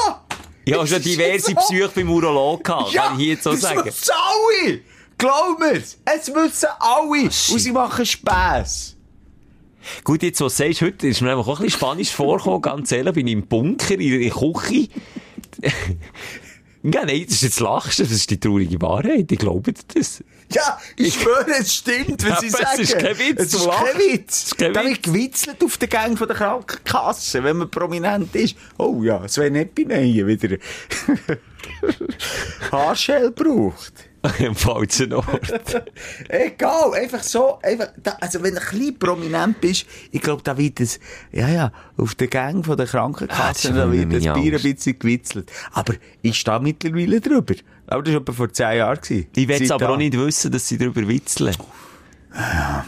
[0.64, 1.56] Ich habe schon Das ist diverse so.
[1.56, 3.84] Psyche beim Urolog gehabt, kann ich hier jetzt so das sagen.
[3.84, 4.80] wissen alle!
[5.18, 5.98] Glaub mir's!
[6.04, 7.30] Es wissen alle!
[7.30, 7.54] shit.
[7.54, 8.96] Und sie machen Spass.
[10.04, 12.92] Gut, jetzt, was du sagst, heute ist mir einfach auch ein bisschen Spanisch vorgekommen, ganz
[12.92, 14.88] ehrlich, bin ich im Bunker, in der Küche.
[16.82, 20.22] ja, nein, das ist jetzt lachst du, das ist die traurige Wahrheit, ich glaube das.
[20.54, 22.66] Ja, ich schwöre, es stimmt, was Ja, sie sagen.
[22.74, 24.36] es ist kein Witz, Es ist kein Witz.
[24.36, 28.34] Es ist kein Da wird gewitzelt auf den Gang von der Krankenkasse, wenn man prominent
[28.34, 28.56] ist.
[28.78, 30.56] Oh ja, Sven Epinei wieder
[32.70, 34.08] Haarschell braucht.
[34.38, 35.52] Im falschen Ort.
[36.28, 40.56] Egal, einfach so, einfach, da, also wenn du ein bisschen prominent bist, ich glaube, da
[40.56, 41.00] wird es,
[41.32, 44.62] ja, ja, auf den Gang von der Ah, Krankenkasse, ist da wird das Bier ein
[44.62, 45.50] bisschen gewitzelt.
[45.72, 47.54] Aber ich stehe mittlerweile drüber.
[47.86, 49.00] Aber das war etwa vor zehn Jahren.
[49.00, 49.26] gewesen.
[49.34, 49.92] Ich will es aber da.
[49.92, 51.54] auch nicht wissen, dass sie darüber witzeln.
[52.34, 52.86] Ja.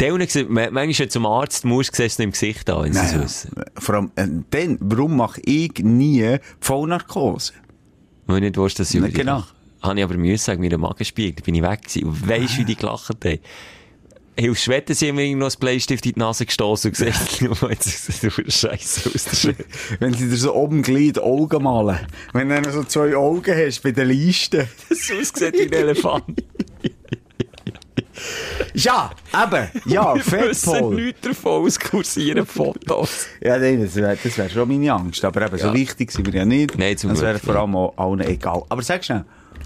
[0.00, 3.52] Manchmal, wenn du zum Arzt musst, siehst du im Gesicht an, wenn sie es wissen.
[3.78, 7.52] vor allem, äh, dann, warum mache ich nie Vollnarkose?
[8.26, 9.44] Wenn ich nicht wusste, dass ich Na, genau.
[9.82, 11.40] Habe ich aber müssen sagen, mir den Magen spielt.
[11.40, 12.04] Da bin ich weg gewesen.
[12.04, 13.38] Und weisst, wie die gelacht haben?
[14.36, 17.48] Hilfst Wetten, sie haben mir irgendwo einen Bleistift in die Nase gestoßen und gesagt, du
[17.68, 19.56] bist Scheiße aus der Schule.
[20.00, 22.00] Wenn sie dir so oben gleich die Augen malen.
[22.32, 24.66] Wenn du so zwei Augen hast bei der Liste.
[24.88, 26.42] Das aussieht wie ein Elefant.
[28.74, 29.68] Ja, eben.
[29.86, 31.14] Ja, Wir wissen Fettpol.
[31.20, 33.26] davon, es kursieren Fotos.
[33.40, 35.24] Ja, nein, das wäre das wär schon meine Angst.
[35.24, 35.74] Aber eben, so Ja.
[35.74, 36.76] wichtig sind wir ja nicht.
[36.76, 38.62] Nein, zum Das wäre vor allem auch allen egal.
[38.68, 39.24] Aber sag schnell.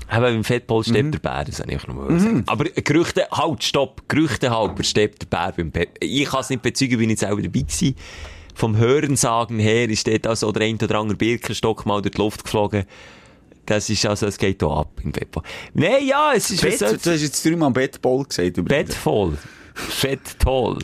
[0.08, 2.42] Aber im Fettpol stirbt der Bär, das habe ich noch mal sagen.
[2.46, 5.90] Aber Gerüchte, halt, stopp, Gerüchte halber stirbt der Bär beim Pet.
[6.00, 7.94] Ich kann es nicht bezeugen, bin ich selber dabei gewesen.
[8.54, 12.42] Vom Hörensagen her ist dort also der ein oder andere Birkenstock mal durch die Luft
[12.44, 12.84] geflogen.
[13.66, 15.42] Das ist also, es geht hier ab im Fettpol.
[15.74, 18.64] Nein, ja, es ist Bett, du hast jetzt dreimal Bettball gesagt.
[18.64, 19.36] Bettvoll.
[19.74, 20.78] Fetttoll.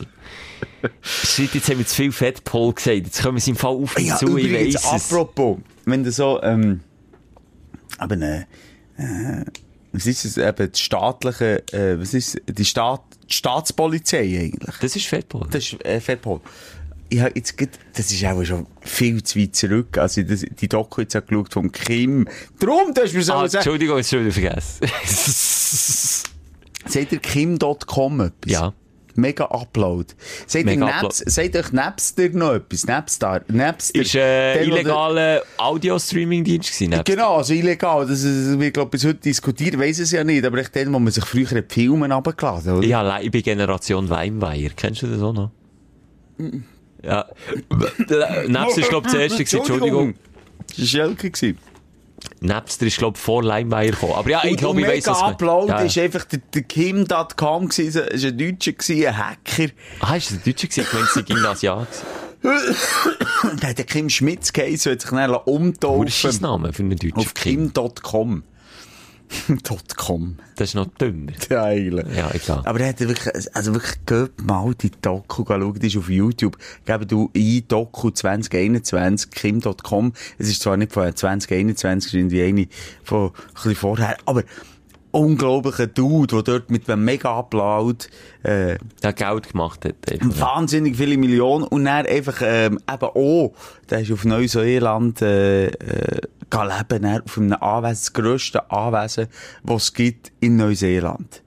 [1.01, 2.97] Shit, jetzt haben wir zu viel Fettpol gesagt.
[3.05, 4.85] Jetzt kommen sie im Fall auf Ja, zu, ich weiss es.
[5.11, 6.81] apropos, wenn du so, ähm,
[8.01, 8.45] eben, äh,
[8.97, 9.45] äh,
[9.91, 14.75] was ist es, eben, die staatliche, äh, was ist, die Staat, die Staatspolizei eigentlich.
[14.81, 15.47] Das ist Fettpol.
[15.49, 16.41] Das ist, äh, Fettpol.
[17.07, 17.55] Ich hab jetzt
[17.93, 19.97] das ist auch schon viel zu weit zurück.
[19.97, 22.27] Also, das, die Doku jetzt auch geschaut vom Kim.
[22.59, 23.65] Drum, du hast mir so Ah, gesagt.
[23.65, 24.87] Entschuldigung, jetzt schon wieder vergessen.
[26.87, 28.51] Seht ihr Kim.com etwas?
[28.51, 28.73] Ja.
[29.15, 30.13] Mega Upload.
[30.53, 32.85] Ihr Naps, seht euch Napster noch etwas?
[32.85, 33.99] Napstar, Napster.
[34.01, 34.19] ist äh,
[34.55, 36.89] Der, illegaler Audio-Streaming-Dienst gewesen.
[36.91, 38.05] nebst- Genau, also illegal.
[38.05, 40.45] Das ist, wir glaube bis heute diskutieren, weiss es ja nicht.
[40.45, 43.17] Aber echt dann, wo man sich früher die Filme runtergeladen hat, oder?
[43.19, 44.69] Ich, ich bin Generation Weimweier.
[44.75, 45.51] Kennst du das auch noch?
[47.03, 47.25] Ja.
[48.47, 49.57] Napster ist, glaube ich, das erste.
[49.57, 50.15] Entschuldigung.
[50.67, 51.55] Das war Schelke.
[52.41, 54.13] Napster ist, glaube ich, vor Leimweier gekommen.
[54.13, 55.85] Aber ja, ich glaube, ich weiss, was man- Upload ja, ja.
[55.85, 58.03] ist einfach der, der Kim.com gewesen.
[58.11, 59.71] Es war ein Deutscher, gewesen, ein Hacker.
[59.99, 60.81] Ah, ist das ein Deutscher gewesen?
[60.87, 61.87] Ich meine, es sei Gymnasial
[63.77, 67.17] der Kim Schmitz geheißen, hat sich dann umtaufen ist dein Name für einen Deutschen?
[67.17, 67.73] Auf Kim.com.
[67.73, 68.03] Dot
[69.63, 70.37] .com.
[70.55, 71.31] Das ist noch dümmer.
[71.49, 72.05] Ja, eigentlich.
[72.15, 72.61] Ja, egal.
[72.65, 76.57] Aber er hat wirklich, also wirklich, geht mal die Doku schauen, die ist auf YouTube.
[76.85, 80.13] Geben du ein Doku 2021, kim.com.
[80.37, 82.67] Es ist zwar nicht von 2021, es ist irgendwie eine
[83.03, 84.43] von ein bisschen vorher, aber
[85.15, 88.05] unglaublicher Dude, der dort mit einem Mega-Upload,
[88.43, 89.95] äh, Der Geld gemacht hat.
[90.21, 93.53] Wahnsinnig viele Millionen und dann einfach, ähm, eben auch,
[93.89, 96.21] der ist auf Neuseeland, äh, äh,
[96.51, 99.27] leben, dann auf einem Anwesen, das grösste Anwesen,
[99.63, 101.41] das es gibt in Neuseeland.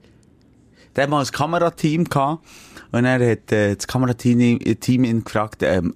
[0.95, 2.45] Der hat mal ein Kamerateam gehabt
[2.91, 5.93] und er hat äh, das Kamerateam Team ihn gefragt, ähm,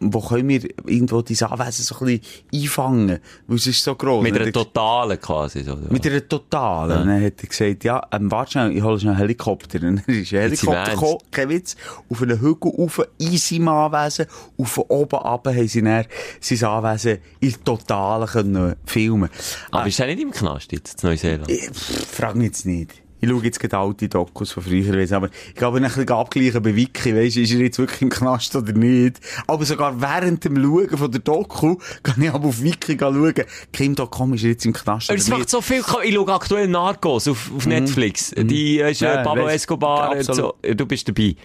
[0.00, 2.20] wo können wir irgendwo diese Anwesen so ein bisschen
[2.52, 3.18] einfangen?
[3.46, 4.22] Weil es ist so gross.
[4.22, 5.62] Mit einer er- totalen quasi.
[5.64, 7.02] So, mit einer totalen.
[7.02, 9.78] Und dann hat er gesagt, ja, ähm, warte schnell, ich hole schnell einen Helikopter.
[9.86, 11.76] Und dann ist ein Helikopter gekommen, kein Witz,
[12.10, 14.26] auf einen Hügel rauf, in seinem Anwesen,
[14.56, 16.04] und von oben runter haben sie dann
[16.40, 19.30] sein Anwesen in Totalen können filmen.
[19.70, 21.50] Aber ist er nicht im Knast jetzt, in Neuseeland?
[21.50, 23.05] Ich pff, frag mich jetzt nicht.
[23.20, 26.62] Ich schaue jetzt gerade alte Dokus von früher, weiss, aber ich glaube, ein bisschen abgleichen
[26.62, 29.20] bei Wiki, weisst, ist er jetzt wirklich im Knast oder nicht?
[29.46, 33.34] Aber sogar während dem Schauen von der Doku, kann ich aber auf Wiki schauen,
[33.72, 36.68] Kim.com ist er jetzt im Knast Aber es oder macht so viel, ich schaue aktuell
[36.68, 38.34] Narcos auf, auf Netflix.
[38.36, 39.62] Die ist äh, Ja, Pablo weiss.
[39.62, 40.54] Escobar und so.
[40.62, 41.36] Du bist dabei.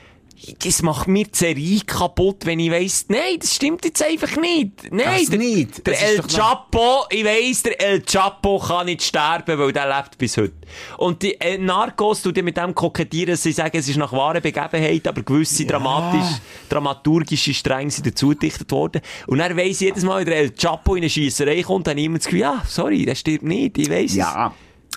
[0.64, 4.92] Das macht mir die Serie kaputt, wenn ich weiss, nein, das stimmt jetzt einfach nicht.
[4.92, 5.86] Nein, Das der, nicht.
[5.86, 9.88] Der Das ist El Chapo, ich weiss, der El Chapo kann nicht sterben, weil der
[9.88, 10.54] lebt bis heute.
[10.98, 14.42] Und die äh, Narcos tut ja mit dem kokettieren, sie sagen, es ist nach wahren
[14.42, 16.38] Begebenheiten, aber gewisse dramatisch,
[16.70, 19.02] dramaturgische Stränge sind dazu gedichtet worden.
[19.28, 21.98] Und dann weiss ich jedes Mal, wenn der El Chapo in eine Schiesserei kommt, dann
[21.98, 24.18] immer das Gefühl, ja, sorry, der stirbt nicht, ich weiss es.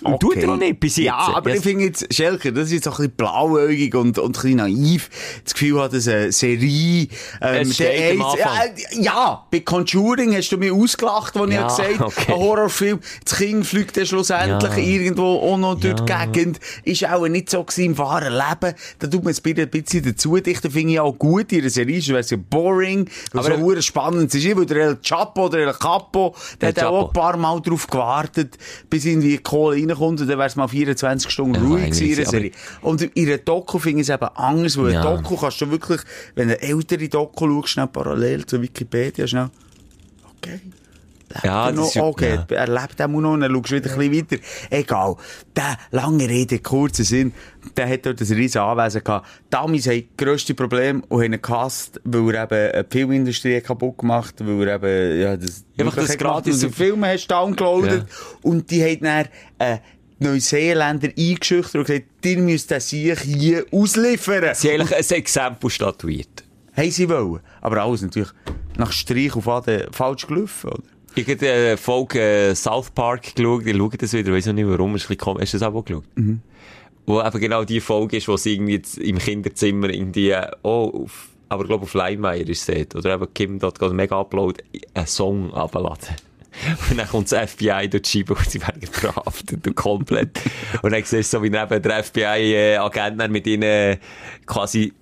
[0.03, 1.05] Und tut er auch nicht bis jetzt.
[1.05, 1.55] Ja, aber Ja.
[1.55, 4.57] ich finde jetzt, Schelker, das ist jetzt auch ein bisschen blauäugig und, und ein bisschen
[4.57, 5.09] naiv.
[5.45, 7.07] Das Gefühl hat, dass eine Serie,
[7.41, 11.67] ähm, der heisst- ja, ja, bei Conjuring hast du mich ausgelacht, als ich Ja, ja,
[11.67, 12.33] gesagt okay.
[12.33, 12.99] ein Horrorfilm.
[13.23, 14.77] Das Kind fliegt dann schlussendlich Ja.
[14.77, 16.05] irgendwo auch noch durch die.
[16.05, 16.59] Gegend.
[16.83, 18.75] Ist auch nicht so gewesen im wahren Leben.
[18.99, 20.69] Da tut man es bitte ein bisschen dazu dichten.
[20.71, 22.05] Finde ich auch gut in einer Serie.
[22.07, 23.09] Wäre es ja boring.
[23.31, 24.57] Weil Aber- so hure spannend ist.
[24.57, 27.87] Weil der El Chapo oder El Capo, der El hat auch ein paar Mal drauf
[27.87, 28.57] gewartet,
[28.89, 32.27] bis irgendwie Kohle reinkommt und dann wär's mal 24 Stunden Ja, ruhig gewesen in der
[32.27, 32.51] aber- Serie.
[32.81, 35.01] Und in einer Doku finde ich es eben anders, weil Ja.
[35.01, 36.01] eine Doku kannst du wirklich,
[36.35, 39.49] wenn du eine ältere Doku schaust, schnell parallel zu Wikipedia, schnell,
[40.37, 40.59] okay,
[41.43, 41.87] Ja, das noch?
[41.87, 42.55] ist- Okay, ja.
[42.57, 44.43] er lebt auch noch, dann schaust du wieder ein bisschen weiter.
[44.69, 45.15] Egal.
[45.55, 47.33] Der, lange Rede, kurzer Sinn,
[47.75, 49.27] der hat dort ein riesen Anwesen gehabt.
[49.49, 54.35] Damis haben grösste Probleme und haben ihn gehasst, weil er eben die Filmindustrie kaputt gemacht
[54.39, 58.05] hat, weil er eben, ja, das, Einfach das gemacht, gratis- weil der Film hast downgeloadet.
[58.07, 58.15] Ja.
[58.41, 59.27] Und die haben dann,
[59.59, 59.77] äh,
[60.17, 64.55] Neuseeländer eingeschüchtert und gesagt, ihr müsst das sich hier ausliefern.
[64.55, 66.43] Sie haben eigentlich ein Exempel statuiert.
[66.75, 67.41] Haben sie wollen.
[67.61, 68.29] Aber alles natürlich
[68.77, 70.83] nach Streich auf Aden falsch gelaufen, oder?
[71.17, 74.53] Ich habe eine Folge äh, South Park geschaut, ich schaue das wieder, ich weiss noch
[74.53, 76.03] nicht warum, ist ein bisschen hast du das auch geschaut?
[76.15, 76.41] Mhm.
[77.05, 81.29] Wo eben genau die Folge ist, wo sie irgendwie im Kinderzimmer in die, oh, auf,
[81.47, 84.61] aber ich glaube auf Leimeyer ist es oder eben Kim dort geht mega upload,
[84.93, 86.15] einen Song abladen.
[86.89, 90.39] Und dann kommt das FBI durch die Scheibe und sie werden verhaftet und komplett.
[90.81, 93.97] und dann siehst du so, wie neben der FBI-Agent mit ihnen
[94.45, 94.93] quasi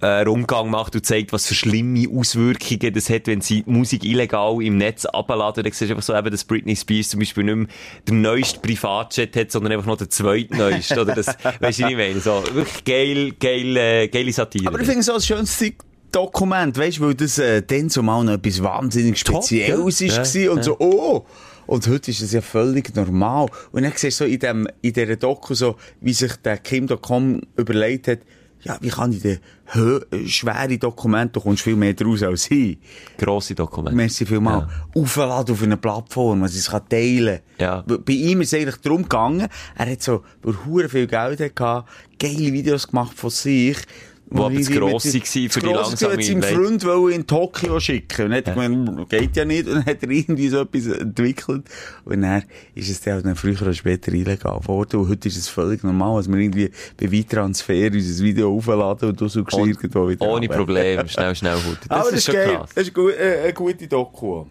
[0.00, 4.62] äh, Rundgang macht und zeigt, was für schlimme Auswirkungen das hat, wenn sie Musik illegal
[4.62, 5.64] im Netz abladen.
[5.64, 7.66] Dann siehst du einfach so eben, dass Britney Spears zum Beispiel nicht mehr
[8.08, 10.98] den neuesten Privatjet hat, sondern einfach noch den zweitneuesten.
[10.98, 11.26] oder das,
[11.60, 12.20] weißt du, ich meine?
[12.20, 14.68] So, wirklich geil, geil, äh, geile Satire.
[14.68, 15.58] Aber ich finde es so ein schönes
[16.12, 20.16] Dokument, weißt du, weil das äh, dann zumal noch etwas wahnsinnig Spezielles ja.
[20.16, 20.62] war Ja, und ja.
[20.62, 21.26] so, oh!
[21.66, 23.48] Und heute ist es ja völlig normal.
[23.72, 27.40] Und dann siehst du so in, dem, in dieser Doku so, wie sich der Kim.com
[27.56, 28.20] überlegt hat,
[28.62, 29.38] ja, wie kann ich denn
[29.72, 32.78] hö- schwere Dokumente, du kommst viel mehr draus als ich.
[33.18, 33.94] Grosse Dokumente.
[33.96, 34.66] Merci vielmals.
[34.94, 37.82] Aufladen auf einer Plattform, was ich es kann teilen Ja.
[37.82, 39.46] B- Bei ihm ist es eigentlich darum gegangen,
[39.76, 41.84] er hat so, weil er viel Geld hatte,
[42.18, 43.76] geile Videos gemacht von sich.
[44.28, 46.42] Wo aber zu irgendwie gross mit- waren für die langsame war, hat seinem.
[46.42, 48.24] Freund wollte in Tokio schicken.
[48.24, 49.68] Und dann hat er gemeint, geht ja nicht.
[49.68, 51.64] Und dann hat er irgendwie so etwas entwickelt.
[52.04, 52.42] Und dann
[52.74, 54.96] ist es dann, dann früher oder später illegal geworden.
[55.00, 56.70] Und heute ist es völlig normal, dass wir irgendwie
[57.00, 60.26] bei Weittransfer unser Video aufladen und du suchst Ohne- irgendwo wieder.
[60.26, 60.56] Ohne runter.
[60.56, 61.78] Problem, schnell, schnell gut.
[61.88, 62.56] Das Aber das ist schon geil.
[62.56, 62.70] krass.
[62.74, 64.44] Das ist gut, äh, eine gute Doku.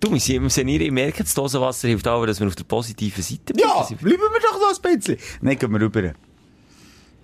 [0.00, 3.22] Du, wir sind, hier, ich merke, das Dosenwasser hilft auch, dass wir auf der positiven
[3.22, 4.00] Seite Ja, sind.
[4.00, 5.16] bleiben wir doch noch ein bisschen.
[5.40, 6.12] Nein, gehen wir rüber.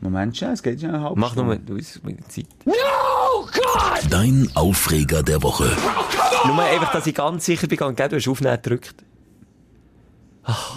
[0.04, 1.64] Moment schnell, es geht schon eine halbe Mach nur, Stunde.
[1.64, 2.46] du, es ist mit der Zeit.
[4.10, 5.70] Dein Aufreger der Woche.
[6.46, 9.02] Nur einfach, dass ich ganz sicher bin, gell, du hast aufnehmen gedrückt.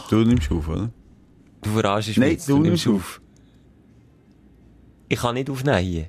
[0.09, 0.89] Du nimmst auf, oder?
[1.61, 2.17] Du verarschst mich.
[2.17, 2.87] Nein, jetzt, du nimmst
[5.09, 6.05] Ich kann nicht aufnehmen hier.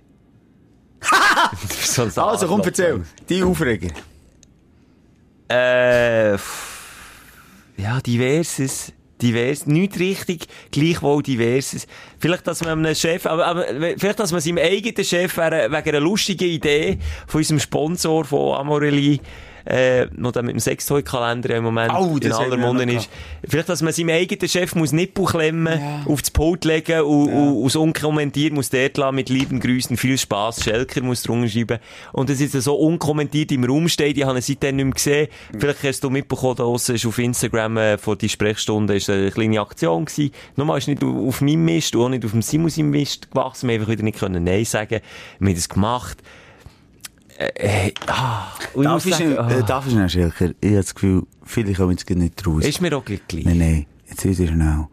[1.85, 2.67] so Also, komm, Arschloch.
[2.67, 3.03] erzähl.
[3.29, 3.89] Die Aufreger.
[5.51, 6.35] Äh,
[7.77, 8.93] ja, diverses.
[9.21, 11.87] Divers, nicht richtig, gleichwohl diverses.
[12.19, 13.65] Vielleicht, dass man einem Chef, aber, aber
[13.97, 19.21] vielleicht, dass man seinem eigenen Chef wegen einer lustigen Idee von unserem Sponsor von Amorelli,
[19.69, 23.11] äh, noch mit dem Sextoy-Kalender im Moment Oh, in das aller Munde ist.
[23.47, 27.77] Vielleicht, dass man seinem eigenen Chef muss Nippel klemmen, aufs Pult legen und, und, und
[27.77, 31.81] unkommentiert muss dort lassen, mit lieben Grüßen, viel Spaß, Schelker muss drunter schreiben.
[32.13, 35.29] Und das ist so unkommentiert im Raum steht, ich habe ihn seitdem nicht mehr gesehen.
[35.59, 39.61] Vielleicht hast du mitbekommen, da ist auf Instagram äh, vor die Sprechstunde ist eine kleine
[39.61, 40.33] Aktion gewesen.
[40.57, 43.69] Nochmal ist nicht auf meinem Mist und auch nicht auf dem Simon seinem Mist gewachsen.
[43.69, 45.01] Wir haben einfach wieder nicht können Nein sagen.
[45.39, 46.23] Wir haben das gemacht.
[47.39, 49.63] Äh, äh, ah, Darf ich sagen, ah.
[49.63, 50.51] darf ich schnell, Schelker?
[50.61, 52.65] Ich habe das Gefühl, viele kommen jetzt nicht raus.
[52.65, 53.23] Ist mir auch gleich.
[53.33, 54.89] Nein, nein, jetzt wieder schnell.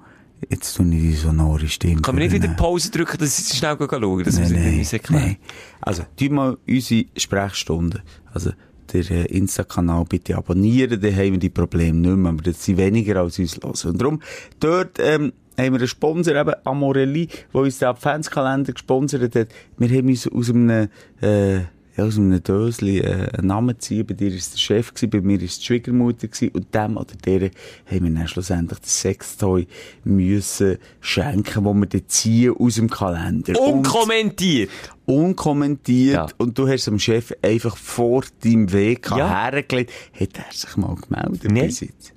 [0.47, 2.01] Jetzt tue ich die sonore Stimme.
[2.01, 2.49] Kann man nicht wieder.
[2.49, 5.37] Pause drücken, dass ich schnell schauen dass Nein, nein, nein.
[5.81, 8.03] Also, tu mal unsere Sprechstunde.
[8.31, 8.51] Also,
[8.93, 12.77] der äh, Insta-Kanal bitte abonnieren, dann haben wir die Probleme nicht mehr, aber das sind
[12.77, 13.91] weniger als uns hören.
[13.91, 14.21] Und darum,
[14.59, 19.47] dort, ähm, haben wir einen Sponsor, eben Amorelli, der uns den Adventskalender gesponsert hat.
[19.77, 20.89] Wir haben uns aus einem,
[21.21, 21.61] äh,
[21.97, 24.05] ja, aus einem Dösli äh, einen Namen ziehen.
[24.05, 26.27] Bei dir war es der Chef, gewesen, bei mir war es die Schwiegermutter.
[26.27, 26.49] Gewesen.
[26.49, 27.49] Und dem oder der
[27.89, 29.67] haben wir dann schlussendlich das Sextoy
[30.03, 33.59] müssen schenken, wo wir dann ziehen aus dem Kalender.
[33.59, 34.69] Und- Unkommentiert!
[35.07, 36.27] unkommentiert Ja.
[36.37, 39.29] und du hast dem Chef einfach vor deinem Weg Ja.
[39.51, 41.67] hergelegt, hat er sich mal gemeldet Nee.
[41.67, 42.13] bis jetzt.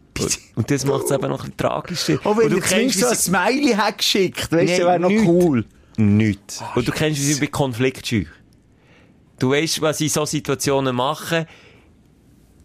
[0.57, 2.19] Und das macht es eben noch ein tragischer.
[2.25, 5.65] Oh, wenn du zumindest so ein Smiley hat geschickt, weißt du, Nee, wäre noch cool.
[5.97, 6.63] Nichts.
[6.75, 8.25] Und du kennst, wie sie bei Konfliktscheu.
[9.39, 11.47] Du weißt, was ich in so Situationen mache.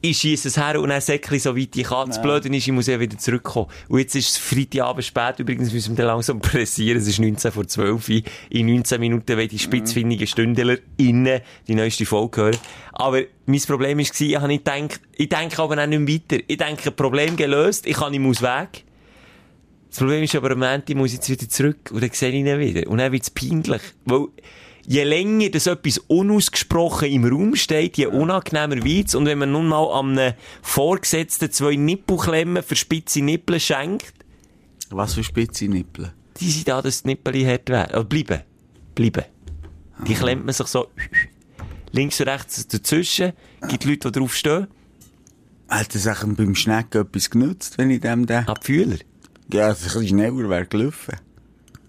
[0.05, 2.09] Ich schiesse es her und dann säckle ich so weit ich kann.
[2.09, 3.67] Das Blöde ist, ich muss ja wieder zurückkommen.
[3.88, 5.39] Und jetzt ist es Freitagabend spät.
[5.39, 6.97] Übrigens müssen wir dann langsam pressieren.
[6.97, 8.21] Es ist 19 vor 12 Uhr.
[8.49, 12.57] In 19 Minuten will die spitzfindigen Stündler innen die neueste Folge hören.
[12.91, 16.43] Aber mein Problem war, ich habe nicht gedacht, ich denke aber auch nicht weiter.
[16.47, 18.84] Ich denke, Problem gelöst, ich kann ihm aus Weg.
[19.89, 22.36] Das Problem ist aber, am Ende muss ich jetzt wieder zurück und dann sehe ich
[22.36, 22.89] ihn wieder.
[22.89, 23.82] Und dann wird es peinlich.
[24.05, 24.28] Weil,
[24.86, 29.15] je länger das etwas unausgesprochen im Raum steht, je unangenehmer wird's.
[29.15, 34.13] Und wenn man nun mal an einem Vorgesetzten zwei Nippelklemmen für spitze Nippel schenkt,
[34.89, 36.13] Was für spitze Nippel.
[36.39, 37.95] die sind da, dass die Nippel hart werden.
[37.95, 38.41] Oder bleiben.
[38.95, 39.23] Bleiben.
[40.07, 40.88] Die klemmt man sich so
[41.91, 43.34] links und rechts dazwischen.
[43.67, 44.67] Gibt Leute, die drauf stehen.
[45.69, 48.47] Hat das eigentlich beim Schnecken etwas genutzt, wenn ich dem den...
[48.47, 48.97] Abfühler.
[49.51, 51.15] Ja, ein bisschen schneller wäre gelaufen.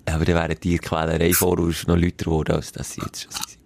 [0.07, 3.59] Aber dann wäre die Quälerei voraus noch lauter geworden, als das sie jetzt schon sind.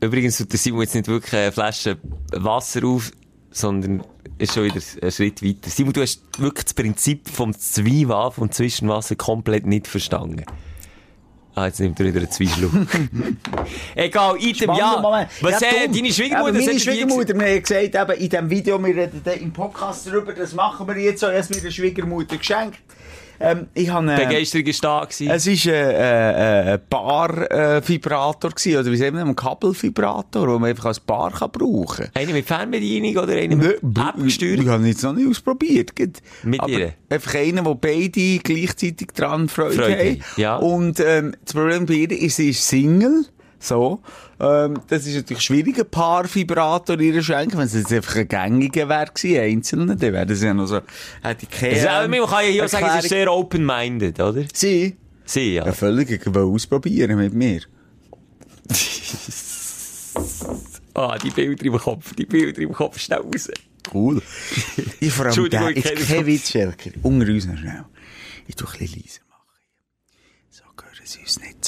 [0.00, 1.98] Übrigens tut der Simon jetzt nicht wirklich eine Flasche
[2.32, 3.10] Wasser auf,
[3.50, 4.04] sondern
[4.38, 5.70] ist schon wieder einen Schritt weiter.
[5.70, 10.44] Simon, du hast wirklich das Prinzip vom Zweiwaf und Zwischenwasser komplett nicht verstanden.
[11.54, 12.72] Ah, jetzt nimmt er wieder einen Zweischluck.
[13.94, 14.98] Egal, Item, ja.
[15.00, 15.28] Moment.
[15.42, 18.82] Was, Ja, äh, deine Schwiegermutter Eben, meine Schwiegermutter, wir haben gesagt, eben, in diesem Video,
[18.82, 22.78] wir reden im Podcast darüber, das machen wir jetzt so, erst mir der Schwiegermutter geschenkt.
[23.42, 25.30] Ähm, ich habe, äh, Begeisterung ist da gewesen.
[25.30, 30.70] es war ein äh, äh, Bar-Vibrator, gewesen, oder wie sagen wir, ein Kabelvibrator, den man
[30.70, 32.22] einfach als Bar kann brauchen kann.
[32.22, 34.66] Einer mit Fernbedienung oder einer mit App Ich gesteuert?
[34.66, 35.90] habe jetzt noch nicht ausprobiert.
[36.44, 36.92] Mit Aber ihr?
[37.10, 40.56] Einfach einer, wo beide gleichzeitig dran Freude, Freude haben, ja.
[40.56, 43.26] Und ähm, das Problem bei ihr ist, sie ist Single.
[43.62, 44.00] So.
[44.40, 47.58] Ähm, das ist natürlich schwierig, ein Paar-Vibrator ihr schenken.
[47.58, 50.80] Wenn es jetzt einfach ein gängiger wäre gewesen, einzelne, dann wäre das ja noch so,
[51.22, 54.42] hätte ich keine, aber man kann ja hier sagen, es ist sehr open-minded, oder?
[54.52, 54.96] Sie?
[55.24, 55.64] Sie, ja.
[55.64, 56.10] Ja, völlig.
[56.10, 57.62] Ich will ausprobieren mit mir.
[60.94, 63.48] Ah, die Bilder im Kopf, die Bilder im Kopf, schnell raus.
[63.94, 64.20] Cool.
[65.00, 66.26] ich vor allem Entschuldigung, der, ich kenne kein das.
[66.26, 66.90] Witz, Schelker.
[67.02, 67.84] Unter uns noch schnell.
[68.46, 69.58] Ich tue ein bisschen leiser machen.
[70.50, 71.61] So hören sie uns nicht.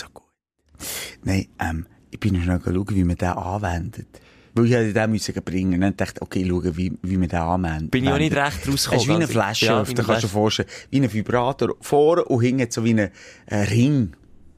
[1.25, 4.07] Nein, ähm, ich bin noch schnell schauen, wie man den anwendet.
[4.55, 7.41] Weil ich hätte den müssen bringen und dachte, okay, ich schaue, wie, wie man den
[7.41, 7.91] anwendet.
[7.91, 8.97] Bin ich auch nicht recht rausgekommen.
[8.97, 10.69] Es ist wie eine Flasche, Ja, kannst du dir vorstellen.
[10.91, 11.75] Wie ein Vibrator.
[11.81, 13.11] Vor und hinten so wie ein
[13.47, 14.15] äh, Ring.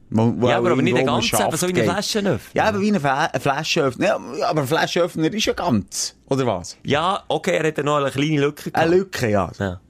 [0.09, 1.83] Wo, Ja, aber, aber nicht ganzer, Schaft einfach so wie eine.
[1.83, 2.61] Flaschenöffner.
[2.61, 4.05] Ja, aber wie eine Fla ein Flaschenöffner.
[4.05, 6.15] Ja, aber ein Flaschenöffner ist ja ganz.
[6.27, 6.77] Oder was?
[6.83, 8.77] Ja, okay, er hat noch eine kleine Lücke gehabt.
[8.77, 9.51] Eine Lücke, ja.
[9.59, 9.81] Ja.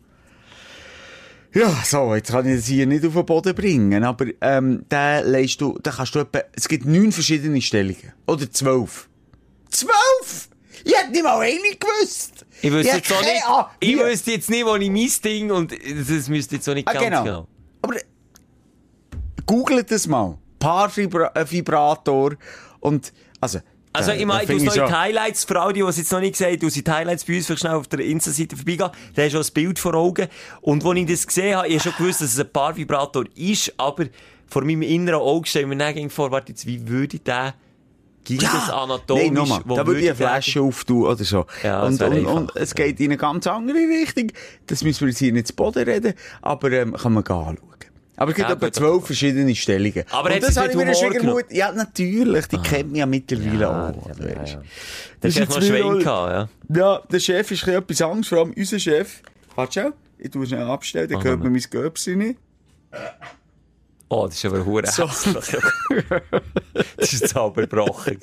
[1.57, 5.21] Ja, so, jetzt kann ich das hier nicht auf den Boden bringen, aber ähm, da
[5.21, 8.13] leist du, da kannst du etwa, es gibt neun verschiedene Stellungen.
[8.27, 9.09] Oder zwölf.
[9.71, 10.49] Zwölf?
[10.83, 12.45] Ich hätte nicht mal eine gewusst.
[12.61, 13.65] Ich wüsste jetzt auch nicht, Ahnung.
[13.79, 16.93] ich wüsste jetzt nicht, wo ich mein Ding und das müsste jetzt auch nicht Ah,
[16.93, 17.23] ganz genau.
[17.23, 17.47] genau.
[17.81, 18.03] Aber äh,
[19.47, 20.37] googelt das mal.
[20.59, 22.35] Paarvibrator
[22.81, 23.59] und, also,
[23.97, 26.19] Also, da- ich meine, du hast noch die Highlights, für alle, die es jetzt noch
[26.19, 28.89] nicht gesehen haben, du hast die Highlights bei uns vielleicht schnell auf der Insta-Seite vorbeigehen,
[29.15, 30.27] da hast du das Bild vor Augen.
[30.61, 33.73] Und als ich das gesehen habe, ich habe schon gewusst, dass es ein Paarvibrator ist,
[33.77, 34.05] aber
[34.47, 37.53] vor meinem inneren Auge stelle ich mir dann vor, warte jetzt, wie würde der,
[38.23, 41.45] ging das anatomisch, Nein, nochmal, wo da würde ich eine Flasche auftun oder so.
[41.63, 44.31] Ja, und, und, und es geht in eine ganz andere Richtung.
[44.67, 47.76] Das müssen wir jetzt hier nicht zu Boden reden, aber ähm, kann man gehen anschauen.
[48.19, 50.03] Aber es gibt etwa zwölf verschiedene Stellungen.
[50.11, 51.53] Aber und das habe ich mir Humor Schwiegermutter...
[51.53, 54.09] Ja, natürlich, die kennt mich ja mittlerweile Ja, auch.
[54.19, 54.61] ja, ja, ja.
[55.21, 56.49] Das ist jetzt noch Schwein gehabt, ja.
[56.75, 59.21] Ja, der Chef ist ein bisschen etwas Angst, vor allem unser Chef.
[59.55, 62.39] Warte schon, ich tue schnell abstellen, dann Oh, hört man mein Göpsi nicht.
[64.09, 65.05] Oh, das ist aber hure So.
[65.33, 65.55] das
[66.97, 68.17] ist jetzt aber gebrochen.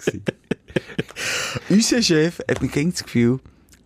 [1.68, 3.38] Unser Chef hat mir das Gefühl,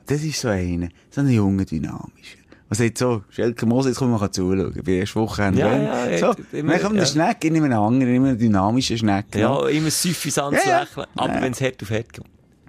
[0.06, 2.38] das ist so einer, so ein junger, dynamischer.
[2.70, 4.72] Man sagt so, Schelke Moos, jetzt kommen wir zuschauen.
[4.74, 5.62] Bei der ersten Woche Ja, wenn.
[5.84, 7.00] ja, so, ja, immer, dann kommt ja.
[7.00, 9.34] der Schneck, ich nehme einen anderen, immer einen dynamischen Schneck.
[9.34, 10.80] Ja, immer süffisant Ja, ja.
[10.80, 11.42] lächeln, aber Ja.
[11.42, 12.24] wenn es hart auf hart geht.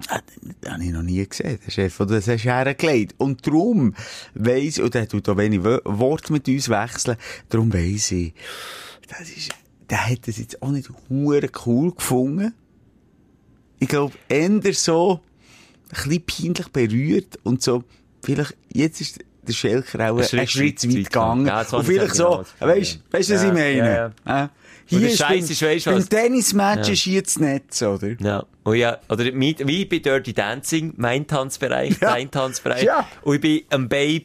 [0.07, 0.21] Ah,
[0.61, 3.15] Das habe ich noch nie gesehen, der Chef, der das hast hergelegt.
[3.17, 3.93] Und darum
[4.35, 7.17] weiss, und der tut auch wenig Wo- Worte mit uns wechseln,
[7.49, 8.33] darum weiss ich,
[9.09, 9.49] das ist,
[9.89, 12.53] der hat das jetzt auch nicht hure cool gefunden.
[13.79, 15.19] Ich glaube, eher so,
[15.91, 17.83] ein bisschen peinlich berührt und so,
[18.23, 21.45] vielleicht, jetzt ist der Schelker auch Ein einen Schritt weit gegangen.
[21.47, 24.13] Ja, und ich vielleicht so, weisst du, was ich Ja, meine?
[24.25, 24.49] ja,
[24.85, 26.09] Hier ist Scheiß ist, weisst du was?
[26.09, 26.93] Tennismatch Ja.
[26.93, 28.09] ist hier das Netz, oder?
[28.19, 28.43] Ja.
[28.63, 32.11] Und ja, oder mit, wie bei Dirty Dancing, mein Tanzbereich, Ja.
[32.13, 32.83] dein Tanzbereich.
[32.83, 33.07] Ja.
[33.21, 34.23] Und ich bin am Babe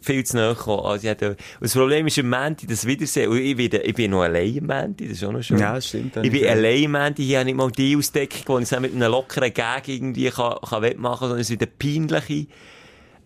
[0.00, 0.84] viel zu nahe gekommen.
[0.86, 1.16] Also ich
[1.60, 3.30] das Problem ist am Mänti, das Wiedersehen.
[3.30, 5.58] Und ich bin, ich bin noch allein am Mänti, das ist auch noch schön.
[5.58, 8.40] Ja, stimmt, Ich bin ist allein am Mänti, hier habe ich nicht mal die Ausdeckung,
[8.46, 11.70] wo ich mit einem lockeren Gag irgendwie kann, kann wettmachen kann, sondern es wird eine
[11.78, 12.46] peinliche,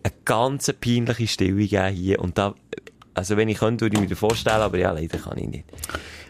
[0.03, 2.19] eine ganz peinliche Stille geben hier.
[2.19, 2.53] Und da,
[3.13, 5.65] also wenn ich könnte, würde ich mir das vorstellen, aber ja, leider kann ich nicht.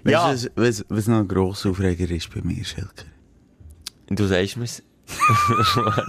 [0.06, 0.28] Ja.
[0.30, 3.06] Weißt du, was, was, was noch ein grosser Aufreger ist bei mir, Schelker?
[4.10, 4.84] Du sagst mir's.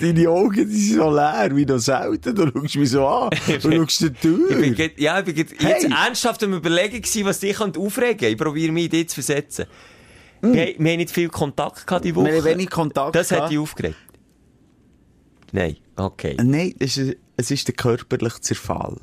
[0.00, 2.34] Deine Augen, die sind so leer, wie noch selten.
[2.34, 3.30] Du schaust mich so an.
[3.46, 4.50] Du schaust dir durch.
[4.50, 5.82] Ich bin, grad- ja, ich bin grad Hey!
[5.82, 8.26] jetzt ernsthaft am überlegen was dich aufregen könnte.
[8.28, 9.66] Ich probiere mich dich zu versetzen.
[10.42, 12.26] Wir, haben- wir haben nicht viel Kontakt gehabt die Woche.
[12.26, 13.52] Wir haben wenig Kontakt Das hat gehabt.
[13.52, 13.96] dich aufgeregt.
[15.52, 16.36] Nein, okay.
[16.42, 18.96] Nein, es ist, es ist der körperliche Zerfall.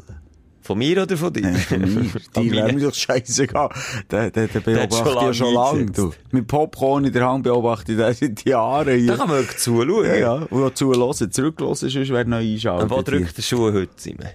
[0.62, 1.42] Von mir oder von dir?
[1.44, 2.12] Nein, von mir.
[2.44, 3.70] Die wäre mir doch scheißegal.
[4.12, 5.86] Den, den, den hat beobachte ich ja schon lange.
[5.88, 6.12] Du.
[6.32, 9.08] Mit Popcorn in der Hand beobachte ich den seit Jahren hier.
[9.08, 10.06] Da kann man zuschauen.
[10.06, 10.34] ja, ja.
[10.34, 12.84] Und auch zuhören, zurückhören, sonst wäre noch einschalten.
[12.84, 14.28] Und wo drückt der Schuh heute, Simon?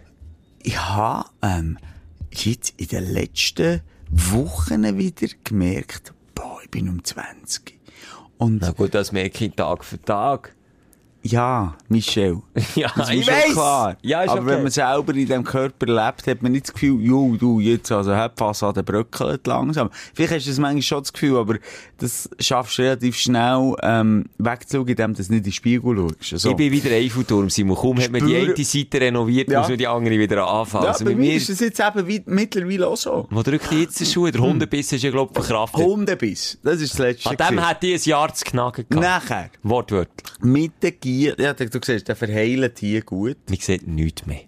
[0.63, 1.79] Ich habe ähm,
[2.33, 3.81] jetzt in den letzten
[4.11, 6.15] Wochen wieder gemerkt,
[6.65, 7.79] ich bin um 20.
[8.39, 10.57] Und Na gut, das merke ich Tag für Tag.
[11.27, 12.43] Ja, Michel.
[12.75, 13.53] Ja, Das ist ich weiss.
[13.53, 13.97] klar.
[14.03, 14.51] Ja, ist Aber okay.
[14.51, 17.91] wenn man selber in diesem Körper lebt, hat man nicht das Gefühl, jo, du, jetzt,
[17.91, 19.91] also, hat Fassade bröckelt langsam.
[20.15, 21.57] Vielleicht hast du das manchmal schon das Gefühl, aber
[21.99, 26.43] das schaffst du relativ schnell, ähm, wegzuschauen, indem du nicht in den Spiegel schaust.
[26.43, 26.51] So.
[26.51, 27.77] Ich bin wieder Eiffelturm, Simon.
[27.77, 29.61] Kaum hat man die eine Seite renoviert, Ja.
[29.61, 30.85] muss man die andere wieder anfangen.
[30.85, 33.27] ja, also bei mir ist das jetzt eben wie, mittlerweile auch so.
[33.31, 34.31] wo drückt jetzt der Schuh?
[34.31, 35.81] Der Hundebiss ist ja, glaub ich, verkraftet.
[35.85, 36.59] Hundebiss.
[36.63, 37.31] Das ist das Letzte.
[37.31, 37.67] An dem gewesen.
[37.69, 39.05] hat die ein Jahr zu knacken gehabt.
[39.05, 40.27] Nachher, Wortwörtlich.
[40.43, 43.37] mit den Gier, ja, du, du siehst, der verheilt hier gut.
[43.49, 44.41] Man sieht nichts mehr.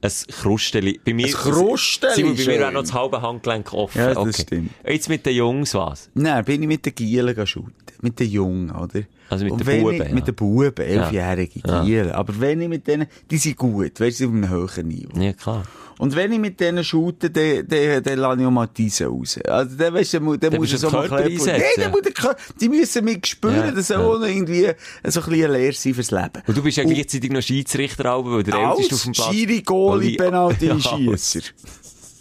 [0.00, 1.00] Ein Krusteli.
[1.04, 3.98] Bei mir, Ein Krusteli, Simon, bei mir wäre noch das halbe Handgelenk offen.
[3.98, 4.42] Ja, das okay.
[4.42, 4.70] stimmt.
[4.86, 6.10] Jetzt mit den Jungs was?
[6.14, 7.72] Nein, bin ich mit den Gielen shooten.
[8.00, 9.02] Mit den Jungen, oder?
[9.28, 10.14] Also mit Und den Buben, Ich, ja.
[10.14, 11.84] Mit den Buben, elfjährige Ja.
[11.84, 12.12] Gielen.
[12.12, 15.20] Aber wenn ich mit denen, die sind gut, weißt du, auf einem höheren Niveau.
[15.20, 15.64] Ja, klar.
[15.98, 19.38] Und wenn ich mit denen shoote, dann, dann, dann lasse ich auch mal diese raus.
[19.46, 21.08] Also, dann, weißt du, dann, dann muss ich so mal.
[21.08, 21.38] Nein,
[21.76, 24.28] dann muss der die müssen mich spüren, Ja, das soll ja.
[24.28, 24.72] irgendwie
[25.04, 26.42] so ein bisschen leer sein fürs Leben.
[26.46, 29.34] Und du bist ja gleichzeitig noch Schiedsrichter, aber, weil der Älteste auf dem Platz...
[29.34, 31.40] Schiri, Goalie, Penalty, Ja, Schiesser.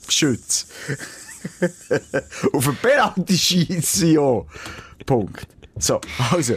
[0.09, 0.67] Schütz.
[2.53, 4.41] auf einen Penalty schießen, ja.
[5.05, 5.47] Punkt.
[5.80, 6.01] So,
[6.32, 6.55] also.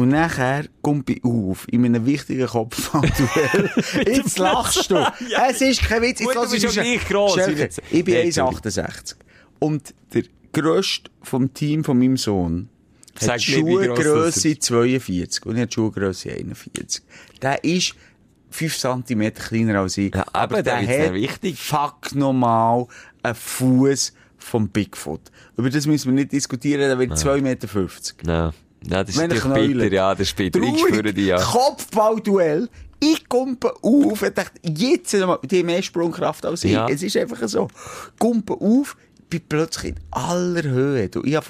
[0.00, 3.70] Und nachher kommt ich auf, in einem wichtigen Kopfballduell.
[4.06, 4.96] Jetzt lachst du.
[5.50, 6.20] Es ist kein Witz.
[6.20, 9.16] Jetzt Gut, du bist ja gleich gross, jetzt- Ich bin Nee, 1,68.
[9.58, 10.22] Und der
[10.54, 12.70] grösste vom Team von meinem Sohn
[13.20, 17.02] hat Schuhgrösse 42 und ich habe Schuhgrösse 41.
[17.42, 17.94] Der ist
[18.50, 20.14] 5 cm kleiner als ich.
[20.14, 21.58] Ja, aber der der sehr hat wichtig.
[21.58, 22.86] fuck normal
[23.22, 25.20] einen Fuß vom Bigfoot.
[25.58, 27.68] Über das müssen wir nicht diskutieren, der wird 2,50 Meter.
[28.24, 28.52] Ja.
[28.84, 29.92] Ja, das ist er bitter.
[29.92, 30.60] Ja, das ist bitter.
[30.60, 31.36] Ich spüre dich, ja.
[31.36, 32.68] Kopfballduell.
[33.02, 36.72] Ich kumpe auf und dachte, jetzt nochmal, die haben mehr Sprungkraft als ich.
[36.72, 36.86] Ja.
[36.88, 37.68] Es ist einfach so.
[38.18, 38.96] Kumpe auf,
[39.30, 41.08] bin plötzlich in aller Höhe.
[41.08, 41.46] Du, ich hab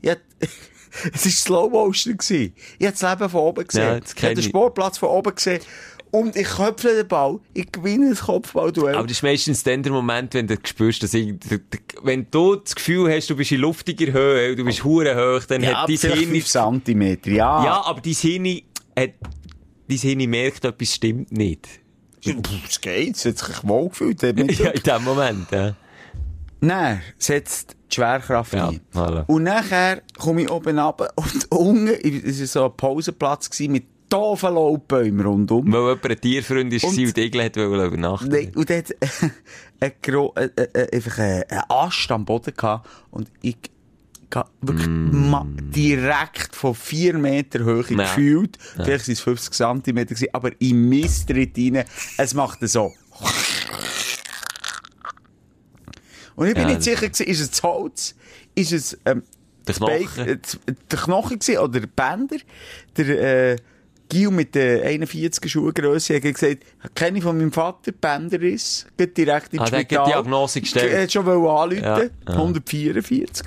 [0.00, 0.18] ich hab,
[1.12, 2.16] es war Slow Motion.
[2.16, 2.54] gewesen.
[2.78, 3.82] Ich habe das Leben von oben gesehen.
[3.82, 4.46] Ja, ich habe den ich.
[4.46, 5.60] Sportplatz von oben gesehen.
[6.14, 8.94] Und ich köpfe den Ball, ich gewinne das Kopfballduell.
[8.94, 11.34] Aber das ist meistens dann der Moment, wenn du spürst, dass ich,
[12.04, 15.64] wenn du das Gefühl hast, du bist in luftiger Höhe, du bist hure hoch, dann
[15.64, 17.64] ja, hat dein Hirn, 5 Zentimeter, ja.
[17.64, 18.60] ja, aber dein Hirn
[18.96, 19.10] hat,
[19.88, 21.68] dein Hirn merkt, etwas stimmt nicht.
[22.24, 24.22] Es geht, es hat sich wohl gefühlt.
[24.22, 25.74] Ja, in dem Moment, ja.
[26.60, 28.80] Dann setzt die Schwerkraft Ja, ein.
[28.94, 29.24] voilà.
[29.26, 33.84] Und nachher komme ich oben runter und unten, es war so ein Pausenplatz mit
[34.14, 35.72] doofen Laubbäumen rundum.
[35.72, 38.28] Weil jemand ein Tierfreund Und- und die Igel hat übernachten.
[38.28, 38.84] Nein, und ein,
[40.02, 41.18] gro äh, äh, einfach
[41.68, 43.56] Ast am Boden gehabt und ich
[44.62, 47.96] wirklich ma- direkt von vier Meter Höhe Ja.
[47.98, 48.58] gefühlt.
[48.74, 51.84] Vielleicht waren es 50 Zentimeter, gewesen, aber im Mistritt rein.
[52.16, 52.92] Es macht so.
[56.36, 58.14] Und ich bin Ja, nicht sicher gewesen, ist es das Holz?
[58.56, 59.22] Ist es, ähm,
[59.68, 60.26] Der Knochen.
[60.28, 60.38] äh,
[60.90, 62.36] der Knochen gewesen, oder der Bänder?
[62.96, 63.56] Der, äh,
[64.14, 66.58] Gil mit der 41 Schuhgrösse hat gesagt,
[66.94, 70.06] kenne ich von meinem Vater, Bänderriss, geht direkt ins Ah, der hat die Spital.
[70.06, 70.92] Diagnose gestellt.
[70.92, 72.08] Er hat schon anrufen, Ja, ja.
[72.28, 73.46] 144.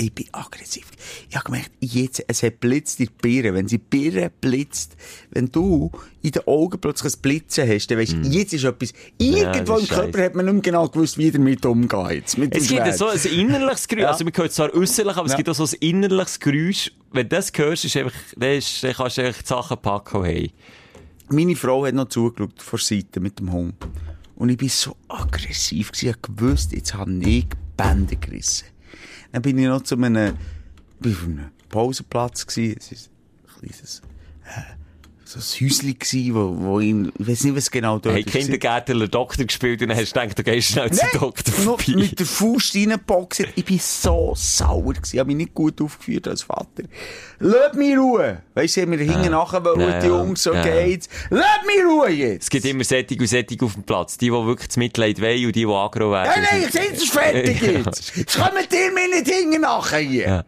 [0.00, 0.86] Ich bin aggressiv.
[1.28, 3.52] Ich habe gemerkt, jetzt, es hat blitzt in die Birne.
[3.52, 4.96] Wenn sie Birne blitzt,
[5.30, 5.90] wenn du
[6.22, 9.82] in den Augen plötzlich ein Blitzen hast, dann weisst du, jetzt ist etwas, irgendwo das
[9.82, 10.24] im Körper scheisse.
[10.24, 12.38] hat man nicht mehr genau gewusst, wie damit umgeht.
[12.38, 14.02] Mit Es gibt so ein innerliches Geräusch.
[14.02, 14.10] Ja.
[14.10, 15.36] Also, man hört zwar äußerlich, aber es Ja.
[15.36, 16.92] gibt auch so ein innerliches Geräusch.
[17.10, 20.24] Wenn du das hörst, ist einfach, dann, ist, dann kannst du einfach die Sachen packen,
[20.24, 20.52] hey.
[21.30, 23.74] Meine Frau hat noch zugeschaut vor Seite mit dem Hund.
[24.36, 25.90] Und ich war so aggressiv.
[25.90, 26.10] gewesen.
[26.10, 27.46] Ich gewusst, jetzt habe ich
[27.76, 28.66] Bänder gerissen.
[29.32, 30.36] Dann bin ich noch zu einem,
[31.00, 32.76] bin auf einem Pausenplatz gewesen.
[32.78, 33.10] Es ist
[33.44, 34.02] ein kleines,
[34.44, 34.77] äh,
[35.28, 38.32] so ein Häuschen gewesen, wo, wo ihn, ich weiß nicht, was genau dort Hey, ist.
[38.32, 41.84] Kindergärtner Doktor gespielt und dann hast du gedacht, du gehst schnell zum Doktor vorbei.
[41.96, 43.44] mit der Faust reingeboxt.
[43.54, 45.10] Ich bin so sauer gewesen.
[45.16, 46.84] Ich habe mich nicht gut aufgeführt als Vater.
[47.40, 48.42] Lass mich Ruhe.
[48.54, 50.06] Weisst du, wir hinten nachher wollen, Ja, die.
[50.06, 50.62] Jungs, so Ja.
[50.62, 51.08] geht's.
[51.28, 52.44] Lass mich Ruhe jetzt.
[52.44, 54.16] Es gibt immer Sättig und Sättig auf dem Platz.
[54.16, 56.30] Die, die wirklich das Mitleid wollen und die, die aggro werden.
[56.34, 58.16] Nein, nein, ich sehe, es ist fertig jetzt.
[58.16, 60.26] Jetzt kommt ihr mir nicht hinten nachher hier.
[60.26, 60.44] Ja.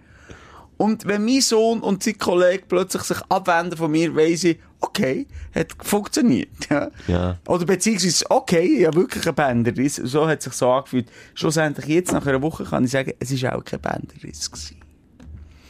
[0.77, 5.27] Und wenn mein Sohn und sein Kollege plötzlich sich abwenden von mir, weiss ich, okay,
[5.55, 6.49] hat funktioniert.
[6.71, 6.91] Ja.
[7.07, 7.39] Ja.
[7.47, 9.97] Oder beziehungsweise, okay, ja wirklich ein Bänderriss.
[9.97, 11.11] So hat es sich so angefühlt.
[11.35, 14.77] Schlussendlich jetzt, nach einer Woche, kann ich sagen, es ist auch kein Bänderriss gewesen.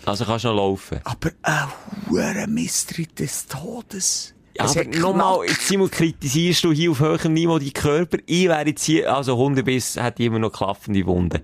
[0.05, 1.01] Also kannst du noch laufen.
[1.05, 4.35] Aber ein Mistritt des Todes.
[4.57, 8.19] Ja, aber nochmal, Simon, kritisierst du hier auf höherem Niveau die Körper.
[8.27, 11.41] Ich wäre jetzt hier, also Hundebiss hat immer noch klaffende Wunden.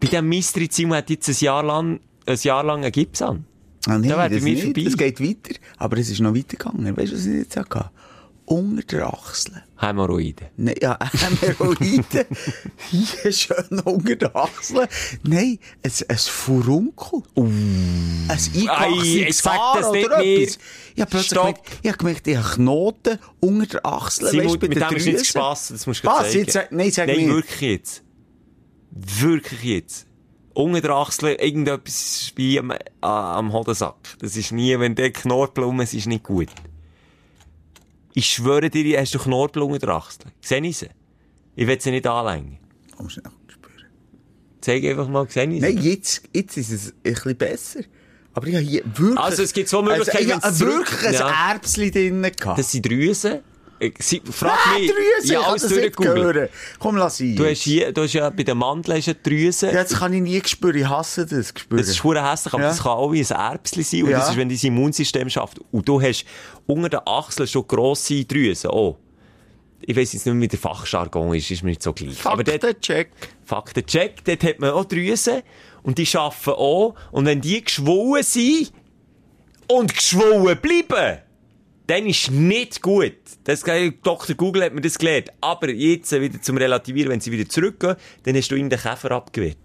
[0.00, 3.46] Bei dem Mistrit Simon hat jetzt ein Jahr lang, ein Jahr lang einen Gips an.
[3.86, 4.84] Ah, nee, Da wäre bei mir vorbei.
[4.86, 5.58] Es geht weiter.
[5.76, 6.96] Aber es ist noch weitergegangen.
[6.96, 7.90] Weißt du, was ich jetzt hatte?
[8.50, 9.62] unter der Achsel.
[9.76, 10.46] Hämorrhoiden.
[10.56, 12.04] Nein, ja, Hämorrhoiden.
[12.90, 14.88] Hier schön unter der Achsel.
[15.22, 17.22] Nein, ein, ein Furunkel.
[17.36, 20.58] Ein Ei, jetzt eingewachsenes Haar oder etwas.
[20.94, 24.26] Ich hab plötzlich gemerkt, ich hab gemerkt, ich habe Knoten unter der Achsel.
[24.28, 25.24] Weisst, bei mit dem ist nicht Drüsen.
[25.26, 26.38] Spass, das musst du zeigen.
[26.38, 27.28] Jetzt sag- nein, sag Nein, nicht.
[27.28, 28.02] wirklich jetzt.
[28.90, 30.06] Wirklich jetzt.
[30.58, 33.94] Unter der Achsel irgendetwas wie am, äh, am Hodensack.
[34.18, 36.48] Das ist nie, wenn der Knorpel um ist, ist nicht gut.
[38.12, 40.32] Ich schwöre dir, hast du Knorpel unter der Achsel.
[40.40, 40.88] Seh ich sie?
[41.54, 42.58] Ich will sie nicht anlängen.
[42.96, 43.86] Komm schnell spüren.
[44.60, 45.60] Zeig einfach mal, seh ich sie?
[45.60, 47.80] Nein, jetzt, jetzt ist es ein bisschen besser.
[48.34, 49.16] Aber ich habe hier wirklich...
[49.18, 51.50] Also, es gibt zwei Möglichkeiten, Also, ich habe wirklich ein Ja.
[51.52, 52.58] Erbsli drin gehabt.
[52.58, 53.42] Das sind Drüsen.
[53.80, 54.90] Äh, sie- Frag Ah, mich.
[54.90, 55.96] Drüsen, Ja, ich kann alles das nicht.
[56.78, 57.36] Komm, lass ihn.
[57.36, 59.68] Du hast hier, du hast ja bei den Mandeln du Drüsen.
[59.72, 60.76] Ja, das kann ich nie spüren.
[60.76, 61.78] Ich hasse das spüren.
[61.80, 62.68] Das ist verdammt hässlich, aber Ja.
[62.70, 64.02] das kann auch wie ein Erbsli sein.
[64.04, 64.18] Und Ja.
[64.18, 65.58] das ist, wenn dein Immunsystem schafft.
[65.70, 66.24] Und du hast
[66.66, 68.70] unter den Achseln schon grosse Drüsen.
[68.70, 68.96] Oh.
[69.80, 72.14] Ich weiss jetzt nicht, wie der Fachjargon ist, ist mir nicht so gleich.
[72.16, 73.10] Faktencheck.
[73.44, 75.42] Faktencheck, dort hat man auch Drüsen.
[75.84, 76.96] Und die arbeiten auch.
[77.12, 78.72] Und wenn die geschwollen sind
[79.68, 81.18] und geschwollen bleiben,
[81.88, 83.14] dann ist nicht gut.
[83.44, 84.36] Das, Dr.
[84.36, 85.30] Google hat mir das gelernt.
[85.40, 89.10] Aber jetzt wieder zum Relativieren, wenn sie wieder zurückgehen, dann hast du ihnen den Käfer
[89.10, 89.56] abgewehrt.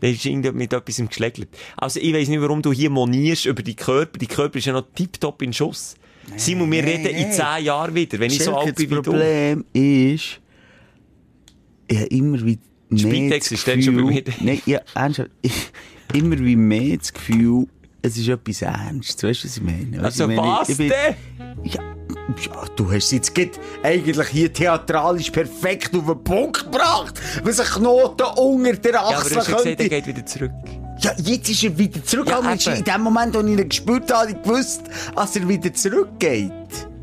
[0.00, 1.48] Dann ist irgendjemand mit etwas im geschlägelt.
[1.76, 4.18] Also, ich weiss nicht, warum du hier monierst über die Körper.
[4.18, 5.96] Die Körper ist ja noch tiptop in Schuss.
[6.36, 7.32] Simon, wir nee, reden in nee.
[7.32, 9.10] zehn Jahren wieder, wenn ich so Schelke, alt bin wie das du.
[9.10, 10.40] Problem ist,
[11.88, 14.24] ich habe immer wie mehr Spitex das ist dann schon bei mir.
[14.40, 15.30] Nein, ja, ernsthaft,
[16.14, 17.66] immer wie mehr das Gefühl,
[18.02, 19.22] es ist etwas Ernstes.
[19.22, 20.02] Weißt du, was ich meine?
[20.02, 20.92] Weisst du, Also, ich meine, was denn?
[21.64, 27.20] Ja, ja, du hast es jetzt grad eigentlich hier theatralisch perfekt auf den Punkt gebracht,
[27.42, 29.88] was ein Knoten unter der Ja, aber Achsel du hast ja er könnte.
[29.88, 30.52] geht wieder zurück.
[31.00, 32.56] Ja, jetzt ist er wieder zurückgekommen.
[32.58, 34.82] Ja, in dem Moment, wo ich ihn gespürt habe, habe ich gewusst,
[35.16, 36.52] dass er wieder zurückgeht.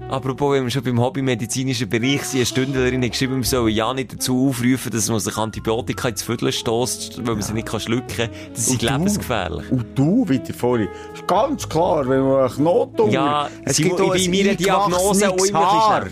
[0.10, 3.94] Apropos, wenn wir schon beim hobbymedizinischen Bereich sind, eine Stündlerin hat geschrieben, wir sollen ja
[3.94, 7.80] nicht dazu aufrufen, dass man sich Antibiotika ins Viertel stößt, weil man sie nicht kann
[7.80, 8.30] schlucken kann.
[8.52, 9.72] Das ist lebensgefährlich.
[9.72, 10.88] Und du, wie der vorhin.
[11.14, 15.46] Ist ganz klar, wenn man einen Knoten Ja, es gibt auch bin meiner Diagnose auch
[15.46, 16.08] immer Haar.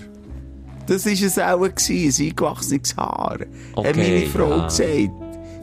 [0.86, 3.40] Das war es auch, gewesen, ein eingewachsenes Haar.
[3.74, 4.64] Okay, hat meine Frau ja.
[4.66, 5.10] gesagt.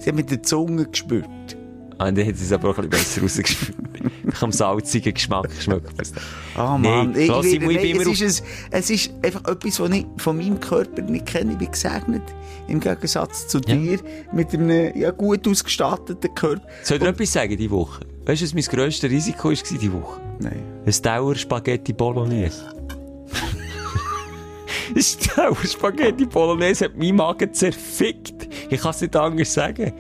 [0.00, 1.53] Sie hat mit der Zunge gespürt.
[1.98, 3.78] Ah, dann hat sie es aber auch ein bisschen besser rausgespürt.
[4.24, 6.22] Nach dem salzigen Geschmack schmeckt es dann.
[6.56, 7.14] Ah, Mann.
[7.16, 10.06] ich, lass ich, ich nein, immer es, ist ein, es ist einfach etwas, was ich
[10.16, 11.52] von meinem Körper nicht kenne.
[11.52, 12.22] Ich bin gesegnet.
[12.66, 13.76] Im Gegensatz zu Ja.
[13.76, 13.98] dir.
[14.32, 16.66] Mit einem ja, gut ausgestatteten Körper.
[16.82, 18.00] Soll ich dir etwas sagen diese Woche?
[18.26, 20.20] Weißt du, was mein grösstes Risiko war diese Woche?
[20.40, 20.62] Nein.
[20.86, 22.64] Ein Dauer Spaghetti Bolognese.
[24.94, 25.04] ein
[25.36, 28.48] Dauer Spaghetti Bolognese hat meinen Magen zerfickt.
[28.70, 29.92] Ich kann es nicht anders sagen.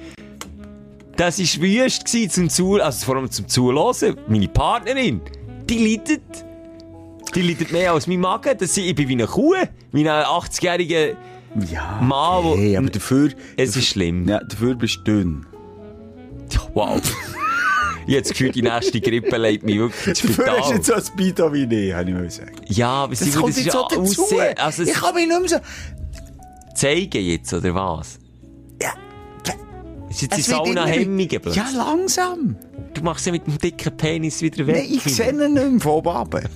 [1.16, 4.16] Das war wüst zum Zu, also vor allem zum Zuhören.
[4.28, 5.20] Meine Partnerin,
[5.68, 6.22] die leidet.
[7.34, 8.56] Die leidet mehr als mein Magen.
[8.58, 9.54] Das, ich bin wie eine Kuh.
[9.92, 11.14] Wie ein 80-jähriger
[11.72, 11.98] Ja.
[12.02, 13.30] Mann, wo- Hey, aber dafür.
[13.56, 14.28] Es dafür, ist schlimm.
[14.28, 15.46] Ja, dafür bist du dünn.
[16.74, 17.00] Wow.
[18.06, 20.74] Ich habe das Gefühl, die nächste Grippe leitet mich wirklich ins Dafür hast du Spital.
[20.76, 22.52] jetzt so ein Speedo wie ich, habe ich mal sagen.
[22.66, 24.00] Ja, aber Das Simon, kommt das ist jetzt so dazu.
[24.24, 24.58] aussehen.
[24.58, 26.74] Also, ich kann mich nicht mehr so...
[26.74, 28.18] zeigen jetzt, oder was?
[28.82, 28.90] Ja,
[30.14, 31.56] Ist jetzt es wird Sauna Hemmungen plötzlich?
[31.56, 32.56] Ja, langsam.
[32.94, 34.76] Du machst ja mit dem dicken Penis wieder weg.
[34.76, 36.48] Nein, ich sehe ihn nicht mehr von oben.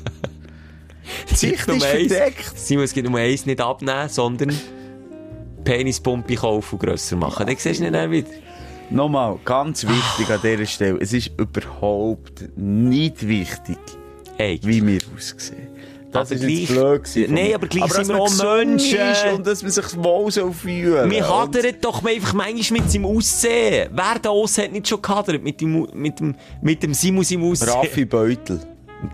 [1.28, 2.52] Die Sicht ist verdeckt.
[2.56, 4.56] Simon, es geht Nummer eins nicht abnehmen, sondern
[5.64, 7.46] Penispumpe kaufen und grösser machen.
[7.46, 8.28] Dann siehst du ihn dann wieder.
[8.90, 10.98] Nochmal, ganz wichtig an dieser Stelle.
[11.00, 13.76] Es ist überhaupt nicht wichtig,
[14.38, 15.67] Ey, wie wir aussehen.
[16.10, 18.98] Das Aber ist gleich- Nein, aber gleich dass sind wir auch Menschen.
[18.98, 23.04] ist Und dass man sich wohl so fühlen wir hadern doch einfach manchmal mit seinem
[23.04, 23.90] Aussehen.
[23.92, 27.44] Wer da aus hat nicht schon gehadert mit dem, mit dem, mit dem Simon seinem
[27.50, 27.68] Aussehen?
[27.68, 28.58] Raffi Beutel.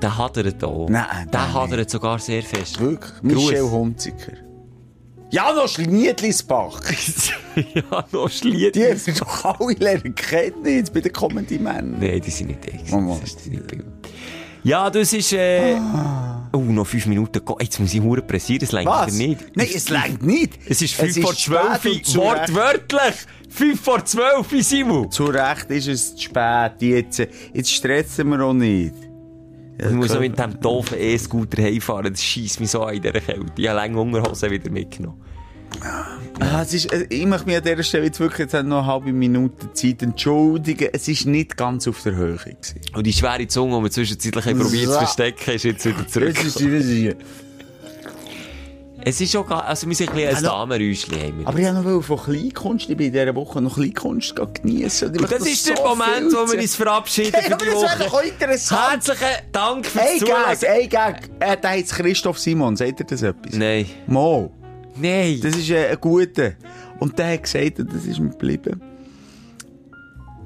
[0.01, 0.89] Der hadert auch.
[0.89, 2.81] Nein, Der hadert sogar sehr fest.
[2.81, 3.13] Wirklich?
[3.23, 3.51] Gruß.
[3.51, 4.33] Michel Hunziker.
[5.31, 6.81] Janosch Niedlisbach.
[7.75, 8.77] ja, noch Schlied.
[8.77, 11.97] Die haben doch alle lernen kennen jetzt bei den Comedy Men.
[11.99, 12.93] Nein, die sind nicht echt.
[12.93, 13.19] Oh Mann.
[13.21, 13.85] Das ist nicht Bild.
[14.63, 15.75] Ja, das ist, äh,
[16.55, 17.41] oh, noch fünf Minuten.
[17.61, 19.15] Jetzt muss ich hure pressieren, es längt Was?
[19.15, 19.57] nicht.
[19.57, 20.59] Nein, es längt nicht.
[20.69, 23.15] Es ist fünf vor spät zwölf, wortwörtlich.
[23.49, 25.11] Fünf vor zwölf, Simon.
[25.11, 26.73] Zu Recht ist es zu spät.
[26.81, 28.95] Jetzt, jetzt stressen wir auch nicht.
[29.79, 32.13] Ich muss noch mit dem doofen E-Scooter heimfahren.
[32.13, 33.53] Das schießt mich so an in dieser Kälte.
[33.57, 35.21] Ich habe lange Unterhosen wieder mitgenommen.
[36.41, 38.87] Ah, es ist, äh, ich möchte mich an dieser Stelle jetzt wirklich jetzt noch eine
[38.87, 40.89] halbe Minute Zeit entschuldigen.
[40.93, 42.81] Es ist nicht ganz auf der Höhe gewesen.
[42.95, 44.99] Und die schwere Zunge, die wir zwischenzeitlich haben probiert zu So.
[44.99, 46.29] verstecken, ist jetzt wieder zurück.
[46.29, 47.17] Jetzt ist sie wieder hier.
[49.07, 51.47] Es ist schon, also wir sind ein bisschen ein Damenräuschchen haben wir.
[51.47, 55.09] Aber ich wollte noch von Kleinkunst, ich bin in dieser Woche noch Kleinkunst geniessen.
[55.19, 57.99] Und das ist der Moment, wo wir uns verabschieden Hey, für aber die Woche.
[57.99, 58.93] doch auch interessant.
[58.93, 60.59] Herzlichen Dank fürs Hey, Zuhören.
[60.59, 61.31] Gag, hey, Gag.
[61.39, 63.53] Äh, der heißt Christoph Simon, sagt ihr das etwas?
[63.53, 63.85] Nein.
[64.07, 64.51] Mo.
[64.97, 65.41] Nein.
[65.43, 66.53] Das ist äh, ein guter.
[67.01, 68.81] Und der hat gesagt, und das ist mir geblieben.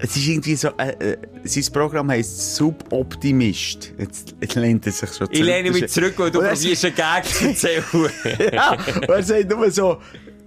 [0.00, 3.94] Es ist irgendwie so, äh, äh, sein Programm heisst Suboptimist.
[3.98, 5.30] Jetzt, jetzt lehnt er sich schon zurück.
[5.32, 7.84] ich lehne mich zurück, weil du er probierst einen Gag zu erzählen.
[8.52, 9.98] ja, und er sagt nur so,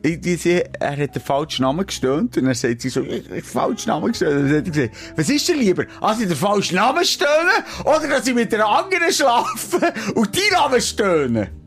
[0.04, 3.90] sie, er hat den falschen Namen gestöhnt und er sagt sie so, ich, ich falschen
[3.90, 4.36] Namen gestöhnt.
[4.36, 5.86] Und dann hat er gesagt, was ist dir lieber?
[6.00, 10.54] Dass ich den falschen Namen stöhne oder dass ich mit einer anderen schlafe und die
[10.54, 11.61] Namen stöhne?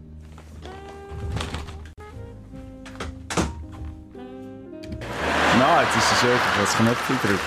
[5.66, 7.40] Na, jetzt ist es schön, ich kann das Knöpfchen drücken.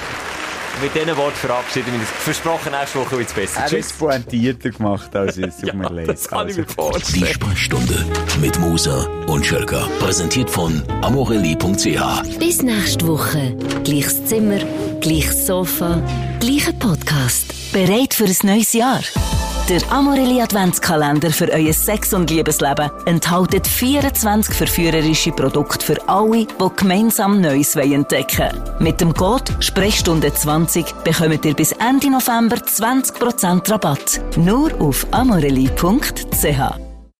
[0.81, 2.09] Mit diesen Worten verabschieden wir uns.
[2.09, 3.59] Versprochen, nächste Woche wird's besser.
[3.59, 3.93] Er es Tschüss.
[3.93, 6.07] pointierter gemacht als ich, es tut mir leid.
[6.07, 7.25] Das kann ich Also, mir vorstellen.
[7.25, 8.05] Die Sprechstunde
[8.41, 9.87] mit Musa und Schelka.
[9.99, 12.39] Präsentiert von amorelli.ch.
[12.39, 13.55] Bis nächste Woche.
[13.83, 14.59] Gleiches Zimmer,
[14.99, 16.01] gleiches Sofa,
[16.39, 17.53] gleicher Podcast.
[17.71, 19.01] Bereit für ein neues Jahr?
[19.69, 26.75] Der Amorelli Adventskalender für euer Sex- und Liebesleben enthält 24 verführerische Produkte für alle, die
[26.77, 33.69] gemeinsam Neues wollen entdecken Mit dem Code Sprechstunde 20 bekommt ihr bis Ende November 20%
[33.69, 34.21] Rabatt.
[34.37, 36.86] Nur auf amorelli.ch.